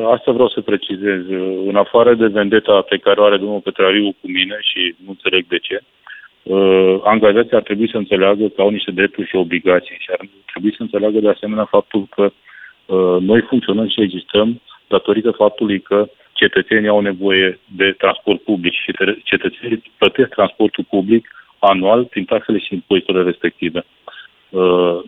Asta 0.00 0.32
vreau 0.32 0.48
să 0.48 0.60
precizez. 0.60 1.20
În 1.66 1.76
afară 1.76 2.14
de 2.14 2.26
vendeta 2.26 2.80
pe 2.80 2.96
care 2.96 3.20
o 3.20 3.24
are 3.24 3.36
domnul 3.36 3.60
Petrariu 3.60 4.04
cu 4.20 4.26
mine 4.30 4.56
și 4.60 4.94
nu 5.04 5.10
înțeleg 5.10 5.46
de 5.46 5.58
ce, 5.58 5.80
uh, 6.42 7.00
angajații 7.04 7.56
ar 7.56 7.62
trebui 7.62 7.90
să 7.90 7.96
înțeleagă 7.96 8.48
că 8.48 8.60
au 8.60 8.70
niște 8.70 8.90
drepturi 8.90 9.28
și 9.28 9.36
obligații 9.36 9.96
și 9.98 10.10
ar 10.10 10.26
trebui 10.50 10.74
să 10.76 10.82
înțeleagă 10.82 11.18
de 11.18 11.28
asemenea 11.28 11.64
faptul 11.64 12.06
că 12.10 12.22
uh, 12.86 13.20
noi 13.20 13.40
funcționăm 13.40 13.88
și 13.88 14.00
existăm 14.00 14.60
datorită 14.88 15.30
faptului 15.30 15.80
că 15.80 16.08
cetățenii 16.32 16.88
au 16.88 17.00
nevoie 17.00 17.58
de 17.76 17.94
transport 17.98 18.40
public 18.42 18.72
și 18.72 18.92
cetățenii 19.22 19.92
plătesc 19.98 20.28
transportul 20.28 20.84
public 20.88 21.28
anual 21.58 22.04
prin 22.04 22.24
taxele 22.24 22.58
și 22.58 22.74
impozitele 22.74 23.22
respective. 23.22 23.84
Uh, 24.48 24.98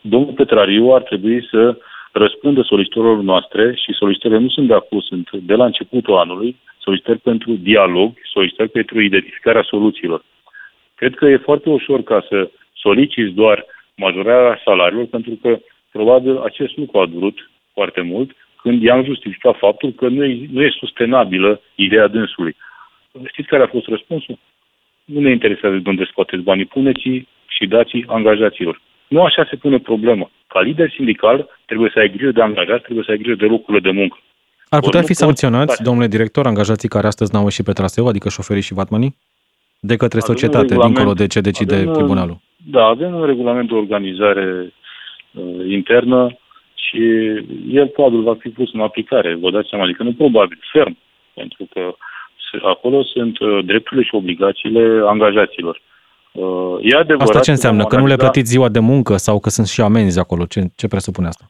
domnul 0.00 0.32
Petrariu 0.32 0.90
ar 0.90 1.02
trebui 1.02 1.46
să 1.50 1.76
răspundă 2.12 2.62
solicitărilor 2.62 3.16
noastre 3.16 3.74
și 3.74 3.92
solicitările 3.92 4.40
nu 4.40 4.48
sunt 4.48 4.66
de 4.66 4.74
acum, 4.74 5.00
sunt 5.00 5.30
de 5.32 5.54
la 5.54 5.64
începutul 5.64 6.16
anului, 6.16 6.56
solicitări 6.78 7.18
pentru 7.18 7.52
dialog, 7.52 8.12
solicitări 8.32 8.68
pentru 8.68 9.00
identificarea 9.00 9.62
soluțiilor. 9.62 10.24
Cred 10.94 11.14
că 11.14 11.26
e 11.26 11.36
foarte 11.36 11.68
ușor 11.68 12.02
ca 12.02 12.24
să 12.28 12.50
soliciți 12.74 13.34
doar 13.34 13.64
majorarea 13.96 14.60
salariilor, 14.64 15.06
pentru 15.06 15.38
că 15.42 15.58
probabil 15.92 16.38
acest 16.38 16.76
lucru 16.76 16.98
a 16.98 17.06
durut 17.06 17.50
foarte 17.72 18.00
mult 18.00 18.30
când 18.62 18.82
i-am 18.82 19.04
justificat 19.04 19.56
faptul 19.58 19.90
că 19.90 20.08
nu 20.08 20.24
e, 20.24 20.48
nu 20.50 20.62
e 20.62 20.78
sustenabilă 20.78 21.60
ideea 21.74 22.06
dânsului. 22.06 22.56
Știți 23.26 23.48
care 23.48 23.62
a 23.62 23.66
fost 23.66 23.86
răspunsul? 23.86 24.38
Nu 25.04 25.20
ne 25.20 25.30
interesează 25.30 25.76
de 25.76 25.88
unde 25.88 26.04
scoateți 26.04 26.42
banii, 26.42 26.64
puneți 26.64 27.08
și 27.46 27.66
dați 27.66 28.04
angajaților. 28.06 28.80
Nu 29.12 29.22
așa 29.22 29.46
se 29.50 29.56
pune 29.56 29.78
problema. 29.78 30.30
Ca 30.46 30.60
lider 30.60 30.90
sindical 30.90 31.38
trebuie 31.66 31.90
să 31.94 31.98
ai 31.98 32.10
grijă 32.10 32.30
de 32.30 32.42
angajați, 32.42 32.82
trebuie 32.82 33.04
să 33.04 33.10
ai 33.10 33.18
grijă 33.22 33.36
de 33.36 33.46
locurile 33.46 33.82
de 33.88 33.98
muncă. 34.00 34.16
Ar 34.68 34.80
putea 34.80 35.02
fi 35.02 35.14
sancționați, 35.14 35.82
domnule 35.82 36.06
director, 36.06 36.46
angajații 36.46 36.88
care 36.88 37.06
astăzi 37.06 37.32
n-au 37.34 37.42
ieșit 37.42 37.64
pe 37.64 37.72
traseu, 37.72 38.06
adică 38.06 38.28
șoferii 38.28 38.68
și 38.68 38.74
vatmanii? 38.74 39.14
de 39.90 39.96
către 39.96 40.20
avem 40.22 40.34
societate, 40.34 40.74
dincolo 40.86 41.12
de 41.12 41.26
ce 41.26 41.40
decide 41.40 41.74
avem, 41.74 41.92
tribunalul? 41.92 42.38
Da, 42.70 42.84
avem 42.84 43.14
un 43.14 43.24
regulament 43.24 43.68
de 43.68 43.74
organizare 43.74 44.72
uh, 45.32 45.66
internă 45.68 46.38
și 46.74 47.02
el 47.80 47.86
probabil 47.86 48.22
va 48.22 48.34
fi 48.34 48.48
pus 48.48 48.72
în 48.72 48.80
aplicare, 48.80 49.34
vă 49.34 49.50
dați 49.50 49.68
seama, 49.68 49.84
adică 49.84 50.02
nu 50.02 50.12
probabil, 50.12 50.58
ferm, 50.72 50.96
pentru 51.34 51.68
că 51.72 51.94
acolo 52.62 53.02
sunt 53.02 53.38
uh, 53.38 53.64
drepturile 53.64 54.02
și 54.02 54.14
obligațiile 54.14 55.02
angajaților. 55.06 55.80
Uh, 56.32 56.78
e 56.80 56.96
adevărat 56.96 57.28
asta 57.28 57.40
ce 57.40 57.50
înseamnă? 57.50 57.84
Că 57.84 57.96
nu 57.96 58.06
le 58.06 58.16
plătiți 58.16 58.50
ziua 58.50 58.68
de 58.68 58.78
muncă 58.78 59.16
sau 59.16 59.40
că 59.40 59.48
sunt 59.48 59.66
și 59.66 59.80
amenzi 59.80 60.18
acolo? 60.18 60.44
Ce, 60.44 60.60
ce 60.76 60.88
presupune 60.88 61.26
asta? 61.26 61.44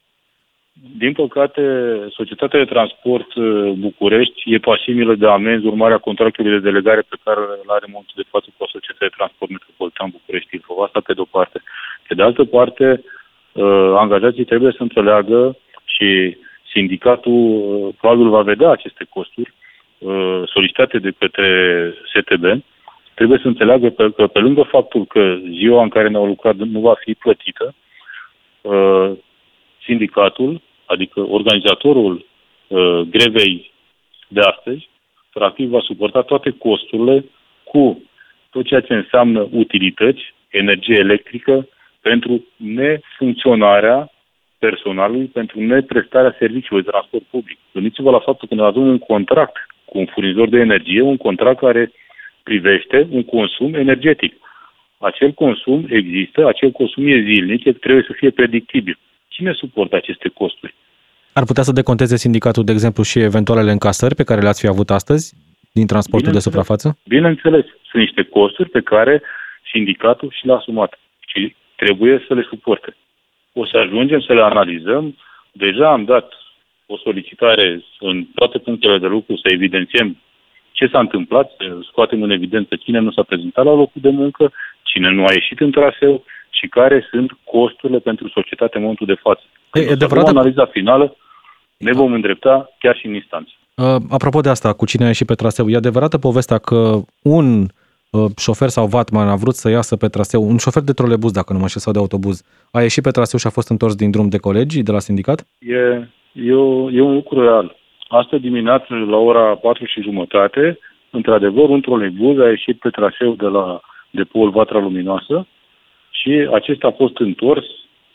Din 0.97 1.13
păcate, 1.13 1.61
Societatea 2.09 2.59
de 2.59 2.71
Transport 2.75 3.33
uh, 3.33 3.71
București 3.77 4.53
e 4.53 4.57
pasibilă 4.57 5.15
de 5.15 5.27
amenzi 5.27 5.65
urmarea 5.65 5.97
contractului 5.97 6.51
de 6.51 6.59
delegare 6.69 7.01
pe 7.01 7.15
care 7.23 7.39
îl 7.39 7.69
are 7.77 7.85
momentul 7.87 8.21
de 8.21 8.29
față 8.29 8.47
cu 8.57 8.65
Societatea 8.71 9.07
de 9.07 9.17
Transport 9.17 9.51
Metropolitan 9.51 10.09
București 10.09 10.55
Ilfov. 10.55 10.77
Asta 10.79 10.99
pe 10.99 11.13
de-o 11.13 11.33
parte. 11.35 11.61
Pe 12.07 12.13
de 12.13 12.21
altă 12.21 12.43
parte, 12.43 13.03
uh, 13.51 13.93
angajații 14.03 14.45
trebuie 14.51 14.71
să 14.77 14.81
înțeleagă 14.81 15.57
și 15.85 16.37
sindicatul 16.73 17.41
uh, 17.55 17.95
probabil 17.99 18.29
va 18.29 18.41
vedea 18.41 18.69
aceste 18.69 19.05
costuri 19.09 19.53
solicitate 20.45 20.97
de 20.99 21.11
către 21.19 21.49
STB, 22.13 22.43
trebuie 23.15 23.39
să 23.41 23.47
înțeleagă 23.47 23.89
că 23.89 24.27
pe 24.27 24.39
lângă 24.39 24.61
faptul 24.61 25.05
că 25.05 25.37
ziua 25.49 25.83
în 25.83 25.89
care 25.89 26.09
ne-au 26.09 26.25
lucrat 26.25 26.55
nu 26.55 26.79
va 26.79 26.93
fi 26.93 27.13
plătită, 27.13 27.73
sindicatul 29.85 30.61
adică 30.85 31.19
organizatorul 31.19 32.25
uh, 32.67 33.01
grevei 33.09 33.71
de 34.27 34.39
astăzi, 34.39 34.89
practic 35.33 35.67
va 35.69 35.79
suporta 35.79 36.21
toate 36.21 36.49
costurile 36.49 37.25
cu 37.63 38.03
tot 38.49 38.65
ceea 38.65 38.81
ce 38.81 38.93
înseamnă 38.93 39.47
utilități, 39.51 40.33
energie 40.49 40.95
electrică, 40.99 41.67
pentru 42.01 42.45
nefuncționarea 42.55 44.11
personalului, 44.59 45.25
pentru 45.25 45.59
neprestarea 45.59 46.35
serviciului 46.39 46.83
de 46.83 46.89
transport 46.89 47.23
public. 47.23 47.57
Gândiți-vă 47.73 48.11
la 48.11 48.19
faptul 48.19 48.47
că 48.47 48.55
noi 48.55 48.65
avem 48.65 48.87
un 48.87 48.99
contract 48.99 49.55
cu 49.85 49.97
un 49.97 50.05
furnizor 50.05 50.49
de 50.49 50.59
energie, 50.59 51.01
un 51.01 51.17
contract 51.17 51.59
care 51.59 51.91
privește 52.43 53.07
un 53.09 53.23
consum 53.23 53.73
energetic. 53.73 54.33
Acel 54.97 55.31
consum 55.31 55.85
există, 55.89 56.47
acel 56.47 56.71
consum 56.71 57.07
e 57.07 57.21
zilnic, 57.21 57.79
trebuie 57.79 58.05
să 58.07 58.13
fie 58.15 58.29
predictibil 58.29 58.97
Cine 59.33 59.53
suportă 59.53 59.95
aceste 59.95 60.29
costuri? 60.29 60.73
Ar 61.33 61.43
putea 61.43 61.63
să 61.63 61.71
deconteze 61.71 62.15
sindicatul, 62.15 62.63
de 62.63 62.71
exemplu, 62.71 63.03
și 63.03 63.19
eventualele 63.19 63.71
încasări 63.71 64.15
pe 64.15 64.23
care 64.23 64.41
le-ați 64.41 64.61
fi 64.61 64.67
avut 64.67 64.89
astăzi 64.89 65.35
din 65.71 65.87
transportul 65.87 66.31
de 66.31 66.39
suprafață? 66.39 66.97
Bineînțeles, 67.07 67.65
sunt 67.89 68.01
niște 68.01 68.23
costuri 68.23 68.69
pe 68.69 68.81
care 68.81 69.21
sindicatul 69.71 70.29
și 70.37 70.45
le-a 70.45 70.55
asumat 70.55 70.99
și 71.27 71.55
trebuie 71.75 72.23
să 72.27 72.33
le 72.33 72.45
suporte. 72.49 72.95
O 73.53 73.65
să 73.65 73.77
ajungem 73.77 74.19
să 74.21 74.33
le 74.33 74.41
analizăm. 74.41 75.17
Deja 75.51 75.91
am 75.91 76.03
dat 76.03 76.33
o 76.85 76.97
solicitare 76.97 77.83
în 77.99 78.25
toate 78.35 78.57
punctele 78.57 78.97
de 78.97 79.07
lucru 79.07 79.35
să 79.35 79.47
evidențiem 79.51 80.17
ce 80.77 80.85
s-a 80.91 80.99
întâmplat, 80.99 81.51
să 81.57 81.65
scoatem 81.89 82.21
în 82.23 82.31
evidență 82.37 82.75
cine 82.75 82.99
nu 82.99 83.11
s-a 83.11 83.23
prezentat 83.23 83.65
la 83.65 83.73
locul 83.81 84.01
de 84.01 84.09
muncă, 84.09 84.51
cine 84.83 85.09
nu 85.11 85.25
a 85.25 85.31
ieșit 85.33 85.59
în 85.59 85.71
traseu 85.71 86.23
și 86.49 86.67
care 86.67 87.07
sunt 87.11 87.29
costurile 87.43 87.99
pentru 87.99 88.27
societate 88.29 88.75
în 88.75 88.81
momentul 88.81 89.07
de 89.07 89.21
față. 89.25 89.43
E, 89.73 89.91
adevărat... 89.91 90.27
analiza 90.27 90.65
finală, 90.65 91.15
ne 91.77 91.91
vom 91.91 92.13
îndrepta 92.13 92.69
chiar 92.79 92.95
și 92.95 93.05
în 93.05 93.13
instanță. 93.13 93.51
Uh, 93.75 93.95
apropo 94.09 94.41
de 94.41 94.49
asta, 94.49 94.73
cu 94.73 94.85
cine 94.85 95.03
a 95.03 95.07
ieșit 95.07 95.27
pe 95.27 95.33
traseu, 95.33 95.69
e 95.69 95.75
adevărată 95.75 96.17
povestea 96.17 96.57
că 96.57 96.99
un 97.23 97.65
uh, 98.09 98.25
șofer 98.37 98.69
sau 98.69 98.85
vatman 98.87 99.27
a 99.27 99.35
vrut 99.35 99.55
să 99.55 99.69
iasă 99.69 99.95
pe 99.95 100.07
traseu, 100.07 100.41
un 100.43 100.57
șofer 100.57 100.83
de 100.83 100.93
trolebuz, 100.93 101.31
dacă 101.31 101.53
nu 101.53 101.59
mă 101.59 101.67
știu, 101.67 101.79
sau 101.79 101.93
de 101.93 101.99
autobuz, 101.99 102.43
a 102.71 102.81
ieșit 102.81 103.03
pe 103.03 103.11
traseu 103.11 103.39
și 103.39 103.47
a 103.47 103.49
fost 103.57 103.69
întors 103.69 103.95
din 103.95 104.11
drum 104.11 104.29
de 104.29 104.37
colegii 104.37 104.83
de 104.83 104.91
la 104.91 104.99
sindicat? 104.99 105.47
E, 105.59 106.07
e, 106.31 106.53
o, 106.53 106.91
e 106.91 107.01
un 107.01 107.13
lucru 107.13 107.41
real. 107.41 107.75
Asta 108.19 108.37
dimineață, 108.37 108.93
la 108.93 109.17
ora 109.17 109.55
4 109.55 109.85
și 109.85 110.01
jumătate, 110.01 110.79
într-adevăr, 111.09 111.69
un 111.69 111.81
trolebuz 111.81 112.39
a 112.39 112.49
ieșit 112.49 112.79
pe 112.79 112.89
traseu 112.89 113.33
de 113.33 113.45
la 113.45 113.81
depoul 114.09 114.49
Vatra 114.49 114.79
Luminoasă 114.79 115.47
și 116.09 116.47
acesta 116.53 116.87
a 116.87 116.91
fost 116.91 117.17
întors 117.17 117.65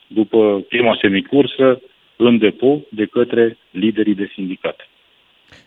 după 0.07 0.64
prima 0.68 0.96
semicursă 1.01 1.80
în 2.16 2.38
depou 2.38 2.86
de 2.90 3.07
către 3.07 3.59
liderii 3.70 4.14
de 4.14 4.30
sindicate. 4.34 4.88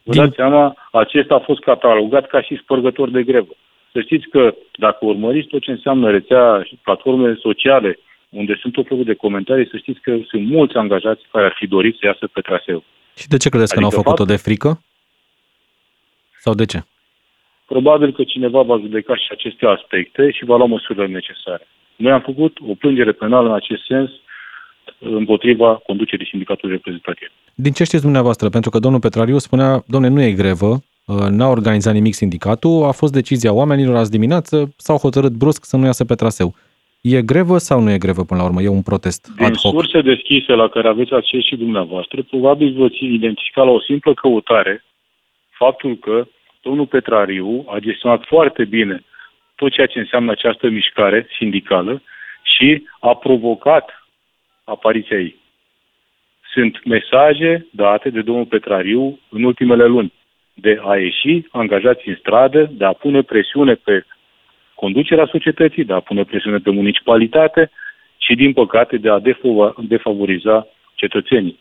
Vă 0.04 0.14
dați 0.16 0.36
seama, 0.36 0.76
acesta 0.92 1.36
a 1.36 1.46
fost 1.50 1.60
catalogat 1.60 2.28
ca 2.28 2.42
și 2.42 2.60
spărgător 2.62 3.10
de 3.10 3.24
grevă. 3.24 3.54
Să 3.92 4.02
știți 4.02 4.28
că 4.28 4.56
dacă 4.72 5.06
urmăriți 5.06 5.48
tot 5.48 5.62
ce 5.62 5.72
înseamnă 5.72 6.10
rețea 6.10 6.62
și 6.64 6.80
platformele 6.84 7.36
sociale, 7.36 8.00
unde 8.30 8.58
sunt 8.62 8.74
tot 8.74 8.88
felul 8.88 9.04
de 9.04 9.14
comentarii, 9.14 9.70
să 9.70 9.78
știți 9.78 10.02
că 10.02 10.18
sunt 10.28 10.50
mulți 10.50 10.76
angajați 10.76 11.24
care 11.32 11.46
ar 11.46 11.56
fi 11.58 11.68
dorit 11.68 11.96
să 11.96 12.06
iasă 12.06 12.28
pe 12.28 12.42
traseu. 12.42 12.84
Și 13.16 13.28
de 13.28 13.38
ce 13.38 13.50
credeți 13.50 13.74
adică 13.74 13.74
că 13.74 13.80
n-au 13.80 13.90
adică 13.90 14.02
făcut-o? 14.02 14.26
De 14.34 14.36
frică? 14.36 14.82
Sau 16.40 16.54
de 16.54 16.66
ce? 16.66 16.84
Probabil 17.66 18.14
că 18.14 18.24
cineva 18.24 18.62
va 18.62 18.78
judeca 18.78 19.16
și 19.16 19.28
aceste 19.32 19.66
aspecte 19.66 20.32
și 20.32 20.46
va 20.46 20.58
lua 20.58 20.66
măsurile 20.66 21.08
necesare. 21.08 21.68
Noi 21.96 22.12
am 22.12 22.22
făcut 22.22 22.58
o 22.68 22.74
plângere 22.74 23.12
penală 23.12 23.48
în 23.48 23.56
acest 23.56 23.86
sens 23.86 24.10
împotriva 25.00 25.76
conducerii 25.76 26.28
sindicatului 26.28 26.76
reprezentativ. 26.76 27.28
Din 27.54 27.72
ce 27.72 27.84
știți 27.84 28.02
dumneavoastră? 28.02 28.50
Pentru 28.50 28.70
că 28.70 28.80
domnul 28.80 29.00
Petrariu 29.00 29.38
spunea, 29.38 29.84
domne, 29.88 30.08
nu 30.08 30.22
e 30.22 30.32
grevă, 30.32 30.72
uh, 31.06 31.16
n-a 31.30 31.48
organizat 31.48 31.94
nimic 31.94 32.14
sindicatul, 32.14 32.84
a 32.84 32.92
fost 32.92 33.14
decizia 33.14 33.54
oamenilor 33.54 33.96
azi 33.96 34.12
dimineață, 34.12 34.74
s-au 34.78 34.98
hotărât 34.98 35.32
brusc 35.32 35.66
să 35.66 35.78
nu 35.78 35.86
iasă 35.86 36.06
pe 36.06 36.16
traseu. 36.16 36.56
E 37.02 37.22
grevă 37.22 37.58
sau 37.58 37.80
nu 37.82 37.92
e 37.92 37.98
grevă 37.98 38.24
până 38.24 38.40
la 38.40 38.46
urmă? 38.46 38.62
E 38.62 38.68
un 38.68 38.82
protest 38.82 39.34
Din 39.36 39.46
ad 39.46 39.56
hoc? 39.56 39.74
surse 39.74 40.02
deschise 40.02 40.54
la 40.54 40.68
care 40.68 40.88
aveți 40.88 41.14
acces 41.14 41.44
și 41.44 41.56
dumneavoastră, 41.56 42.24
probabil 42.24 42.74
vă 42.74 42.88
identifica 43.00 43.64
la 43.64 43.72
o 43.72 43.82
simplă 43.82 44.14
căutare 44.14 44.84
faptul 45.50 45.96
că 45.96 46.28
domnul 46.62 46.86
Petrariu 46.86 47.66
a 47.68 47.80
gestionat 47.80 48.24
foarte 48.26 48.66
bine 48.66 49.04
tot 49.56 49.72
ceea 49.72 49.88
ce 49.88 50.00
înseamnă 50.00 50.32
această 50.32 50.70
mișcare 50.70 51.28
sindicală 51.38 52.02
și 52.44 52.84
a 53.00 53.16
provocat 53.16 54.08
apariția 54.64 55.18
ei. 55.18 55.36
Sunt 56.54 56.86
mesaje 56.86 57.68
date 57.72 58.10
de 58.10 58.22
domnul 58.22 58.46
Petrariu 58.46 59.20
în 59.30 59.44
ultimele 59.44 59.86
luni 59.86 60.14
de 60.54 60.80
a 60.84 60.96
ieși 60.96 61.48
angajați 61.52 62.08
în 62.08 62.16
stradă, 62.20 62.70
de 62.72 62.86
a 62.86 62.94
pune 62.94 63.22
presiune 63.22 63.74
pe 63.74 64.06
conducerea 64.84 65.32
societății, 65.32 65.84
de 65.84 65.94
a 65.94 66.00
pune 66.00 66.24
presiune 66.24 66.58
pe 66.58 66.72
municipalitate 66.72 67.72
și, 68.18 68.34
din 68.36 68.54
păcate, 68.54 68.98
de 68.98 69.10
a 69.10 69.22
defavoriza 69.78 70.68
cetățenii. 70.96 71.60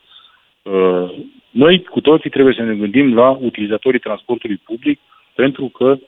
Uh, 0.63 1.11
noi 1.51 1.83
cu 1.83 2.01
toții 2.01 2.31
trebuie 2.31 2.55
să 2.55 2.63
ne 2.63 2.75
gândim 2.75 3.15
la 3.15 3.31
utilizatorii 3.31 4.07
transportului 4.07 4.61
public 4.65 4.99
pentru 5.35 5.67
că 5.69 5.99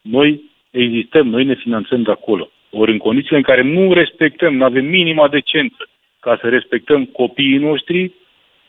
noi 0.00 0.42
existăm, 0.70 1.28
noi 1.28 1.44
ne 1.44 1.54
finanțăm 1.54 2.02
de 2.02 2.10
acolo. 2.10 2.50
Ori 2.70 2.92
în 2.92 2.98
condițiile 2.98 3.36
în 3.36 3.42
care 3.42 3.62
nu 3.62 3.92
respectăm, 3.92 4.56
nu 4.56 4.64
avem 4.64 4.84
minima 4.84 5.28
decență 5.28 5.88
ca 6.20 6.38
să 6.40 6.48
respectăm 6.48 7.04
copiii 7.04 7.58
noștri, 7.58 8.12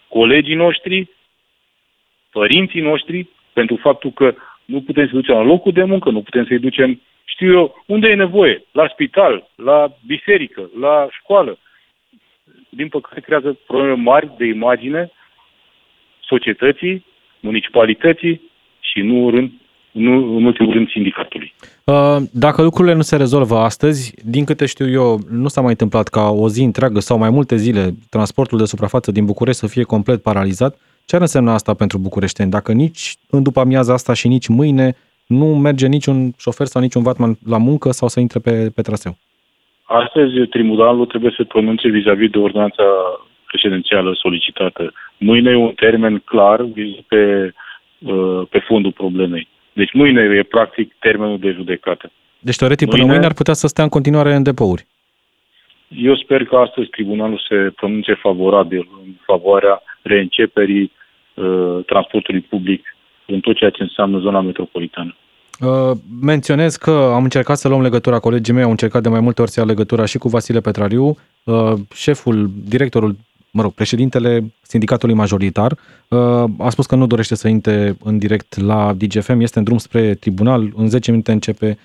colegii 0.07 0.55
noștri, 0.65 1.09
părinții 2.31 2.81
noștri, 2.81 3.27
pentru 3.53 3.75
faptul 3.75 4.11
că 4.11 4.35
nu 4.65 4.81
putem 4.81 5.05
să 5.05 5.13
ducem 5.13 5.35
la 5.35 5.41
locul 5.43 5.71
de 5.71 5.83
muncă, 5.83 6.09
nu 6.09 6.21
putem 6.21 6.45
să-i 6.45 6.59
ducem, 6.59 7.01
știu 7.23 7.51
eu, 7.53 7.83
unde 7.85 8.07
e 8.07 8.15
nevoie, 8.15 8.63
la 8.71 8.87
spital, 8.91 9.49
la 9.55 9.91
biserică, 10.05 10.69
la 10.79 11.07
școală. 11.21 11.57
Din 12.69 12.87
păcate 12.87 13.19
creează 13.19 13.57
probleme 13.67 13.93
mari 13.93 14.31
de 14.37 14.45
imagine 14.45 15.11
societății, 16.19 17.05
municipalității 17.39 18.41
și 18.79 19.01
nu 19.01 19.29
rând 19.29 19.51
nu, 19.93 20.35
în 20.35 20.43
ultimul 20.43 20.73
rând, 20.73 20.89
sindicatului. 20.89 21.53
Uh, 21.83 22.17
dacă 22.31 22.61
lucrurile 22.61 22.95
nu 22.95 23.01
se 23.01 23.15
rezolvă 23.15 23.57
astăzi, 23.57 24.13
din 24.25 24.45
câte 24.45 24.65
știu 24.65 24.89
eu, 24.89 25.19
nu 25.29 25.47
s-a 25.47 25.61
mai 25.61 25.69
întâmplat 25.69 26.07
ca 26.07 26.29
o 26.29 26.49
zi 26.49 26.63
întreagă 26.63 26.99
sau 26.99 27.17
mai 27.17 27.29
multe 27.29 27.55
zile 27.55 27.95
transportul 28.09 28.57
de 28.57 28.65
suprafață 28.65 29.11
din 29.11 29.25
București 29.25 29.59
să 29.59 29.67
fie 29.67 29.83
complet 29.83 30.21
paralizat. 30.21 30.77
Ce 31.05 31.15
ar 31.15 31.21
însemna 31.21 31.53
asta 31.53 31.73
pentru 31.73 31.97
bucureșteni? 31.97 32.51
Dacă 32.51 32.71
nici 32.71 33.15
în 33.29 33.43
după 33.43 33.59
amiaza 33.59 33.93
asta 33.93 34.13
și 34.13 34.27
nici 34.27 34.47
mâine 34.47 34.95
nu 35.25 35.45
merge 35.45 35.87
niciun 35.87 36.31
șofer 36.37 36.65
sau 36.67 36.81
niciun 36.81 37.03
vatman 37.03 37.37
la 37.47 37.57
muncă 37.57 37.91
sau 37.91 38.07
să 38.07 38.19
intre 38.19 38.39
pe, 38.39 38.71
pe 38.75 38.81
traseu? 38.81 39.17
Astăzi, 39.83 40.47
tribunalul 40.49 41.05
trebuie 41.05 41.33
să 41.35 41.43
pronunțe 41.43 41.89
vis-a-vis 41.89 42.29
de 42.29 42.37
ordonanța 42.37 42.83
prezidențială 43.45 44.13
solicitată. 44.13 44.93
Mâine 45.17 45.51
e 45.51 45.55
un 45.55 45.73
termen 45.75 46.21
clar 46.25 46.65
pe, 47.07 47.53
uh, 47.99 48.41
pe 48.49 48.59
fondul 48.59 48.91
problemei. 48.91 49.47
Deci 49.73 49.93
mâine 49.93 50.21
e 50.21 50.43
practic 50.43 50.95
termenul 50.99 51.39
de 51.39 51.51
judecată. 51.51 52.11
Deci 52.39 52.55
teoretic 52.55 52.87
mâine, 52.87 53.01
până 53.01 53.13
mâine 53.13 53.27
ar 53.27 53.33
putea 53.33 53.53
să 53.53 53.67
stea 53.67 53.83
în 53.83 53.89
continuare 53.89 54.33
în 54.33 54.43
depouri. 54.43 54.85
Eu 55.87 56.15
sper 56.15 56.45
că 56.45 56.55
astăzi 56.55 56.87
tribunalul 56.87 57.45
se 57.47 57.55
pronunțe 57.75 58.13
favorabil 58.13 58.89
în 59.03 59.09
favoarea 59.25 59.83
reînceperii 60.01 60.91
uh, 61.33 61.79
transportului 61.85 62.41
public 62.41 62.92
în 63.27 63.39
tot 63.39 63.55
ceea 63.55 63.69
ce 63.69 63.83
înseamnă 63.83 64.19
zona 64.19 64.41
metropolitană. 64.41 65.15
Uh, 65.59 65.97
menționez 66.21 66.75
că 66.75 67.11
am 67.13 67.23
încercat 67.23 67.57
să 67.57 67.67
luăm 67.67 67.81
legătura, 67.81 68.19
colegii 68.19 68.53
mei 68.53 68.63
au 68.63 68.69
încercat 68.69 69.01
de 69.01 69.09
mai 69.09 69.19
multe 69.19 69.41
ori 69.41 69.51
să 69.51 69.59
ia 69.59 69.65
legătura 69.65 70.05
și 70.05 70.17
cu 70.17 70.27
Vasile 70.27 70.59
Petrariu, 70.59 71.17
uh, 71.43 71.73
șeful, 71.93 72.49
directorul 72.65 73.15
mă 73.53 73.61
rog, 73.61 73.73
președintele 73.73 74.53
sindicatului 74.61 75.15
majoritar 75.15 75.77
uh, 76.07 76.19
a 76.57 76.69
spus 76.69 76.85
că 76.85 76.95
nu 76.95 77.07
dorește 77.07 77.35
să 77.35 77.47
intre 77.47 77.97
în 78.03 78.17
direct 78.17 78.59
la 78.59 78.93
DGFM, 78.93 79.39
este 79.39 79.57
în 79.57 79.63
drum 79.63 79.77
spre 79.77 80.13
tribunal, 80.13 80.71
în 80.75 80.89
10 80.89 81.11
minute 81.11 81.31
începe 81.31 81.77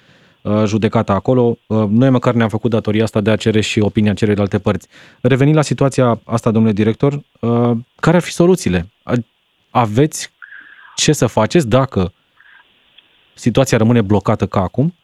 uh, 0.42 0.62
judecata 0.66 1.12
acolo. 1.12 1.58
Uh, 1.66 1.84
noi 1.88 2.10
măcar 2.10 2.34
ne-am 2.34 2.48
făcut 2.48 2.70
datoria 2.70 3.02
asta 3.02 3.20
de 3.20 3.30
a 3.30 3.36
cere 3.36 3.60
și 3.60 3.80
opinia 3.80 4.14
celelalte 4.14 4.58
părți. 4.58 4.88
Revenind 5.20 5.56
la 5.56 5.62
situația 5.62 6.20
asta, 6.24 6.50
domnule 6.50 6.74
director, 6.74 7.20
care 8.00 8.16
ar 8.16 8.22
fi 8.22 8.32
soluțiile? 8.32 8.88
Aveți 9.70 10.32
ce 11.02 11.12
să 11.12 11.26
faceți 11.26 11.68
dacă 11.68 12.12
situația 13.34 13.78
rămâne 13.78 14.02
blocată 14.02 14.46
ca 14.46 14.60
acum? 14.60 14.94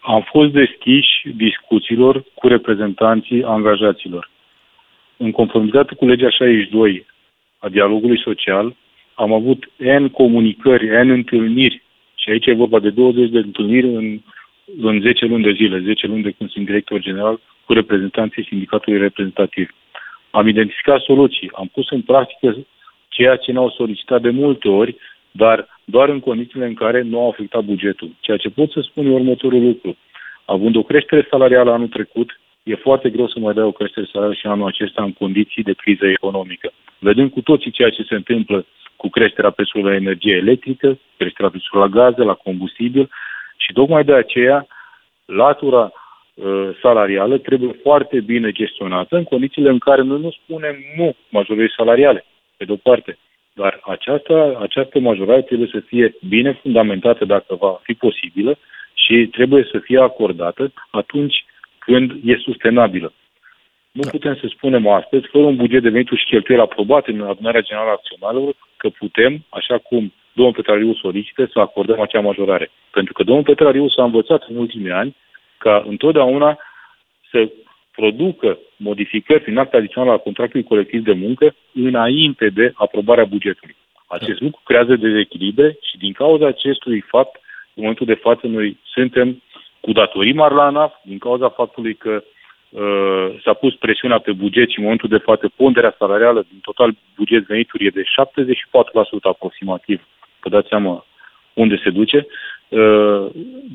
Am 0.00 0.22
fost 0.32 0.50
deschiși 0.52 1.14
discuțiilor 1.36 2.24
cu 2.34 2.48
reprezentanții 2.48 3.42
angajaților 3.44 4.30
în 5.16 5.30
conformitate 5.30 5.94
cu 5.94 6.06
legea 6.06 6.30
62 6.30 7.06
a 7.58 7.68
dialogului 7.68 8.20
social, 8.20 8.76
am 9.14 9.32
avut 9.32 9.70
N 9.76 10.06
comunicări, 10.06 11.06
N 11.06 11.10
întâlniri 11.10 11.82
și 12.14 12.30
aici 12.30 12.46
e 12.46 12.52
vorba 12.52 12.80
de 12.80 12.90
20 12.90 13.30
de 13.30 13.38
întâlniri 13.38 13.86
în, 13.86 14.20
în 14.80 15.00
10 15.00 15.24
luni 15.26 15.42
de 15.42 15.52
zile, 15.52 15.78
10 15.78 16.06
luni 16.06 16.22
de 16.22 16.30
când 16.30 16.50
sunt 16.50 16.64
director 16.64 17.00
general 17.00 17.40
cu 17.64 17.72
reprezentanții 17.72 18.44
sindicatului 18.44 18.98
reprezentativ. 18.98 19.74
Am 20.30 20.48
identificat 20.48 21.00
soluții, 21.00 21.50
am 21.54 21.70
pus 21.72 21.90
în 21.90 22.02
practică 22.02 22.56
ceea 23.08 23.36
ce 23.36 23.52
ne-au 23.52 23.70
solicitat 23.70 24.20
de 24.22 24.30
multe 24.30 24.68
ori, 24.68 24.96
dar 25.36 25.68
doar 25.84 26.08
în 26.08 26.20
condițiile 26.20 26.66
în 26.66 26.74
care 26.74 27.02
nu 27.02 27.20
au 27.20 27.28
afectat 27.28 27.64
bugetul. 27.64 28.10
Ceea 28.20 28.36
ce 28.36 28.48
pot 28.48 28.70
să 28.70 28.80
spun 28.80 29.06
e 29.06 29.10
următorul 29.10 29.62
lucru. 29.62 29.96
Având 30.44 30.76
o 30.76 30.82
creștere 30.82 31.26
salarială 31.30 31.70
anul 31.72 31.88
trecut, 31.88 32.40
e 32.62 32.74
foarte 32.74 33.10
greu 33.10 33.28
să 33.28 33.38
mai 33.38 33.54
dai 33.54 33.64
o 33.64 33.72
creștere 33.72 34.06
salarială 34.12 34.38
și 34.40 34.46
anul 34.46 34.66
acesta 34.66 35.02
în 35.02 35.12
condiții 35.12 35.62
de 35.62 35.72
criză 35.72 36.06
economică. 36.06 36.72
Vedem 36.98 37.28
cu 37.28 37.40
toții 37.40 37.70
ceea 37.70 37.90
ce 37.90 38.02
se 38.02 38.14
întâmplă 38.14 38.66
cu 38.96 39.08
creșterea 39.08 39.50
prețului 39.50 39.90
la 39.90 39.94
energie 39.94 40.34
electrică, 40.34 40.98
creșterea 41.16 41.50
prețului 41.50 41.88
la 41.88 41.94
gaze, 42.00 42.22
la 42.22 42.34
combustibil 42.34 43.10
și 43.56 43.72
tocmai 43.72 44.04
de 44.04 44.14
aceea 44.14 44.66
latura 45.24 45.92
uh, 46.34 46.68
salarială 46.82 47.38
trebuie 47.38 47.78
foarte 47.82 48.20
bine 48.20 48.52
gestionată 48.52 49.16
în 49.16 49.24
condițiile 49.24 49.70
în 49.70 49.78
care 49.78 50.02
noi 50.02 50.20
nu 50.20 50.30
spunem 50.30 50.76
nu 50.96 51.14
majorării 51.28 51.74
salariale, 51.76 52.24
pe 52.56 52.64
de-o 52.64 52.76
parte. 52.76 53.18
Dar 53.60 53.80
această, 53.84 54.58
această 54.60 54.98
majorare 54.98 55.42
trebuie 55.42 55.68
să 55.72 55.80
fie 55.80 56.14
bine 56.28 56.52
fundamentată 56.52 57.24
dacă 57.24 57.54
va 57.54 57.80
fi 57.82 57.94
posibilă 57.94 58.58
și 58.94 59.26
trebuie 59.26 59.68
să 59.70 59.78
fie 59.78 60.00
acordată 60.00 60.72
atunci 60.90 61.44
când 61.78 62.10
e 62.24 62.36
sustenabilă. 62.36 63.12
Nu 63.90 64.02
da. 64.02 64.10
putem 64.10 64.34
să 64.36 64.46
spunem 64.48 64.88
astăzi, 64.88 65.26
fără 65.26 65.44
un 65.44 65.56
buget 65.56 65.82
de 65.82 65.88
venituri 65.88 66.20
și 66.20 66.26
cheltuieli 66.26 66.62
aprobat 66.62 67.06
în 67.06 67.20
adunarea 67.20 67.60
generală 67.60 67.90
a 67.90 67.92
acționarilor, 67.92 68.54
că 68.76 68.88
putem, 68.88 69.44
așa 69.48 69.78
cum 69.78 70.12
domnul 70.32 70.54
Petrariu 70.54 70.94
solicită, 70.94 71.48
să 71.52 71.58
acordăm 71.58 72.00
acea 72.00 72.20
majorare. 72.20 72.70
Pentru 72.90 73.12
că 73.12 73.22
domnul 73.22 73.44
Petrariu 73.44 73.88
s-a 73.88 74.04
învățat 74.04 74.42
în 74.48 74.56
ultimii 74.56 74.90
ani 74.90 75.16
ca 75.58 75.84
întotdeauna 75.86 76.58
să 77.30 77.50
producă 77.96 78.58
modificări 78.76 79.42
prin 79.42 79.58
act 79.58 79.74
adițional 79.74 80.10
al 80.10 80.18
contractului 80.18 80.66
colectiv 80.66 81.04
de 81.04 81.12
muncă 81.12 81.54
înainte 81.74 82.48
de 82.48 82.72
aprobarea 82.74 83.24
bugetului. 83.24 83.76
Acest 84.06 84.38
da. 84.38 84.44
lucru 84.44 84.60
creează 84.64 84.96
dezechilibre 84.96 85.78
și 85.82 85.98
din 85.98 86.12
cauza 86.12 86.46
acestui 86.46 87.00
fapt, 87.00 87.34
în 87.74 87.82
momentul 87.82 88.06
de 88.06 88.14
față, 88.14 88.46
noi 88.46 88.78
suntem 88.84 89.42
cu 89.80 89.92
datorii 89.92 90.32
mari 90.32 90.54
la 90.54 90.64
ANAF, 90.64 90.94
din 91.02 91.18
cauza 91.18 91.48
faptului 91.48 91.94
că 91.94 92.22
uh, 92.22 93.40
s-a 93.44 93.52
pus 93.52 93.74
presiunea 93.74 94.18
pe 94.18 94.32
buget 94.32 94.68
și 94.68 94.78
în 94.78 94.82
momentul 94.82 95.08
de 95.08 95.24
față 95.28 95.52
ponderea 95.56 95.94
salarială 95.98 96.46
din 96.50 96.58
total 96.62 96.94
buget 97.16 97.46
venituri 97.46 97.86
e 97.86 97.90
de 97.90 98.02
74% 98.02 98.04
aproximativ. 99.22 100.06
Vă 100.40 100.48
dați 100.48 100.68
seama 100.68 101.06
unde 101.52 101.80
se 101.84 101.90
duce. 101.90 102.26
Uh, 102.68 103.26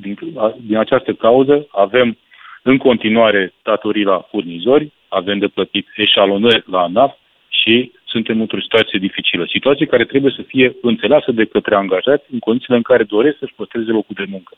din, 0.01 0.17
din 0.61 0.78
această 0.78 1.13
cauză 1.13 1.67
avem 1.72 2.17
în 2.62 2.78
continuare 2.78 3.53
datorii 3.64 4.03
la 4.03 4.20
furnizori, 4.30 4.91
avem 5.07 5.38
de 5.38 5.47
plătit 5.47 5.88
eșalonări 5.95 6.64
la 6.66 6.82
ANAF 6.82 7.16
și 7.49 7.91
suntem 8.05 8.41
într-o 8.41 8.62
situație 8.62 8.99
dificilă. 8.99 9.45
Situație 9.49 9.86
care 9.86 10.05
trebuie 10.05 10.34
să 10.36 10.41
fie 10.41 10.76
înțeleasă 10.82 11.32
de 11.32 11.45
către 11.45 11.76
angajați 11.76 12.26
în 12.32 12.39
condițiile 12.39 12.76
în 12.76 12.82
care 12.82 13.03
doresc 13.03 13.38
să-și 13.38 13.53
păstreze 13.53 13.91
locul 13.91 14.16
de 14.18 14.26
muncă. 14.30 14.55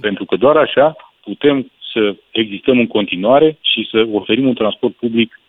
Pentru 0.00 0.24
că 0.24 0.36
doar 0.36 0.56
așa 0.56 0.96
putem 1.22 1.70
să 1.92 2.16
existăm 2.30 2.78
în 2.78 2.86
continuare 2.86 3.58
și 3.60 3.88
să 3.90 4.06
oferim 4.12 4.46
un 4.46 4.54
transport 4.54 4.94
public 4.94 5.40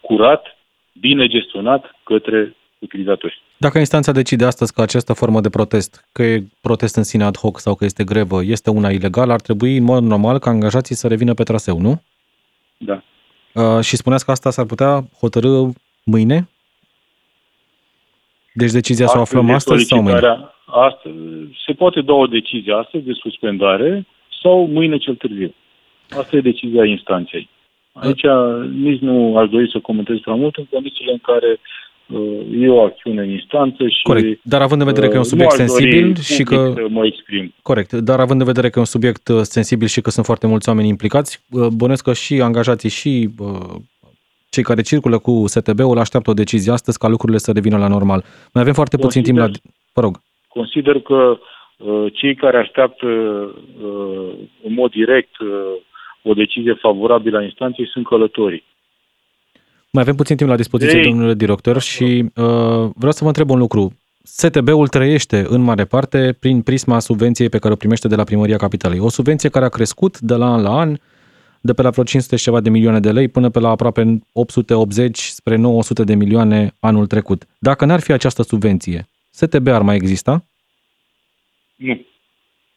curat, 0.00 0.58
bine 1.00 1.26
gestionat 1.26 1.96
către 2.02 2.56
utilizatori. 2.80 3.42
Dacă 3.56 3.78
instanța 3.78 4.12
decide 4.12 4.44
astăzi 4.44 4.72
că 4.72 4.82
această 4.82 5.12
formă 5.12 5.40
de 5.40 5.48
protest, 5.48 6.08
că 6.12 6.22
e 6.22 6.44
protest 6.60 6.96
în 6.96 7.02
sine 7.02 7.24
ad 7.24 7.36
hoc 7.36 7.58
sau 7.58 7.74
că 7.74 7.84
este 7.84 8.04
grevă, 8.04 8.44
este 8.44 8.70
una 8.70 8.90
ilegală, 8.90 9.32
ar 9.32 9.40
trebui 9.40 9.76
în 9.76 9.84
mod 9.84 10.02
normal 10.02 10.38
ca 10.38 10.50
angajații 10.50 10.94
să 10.94 11.08
revină 11.08 11.34
pe 11.34 11.42
traseu, 11.42 11.80
nu? 11.80 12.02
Da. 12.76 13.02
Uh, 13.54 13.80
și 13.80 13.96
spuneați 13.96 14.24
că 14.24 14.30
asta 14.30 14.50
s-ar 14.50 14.66
putea 14.66 15.04
hotărâ 15.20 15.68
mâine? 16.04 16.48
Deci 18.54 18.70
decizia 18.70 19.06
să 19.06 19.18
o 19.18 19.20
aflăm 19.20 19.50
astăzi 19.50 19.84
sau 19.84 20.02
mâine? 20.02 20.20
Astăzi, 20.66 21.14
se 21.66 21.72
poate 21.72 22.00
da 22.00 22.12
o 22.12 22.26
decizie 22.26 22.72
astăzi 22.74 23.04
de 23.04 23.12
suspendare 23.12 24.06
sau 24.42 24.66
mâine 24.66 24.96
cel 24.96 25.14
târziu. 25.14 25.54
Asta 26.08 26.36
e 26.36 26.40
decizia 26.40 26.84
instanței. 26.84 27.48
Aici 27.92 28.22
nici 28.72 29.00
nu 29.00 29.36
aș 29.36 29.48
dori 29.48 29.70
să 29.70 29.78
comentez 29.78 30.18
prea 30.18 30.34
mult 30.34 30.56
în 30.56 30.64
condițiile 30.64 31.12
în 31.12 31.18
care 31.18 31.50
uh, 31.50 31.58
e 32.52 32.68
o 32.68 32.82
acțiune 32.82 33.22
în 33.22 33.30
instanță 33.30 33.88
și... 33.88 34.02
Corect, 34.02 34.40
dar 34.42 34.60
având 34.60 34.80
în 34.80 34.86
vedere 34.86 35.06
că 35.06 35.12
e 35.12 35.16
un 35.16 35.22
uh, 35.22 35.28
subiect 35.28 35.52
sensibil 35.52 36.16
și 36.16 36.42
că... 36.42 36.74
mă 36.88 37.06
exprim. 37.06 37.54
Corect, 37.62 37.92
dar 37.92 38.20
având 38.20 38.40
în 38.40 38.46
vedere 38.46 38.68
că 38.68 38.74
e 38.76 38.80
un 38.80 38.86
subiect 38.86 39.28
uh, 39.28 39.40
sensibil 39.40 39.86
și 39.86 40.00
că 40.00 40.10
sunt 40.10 40.26
foarte 40.26 40.46
mulți 40.46 40.68
oameni 40.68 40.88
implicați, 40.88 41.44
bănesc 41.76 42.04
că 42.04 42.12
și 42.12 42.40
angajații 42.40 42.88
și 42.88 43.28
cei 44.50 44.62
care 44.62 44.82
circulă 44.82 45.18
cu 45.18 45.44
STB-ul 45.46 45.98
așteaptă 45.98 46.30
o 46.30 46.40
decizie 46.42 46.72
astăzi 46.72 46.98
ca 46.98 47.08
lucrurile 47.08 47.38
să 47.38 47.52
revină 47.52 47.78
la 47.78 47.88
normal. 47.88 48.24
Mai 48.52 48.62
avem 48.62 48.74
foarte 48.74 48.96
Consider, 48.96 49.22
puțin 49.22 49.22
timp 49.22 49.38
la... 49.38 49.70
Vă 49.94 50.00
rog. 50.00 50.20
Consider 50.48 51.00
că 51.00 51.38
uh, 51.76 52.06
cei 52.12 52.34
care 52.34 52.56
așteaptă 52.58 53.06
uh, 53.06 54.32
în 54.62 54.72
mod 54.72 54.90
direct 54.90 55.38
uh, 55.38 55.48
o 56.22 56.32
decizie 56.32 56.74
favorabilă 56.74 57.38
a 57.38 57.42
instanței 57.42 57.88
sunt 57.88 58.06
călătorii. 58.06 58.64
Mai 59.92 60.02
avem 60.02 60.14
puțin 60.14 60.36
timp 60.36 60.50
la 60.50 60.56
dispoziție, 60.56 60.98
Ei. 60.98 61.04
domnule 61.04 61.34
director, 61.34 61.80
și 61.80 62.04
uh, 62.04 62.90
vreau 62.94 63.12
să 63.12 63.20
vă 63.20 63.26
întreb 63.26 63.50
un 63.50 63.58
lucru. 63.58 63.92
STB-ul 64.22 64.88
trăiește 64.88 65.46
în 65.48 65.60
mare 65.60 65.84
parte 65.84 66.36
prin 66.40 66.62
prisma 66.62 66.98
subvenției 66.98 67.48
pe 67.48 67.58
care 67.58 67.72
o 67.72 67.76
primește 67.76 68.08
de 68.08 68.14
la 68.14 68.24
Primăria 68.24 68.56
Capitalei. 68.56 68.98
O 68.98 69.08
subvenție 69.08 69.48
care 69.48 69.64
a 69.64 69.68
crescut 69.68 70.18
de 70.18 70.34
la 70.34 70.52
an 70.52 70.62
la 70.62 70.78
an, 70.78 70.96
de 71.60 71.72
pe 71.72 71.82
la 71.82 71.90
vreo 71.90 72.04
500 72.04 72.36
și 72.36 72.42
ceva 72.42 72.60
de 72.60 72.70
milioane 72.70 73.00
de 73.00 73.12
lei 73.12 73.28
până 73.28 73.48
pe 73.48 73.60
la 73.60 73.68
aproape 73.68 74.18
880 74.32 75.18
spre 75.18 75.56
900 75.56 76.04
de 76.04 76.14
milioane 76.14 76.72
anul 76.80 77.06
trecut. 77.06 77.42
Dacă 77.58 77.84
n-ar 77.84 78.00
fi 78.00 78.12
această 78.12 78.42
subvenție, 78.42 79.08
STB 79.30 79.66
ar 79.66 79.82
mai 79.82 79.94
exista? 79.94 80.44
Nu. 81.76 82.00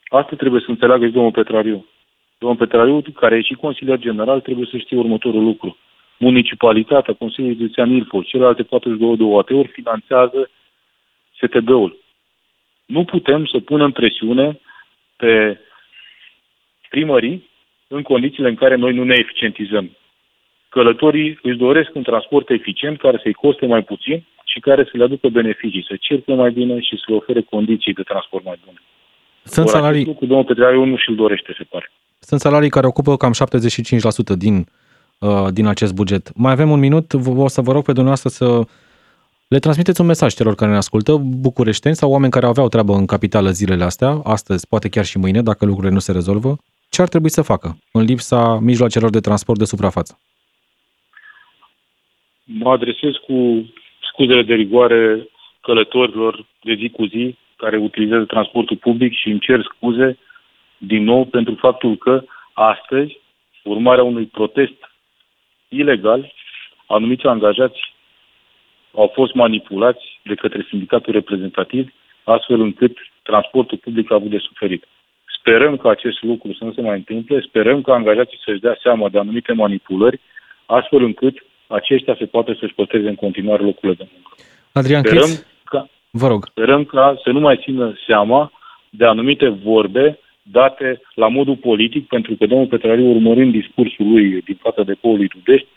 Asta 0.08 0.36
trebuie 0.36 0.62
să 0.66 0.72
înțeleagă 0.72 1.06
și 1.06 1.12
domnul 1.12 1.32
Petrariu. 1.32 1.86
Domnul 2.38 2.58
Petrariu, 2.58 3.02
care 3.02 3.36
e 3.38 3.42
și 3.42 3.54
consilier 3.54 3.98
general, 3.98 4.42
trebuie 4.42 4.68
să 4.72 4.78
știe 4.78 4.98
următorul 4.98 5.44
lucru. 5.44 5.78
Municipalitatea, 6.18 7.14
Consiliul 7.14 7.56
Județean 7.56 7.90
Ilfov, 7.90 8.24
celelalte 8.24 8.64
42 8.64 9.18
de 9.18 9.24
OAT-uri 9.24 9.68
finanțează 9.68 10.50
STB-ul. 11.42 11.98
Nu 12.86 13.04
putem 13.04 13.46
să 13.46 13.60
punem 13.60 13.92
presiune 13.92 14.60
pe 15.16 15.60
primării 16.90 17.50
în 17.88 18.02
condițiile 18.02 18.50
în 18.50 18.56
care 18.56 18.76
noi 18.76 18.94
nu 18.94 19.04
ne 19.04 19.16
eficientizăm. 19.16 19.98
Călătorii 20.70 21.40
își 21.42 21.58
doresc 21.58 21.90
un 21.94 22.04
transport 22.04 22.50
eficient 22.50 22.98
care 23.00 23.20
să-i 23.24 23.34
coste 23.34 23.66
mai 23.66 23.84
puțin 23.84 24.26
și 24.46 24.60
care 24.60 24.84
să 24.84 24.92
le 24.94 25.04
aducă 25.04 25.28
beneficii, 25.28 25.86
să 25.88 25.96
circule 26.00 26.36
mai 26.36 26.52
bine 26.52 26.80
și 26.80 26.96
să 26.96 27.04
le 27.08 27.16
ofere 27.16 27.42
condiții 27.42 27.94
de 27.94 28.04
transport 28.04 28.44
mai 28.44 28.60
bune. 28.66 28.78
Sunt 29.44 29.66
Or, 29.66 29.72
salarii... 29.72 30.06
Lucru, 30.06 30.26
domnul 30.26 30.46
Petraiu 30.46 30.84
nu 30.84 30.98
și-l 30.98 31.16
dorește, 31.16 31.54
se 31.58 31.64
pare. 31.64 31.92
Sunt 32.20 32.40
salarii 32.40 32.70
care 32.70 32.88
ocupă 32.88 33.18
cam 33.18 33.34
75% 33.34 34.38
din, 34.38 34.56
uh, 34.56 34.66
din 35.52 35.66
acest 35.68 35.94
buget. 35.94 36.36
Mai 36.36 36.52
avem 36.52 36.70
un 36.70 36.80
minut, 36.80 37.14
o 37.26 37.48
să 37.48 37.62
vă 37.62 37.72
rog 37.72 37.84
pe 37.84 37.92
dumneavoastră 37.92 38.30
să 38.30 38.62
le 39.48 39.60
transmiteți 39.60 40.02
un 40.02 40.08
mesaj 40.08 40.34
celor 40.34 40.56
care 40.56 40.72
ne 40.72 40.78
ascultă, 40.78 41.16
bucureșteni 41.16 41.96
sau 41.96 42.12
oameni 42.12 42.32
care 42.32 42.46
aveau 42.46 42.68
treabă 42.68 42.94
în 42.94 43.06
capitală 43.06 43.50
zilele 43.50 43.84
astea, 43.84 44.22
astăzi, 44.24 44.68
poate 44.68 44.90
chiar 44.90 45.06
și 45.06 45.18
mâine, 45.18 45.42
dacă 45.42 45.66
lucrurile 45.66 45.94
nu 45.94 46.00
se 46.00 46.12
rezolvă. 46.12 46.56
Ce 46.90 47.02
ar 47.02 47.08
trebui 47.08 47.30
să 47.30 47.42
facă 47.42 47.78
în 47.92 48.04
lipsa 48.04 48.60
mijloacelor 48.60 49.10
de 49.10 49.20
transport 49.20 49.60
de 49.60 49.66
suprafață? 49.66 50.20
Mă 52.44 52.72
adresez 52.72 53.12
cu 53.28 53.66
scuzele 54.12 54.44
de 54.44 54.54
rigoare 54.54 55.28
călătorilor 55.62 56.46
de 56.64 56.74
zi 56.74 56.90
cu 56.90 57.06
zi 57.06 57.36
care 57.56 57.78
utilizează 57.78 58.26
transportul 58.26 58.78
public 58.78 59.14
și 59.14 59.30
îmi 59.30 59.40
cer 59.40 59.62
scuze 59.76 60.18
din 60.78 61.04
nou 61.04 61.26
pentru 61.26 61.56
faptul 61.56 61.96
că 61.96 62.24
astăzi, 62.54 63.20
urmarea 63.64 64.04
unui 64.04 64.26
protest 64.26 64.78
ilegal, 65.74 66.34
anumiți 66.86 67.26
angajați 67.26 67.94
au 68.96 69.12
fost 69.14 69.34
manipulați 69.34 70.20
de 70.24 70.36
către 70.36 70.66
sindicatul 70.70 71.14
reprezentativ, 71.14 71.94
astfel 72.24 72.62
încât 72.62 72.98
transportul 73.24 73.78
public 73.78 74.12
a 74.12 74.16
avut 74.16 74.30
de 74.30 74.38
suferit. 74.38 74.84
Sperăm 75.40 75.78
că 75.78 75.90
acest 75.90 76.24
lucru 76.24 76.54
să 76.54 76.64
nu 76.64 76.74
se 76.74 76.82
mai 76.82 76.96
întâmple, 76.96 77.42
sperăm 77.48 77.82
că 77.82 77.92
angajații 77.92 78.40
să-și 78.46 78.60
dea 78.60 78.78
seama 78.82 79.10
de 79.10 79.20
anumite 79.20 79.54
manipulări, 79.54 80.20
astfel 80.66 81.04
încât 81.04 81.46
aceștia 81.68 82.16
se 82.18 82.26
poate 82.26 82.58
să-și 82.60 82.74
păstreze 82.74 83.08
în 83.08 83.16
continuare 83.16 83.64
locurile 83.64 83.94
de 83.94 84.08
muncă. 84.12 84.30
Adrian 84.72 85.04
sperăm 85.04 85.24
Chris, 85.24 85.46
ca, 85.64 85.90
vă 86.12 86.28
rog. 86.28 86.46
Sperăm 86.50 86.86
ca 86.86 87.20
să 87.24 87.30
nu 87.30 87.40
mai 87.40 87.60
țină 87.64 87.94
seama 88.08 88.52
de 88.90 89.06
anumite 89.06 89.48
vorbe 89.50 90.20
date 90.44 91.02
la 91.16 91.28
modul 91.28 91.56
politic, 91.56 92.08
pentru 92.08 92.36
că 92.36 92.46
domnul 92.46 92.68
Petrariu, 92.68 93.10
urmărind 93.10 93.52
discursul 93.52 94.08
lui 94.12 94.42
din 94.42 94.58
fața 94.62 94.84
de 94.84 94.98
lui 95.02 95.28
Tudești, 95.28 95.68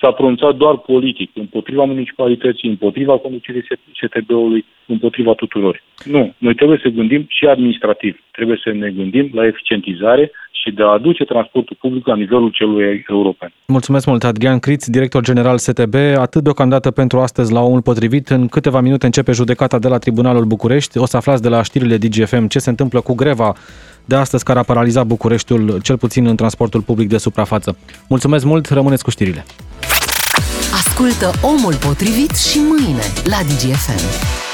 s-a 0.00 0.12
pronunțat 0.12 0.56
doar 0.56 0.76
politic, 0.78 1.30
împotriva 1.34 1.84
municipalității, 1.84 2.68
împotriva 2.68 3.18
conducerii 3.18 3.66
STB-ului, 3.92 4.64
împotriva 4.86 5.32
tuturor. 5.34 5.82
Nu, 6.04 6.34
noi 6.38 6.54
trebuie 6.54 6.78
să 6.82 6.88
gândim 6.88 7.26
și 7.28 7.46
administrativ. 7.46 8.22
Trebuie 8.30 8.60
să 8.62 8.70
ne 8.72 8.90
gândim 8.90 9.30
la 9.32 9.46
eficientizare 9.46 10.30
și 10.64 10.70
de 10.70 10.82
a 10.82 10.86
aduce 10.86 11.24
transportul 11.24 11.76
public 11.80 12.06
la 12.06 12.16
nivelul 12.16 12.50
celui 12.50 13.04
european. 13.08 13.52
Mulțumesc 13.66 14.06
mult, 14.06 14.24
Adrian 14.24 14.58
Criț, 14.58 14.86
director 14.86 15.22
general 15.22 15.58
STB. 15.58 15.94
Atât 16.16 16.42
deocamdată 16.42 16.90
pentru 16.90 17.18
astăzi 17.20 17.52
la 17.52 17.60
omul 17.60 17.82
potrivit. 17.82 18.28
În 18.28 18.48
câteva 18.48 18.80
minute 18.80 19.06
începe 19.06 19.32
judecata 19.32 19.78
de 19.78 19.88
la 19.88 19.98
Tribunalul 19.98 20.44
București. 20.44 20.98
O 20.98 21.06
să 21.06 21.16
aflați 21.16 21.42
de 21.42 21.48
la 21.48 21.62
știrile 21.62 21.96
DGFM 21.96 22.46
ce 22.46 22.58
se 22.58 22.70
întâmplă 22.70 23.00
cu 23.00 23.14
greva 23.14 23.52
de 24.04 24.14
astăzi 24.14 24.44
care 24.44 24.58
a 24.58 24.62
paralizat 24.62 25.06
Bucureștiul, 25.06 25.80
cel 25.82 25.98
puțin 25.98 26.26
în 26.26 26.36
transportul 26.36 26.80
public 26.80 27.08
de 27.08 27.18
suprafață. 27.18 27.76
Mulțumesc 28.08 28.44
mult, 28.44 28.66
rămâneți 28.68 29.04
cu 29.04 29.10
știrile. 29.10 29.44
Ascultă 30.72 31.30
omul 31.42 31.74
potrivit 31.86 32.34
și 32.36 32.58
mâine 32.58 33.04
la 33.24 33.38
DGFM. 33.48 34.53